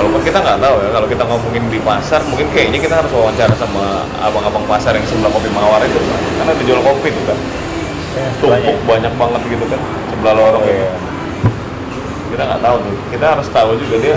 Walaupun 0.00 0.24
kita 0.24 0.38
nggak 0.40 0.58
tahu 0.58 0.76
ya 0.80 0.88
kalau 0.90 1.06
kita 1.06 1.24
ngomongin 1.28 1.64
di 1.68 1.78
pasar 1.78 2.20
mungkin 2.24 2.48
kayaknya 2.50 2.80
kita 2.80 2.94
harus 2.96 3.12
wawancara 3.12 3.52
sama 3.52 3.84
abang-abang 4.18 4.64
pasar 4.64 4.96
yang 4.96 5.04
sebelah 5.04 5.28
kopi 5.28 5.52
mawar 5.52 5.84
itu 5.84 6.00
kan 6.00 6.20
karena 6.40 6.50
ada 6.50 6.64
jual 6.64 6.80
kopi 6.80 7.08
tuh 7.12 7.24
kan 7.28 7.38
tumpuk 8.40 8.78
banyak 8.88 9.12
banget 9.12 9.42
gitu 9.46 9.64
kan 9.68 9.80
sebelah 10.08 10.34
lorong 10.34 10.64
ya. 10.64 10.90
kita 12.30 12.42
nggak 12.42 12.60
tahu 12.60 12.76
tuh 12.80 12.94
kita 13.12 13.26
harus 13.28 13.46
tahu 13.50 13.70
juga 13.76 13.96
dia 14.00 14.14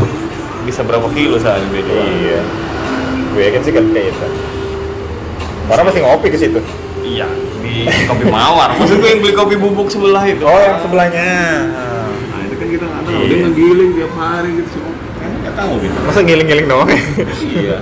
bisa 0.63 0.81
berapa 0.81 1.07
kilo 1.11 1.35
saja 1.35 1.59
jual 1.59 1.83
Iya. 1.83 2.39
Gue 3.33 3.41
yakin 3.43 3.61
sih 3.61 3.73
kan 3.73 3.83
kayak 3.89 4.13
itu. 4.13 4.27
Orang 5.65 5.83
pasti 5.83 5.99
ngopi 5.99 6.27
ke 6.29 6.37
situ. 6.37 6.61
iya 7.03 7.27
di 7.59 7.83
kopi 8.05 8.31
mawar 8.31 8.71
maksud 8.73 8.95
gue 8.97 9.09
yang 9.09 9.19
beli 9.19 9.33
kopi 9.33 9.55
bubuk 9.55 9.91
sebelah 9.91 10.23
itu 10.23 10.39
Oh, 10.39 10.55
yang 10.55 10.79
sebelahnya. 10.79 11.27
nah 11.67 12.39
itu 12.39 12.55
kan 12.55 12.67
kita 12.69 12.85
nggak 12.85 13.01
tahu 13.03 13.11
Iya. 13.13 13.27
dia 13.27 13.37
ngegiling 13.43 13.89
tiap 13.91 14.13
hari 14.15 14.49
gitu 14.55 14.79
tahu 15.55 15.73
gitu 15.81 15.97
Masa 16.05 16.19
ngiling-ngiling 16.21 16.67
doang? 16.67 16.89
iya 17.41 17.77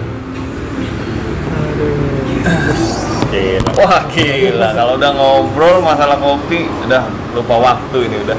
Gila. 3.31 3.69
Wah 3.79 4.03
gila, 4.11 4.75
kalau 4.75 4.99
udah 4.99 5.11
ngobrol 5.15 5.79
masalah 5.79 6.19
kopi, 6.19 6.67
udah 6.83 7.07
lupa 7.31 7.55
waktu 7.63 8.11
ini 8.11 8.15
udah. 8.27 8.37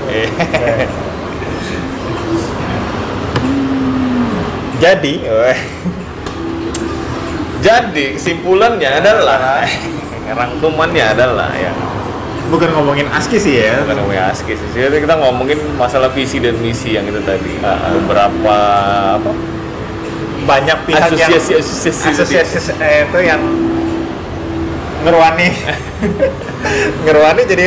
Jadi, 4.85 5.12
Jadi 7.62 8.05
kesimpulannya 8.20 8.91
adalah, 9.01 9.64
rangkumannya 10.28 11.05
adalah 11.16 11.57
ya, 11.57 11.72
bukan 12.53 12.68
ngomongin 12.76 13.09
ASKI 13.09 13.38
sih 13.40 13.55
ya. 13.64 13.80
bukan 13.80 14.05
ngomongin 14.05 14.28
askis 14.28 14.61
sih. 14.61 14.84
Jadi 14.84 15.00
kita 15.00 15.16
ngomongin 15.16 15.57
masalah 15.80 16.12
visi 16.12 16.36
dan 16.36 16.61
misi 16.61 16.92
yang 16.92 17.09
itu 17.09 17.24
tadi. 17.24 17.57
Beberapa 18.05 18.57
apa? 19.16 19.32
Banyak 20.44 20.78
pihak 20.84 21.11
yang 21.16 21.30
Asosiasi 21.32 21.57
asosiasi. 21.57 22.12
asosiasi 22.12 22.72
eh, 22.82 23.09
itu 23.09 23.18
yang 23.24 23.40
ngerwani 25.03 25.50
ngerwani 27.07 27.42
jadi 27.42 27.64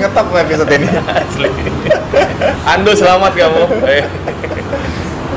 ngetop 0.00 0.32
episode 0.32 0.70
ini 0.78 0.88
Asli. 1.10 1.50
Ando 2.64 2.92
selamat 2.94 3.32
kamu. 3.34 3.62
Eh. 3.88 4.04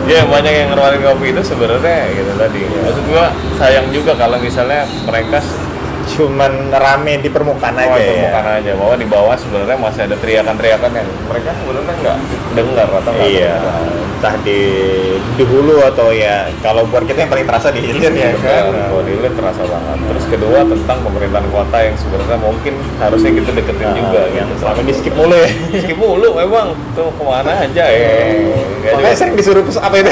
Ya 0.03 0.27
banyak 0.27 0.51
yang 0.51 0.67
ngeluarin 0.75 0.99
kopi 0.99 1.31
itu 1.31 1.41
sebenarnya 1.41 2.11
gitu 2.11 2.31
tadi. 2.35 2.61
Maksud 2.67 3.03
gua 3.07 3.31
sayang 3.55 3.87
juga 3.95 4.11
kalau 4.19 4.35
misalnya 4.35 4.83
mereka 5.07 5.39
cuman 6.13 6.51
rame 6.69 7.13
di 7.17 7.27
permukaan 7.27 7.73
aja 7.75 7.89
Oh, 7.89 7.97
ya 7.97 8.11
permukaan 8.13 8.47
aja 8.57 8.71
bahwa 8.73 8.93
di 8.93 9.05
bawah 9.05 9.33
sebenarnya 9.33 9.77
masih 9.77 10.01
ada 10.03 10.15
teriakan-teriakan 10.15 10.91
yang 10.93 11.09
mereka 11.23 11.49
sebenarnya 11.55 11.93
nggak 11.95 12.17
dengar 12.53 12.87
atau 12.93 13.11
nggak 13.11 13.27
iya 13.27 13.53
dengar. 13.55 13.81
entah 14.13 14.35
di 14.39 14.59
di 15.33 15.43
hulu 15.43 15.83
atau 15.83 16.07
ya 16.09 16.35
kalau 16.59 16.85
buat 16.85 17.03
kita 17.03 17.19
yang 17.19 17.31
paling 17.33 17.43
terasa 17.43 17.67
di 17.69 17.81
hilir 17.81 18.07
ya 18.09 18.31
kan 18.35 18.63
Kalau 18.71 19.01
di 19.01 19.11
Ilir 19.13 19.33
terasa 19.33 19.63
banget. 19.63 19.97
Terus 20.05 20.25
kedua 20.27 20.59
tentang 20.63 20.97
pemerintahan 21.01 21.47
kota 21.49 21.77
yang 21.79 21.95
sebenarnya 21.95 22.37
mungkin 22.37 22.73
harusnya 22.97 23.31
kita 23.33 23.49
deketin 23.51 23.83
Nah, 23.83 23.95
juga 23.95 24.21
yang 24.29 24.47
gitu. 24.47 24.59
selama 24.59 24.81
di 24.81 24.93
skip 24.93 25.13
mulu 25.13 25.35
ya 25.35 25.49
Skip 25.75 25.97
mulu 25.97 26.29
memang 26.33 26.67
tuh 26.93 27.09
ke 27.09 27.21
mana 27.21 27.51
aja 27.59 27.83
ya. 27.83 28.09
Makanya 28.85 29.17
sering 29.17 29.35
disuruh 29.35 29.61
pes 29.61 29.75
apa 29.75 29.95
itu 29.97 30.11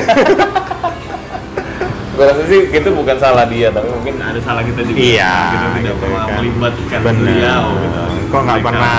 Gue 2.21 2.29
rasa 2.29 2.43
sih 2.45 2.61
itu 2.69 2.89
bukan 2.93 3.17
salah 3.17 3.45
dia, 3.45 3.67
tapi 3.67 3.89
mungkin 3.89 4.13
ada 4.15 4.37
salah 4.39 4.61
kita 4.61 4.85
juga. 4.85 4.93
Iya, 4.93 5.33
kita 5.33 5.57
tidak 5.57 5.81
gitu 5.81 5.93
pernah 5.97 6.21
kan. 6.21 6.35
melibatkan 6.37 6.99
bener 7.01 7.17
beliau. 7.25 7.65
Gitu. 7.73 8.01
kok 8.29 8.41
nggak 8.41 8.59
pernah 8.61 8.97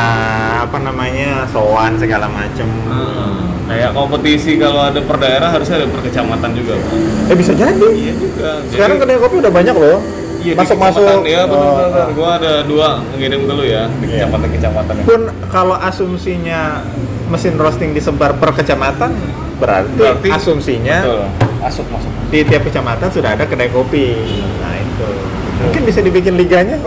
apa 0.60 0.78
namanya 0.78 1.30
sowan 1.46 1.92
segala 1.96 2.26
macem 2.28 2.66
Hmm. 2.82 3.62
Kayak 3.64 3.94
kompetisi 3.94 4.58
kalau 4.58 4.82
ada 4.82 4.98
per 5.00 5.16
daerah 5.16 5.48
harusnya 5.48 5.78
ada 5.78 5.86
per 5.86 6.02
kecamatan 6.02 6.50
juga. 6.52 6.74
Pak. 6.76 6.92
eh 7.30 7.36
bisa 7.38 7.52
jadi 7.54 7.78
Iya 7.78 8.12
juga. 8.18 8.50
sekarang 8.68 8.96
kedai 8.98 9.16
kopi 9.16 9.36
udah 9.38 9.52
banyak 9.52 9.72
loh 9.72 9.98
Iya, 10.36 10.52
di 10.52 10.58
masuk 10.58 10.76
masuk 10.76 11.00
kecamatan, 11.00 11.30
ya 11.30 11.42
benar 11.46 11.62
oh, 11.62 11.74
benar. 11.78 12.06
Gua 12.12 12.30
ada 12.34 12.52
dua 12.62 12.88
ngirim 13.14 13.46
ke 13.46 13.52
lu 13.54 13.64
ya 13.64 13.82
di 13.94 14.04
Iya. 14.04 14.26
kecamatan-kecamatan. 14.26 14.92
ya. 14.92 15.04
pun 15.06 15.20
kalau 15.46 15.76
asumsinya 15.78 16.60
mesin 17.28 17.54
roasting 17.54 17.94
disebar 17.94 18.34
per 18.34 18.50
kecamatan 18.52 19.14
berarti, 19.56 19.94
Berarti 19.94 20.28
asumsinya 20.28 20.98
Betul. 21.00 21.22
Masuk 21.62 21.86
masuk. 21.88 22.12
Di 22.32 22.40
tiap 22.48 22.64
kecamatan 22.64 23.12
sudah 23.12 23.36
ada 23.36 23.44
kedai 23.44 23.68
kopi. 23.68 24.16
Nah 24.64 24.72
itu. 24.80 25.08
Mungkin 25.62 25.82
bisa 25.84 26.00
dibikin 26.00 26.34
liganya. 26.40 26.80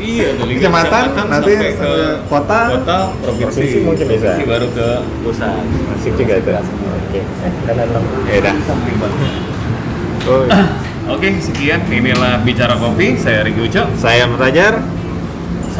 Iya, 0.00 0.32
dari 0.34 0.58
Kecamatan, 0.58 1.12
nanti 1.28 1.52
sampai 1.54 1.76
ke 1.76 1.92
kota, 2.26 2.60
kota, 2.72 2.98
provinsi, 3.22 3.44
provinsi. 3.46 3.78
mungkin 3.86 4.06
bisa. 4.10 4.26
Provinsi 4.34 4.44
baru 4.48 4.66
ke 4.74 4.88
pusat. 5.22 5.62
asik 5.94 6.12
juga 6.18 6.34
itu. 6.40 6.50
Oke. 6.50 7.20
Karena 7.68 7.82
ya 8.26 8.36
udah. 8.42 8.54
Samping 8.66 8.96
banget. 8.98 9.32
oh, 10.26 10.42
Oke, 11.14 11.28
sekian. 11.38 11.80
Inilah 11.86 12.42
bicara 12.42 12.74
kopi. 12.74 13.14
Saya 13.20 13.46
Riki 13.46 13.70
Uco. 13.70 13.82
saya 13.94 14.26
Mutajar 14.26 14.82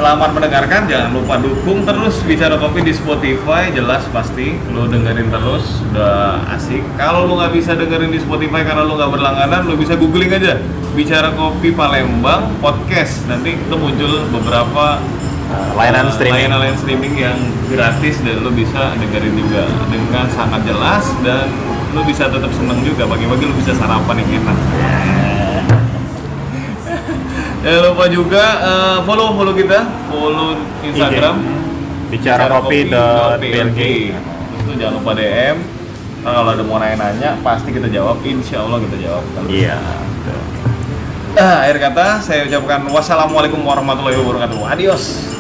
Selamat 0.01 0.33
mendengarkan. 0.33 0.89
Jangan 0.89 1.13
lupa 1.13 1.37
dukung 1.37 1.85
terus 1.85 2.25
bicara 2.25 2.57
kopi 2.57 2.81
di 2.81 2.89
Spotify. 2.89 3.69
Jelas 3.69 4.01
pasti 4.09 4.57
lu 4.73 4.89
dengerin 4.89 5.29
terus. 5.29 5.85
Udah 5.93 6.41
asik. 6.57 6.81
Kalau 6.97 7.29
lu 7.29 7.37
nggak 7.37 7.53
bisa 7.53 7.77
dengerin 7.77 8.09
di 8.09 8.17
Spotify 8.17 8.65
karena 8.65 8.81
lu 8.89 8.97
nggak 8.97 9.13
berlangganan, 9.13 9.69
lu 9.69 9.77
bisa 9.77 10.01
googling 10.01 10.33
aja. 10.33 10.57
Bicara 10.97 11.37
kopi 11.37 11.77
Palembang 11.77 12.49
podcast. 12.65 13.29
Nanti 13.29 13.61
itu 13.61 13.77
muncul 13.77 14.25
beberapa 14.33 15.05
layanan 15.77 16.09
uh, 16.09 16.17
streaming 16.17 16.49
layanan 16.49 16.81
streaming 16.81 17.15
yang 17.21 17.37
gratis 17.69 18.25
dan 18.25 18.41
lu 18.41 18.57
bisa 18.57 18.97
dengerin 18.97 19.37
juga 19.37 19.69
dengan 19.93 20.25
sangat 20.33 20.65
jelas 20.65 21.05
dan 21.21 21.45
lu 21.93 22.01
bisa 22.09 22.25
tetap 22.25 22.49
seneng 22.57 22.81
juga. 22.89 23.05
Pagi-pagi 23.05 23.45
lu 23.45 23.53
bisa 23.53 23.77
sarapan 23.77 24.17
yang 24.25 24.49
enak. 24.49 24.57
Jangan 27.61 27.81
lupa 27.93 28.05
juga 28.09 28.45
eh, 28.65 28.99
follow 29.05 29.37
follow 29.37 29.53
kita, 29.53 29.85
follow 30.09 30.57
Instagram 30.81 31.37
bicara 32.11 32.51
kopi 32.51 32.91
dot 32.91 33.39
BLG 33.39 33.81
Terus 34.11 34.63
tuh 34.67 34.75
jangan 34.75 34.95
lupa 34.99 35.15
DM. 35.15 35.57
Ntar 36.21 36.33
kalau 36.37 36.51
ada 36.53 36.65
mau 36.67 36.77
nanya-nanya, 36.77 37.41
pasti 37.41 37.73
kita 37.73 37.89
jawab. 37.89 38.21
Insya 38.21 38.61
Allah 38.61 38.77
kita 38.85 38.97
jawab. 39.01 39.25
iya 39.49 39.79
Ah, 41.39 41.63
akhir 41.63 41.79
kata 41.79 42.19
saya 42.21 42.43
ucapkan 42.45 42.83
wassalamualaikum 42.91 43.63
warahmatullahi 43.63 44.19
wabarakatuh. 44.19 44.59
Adios. 44.67 45.31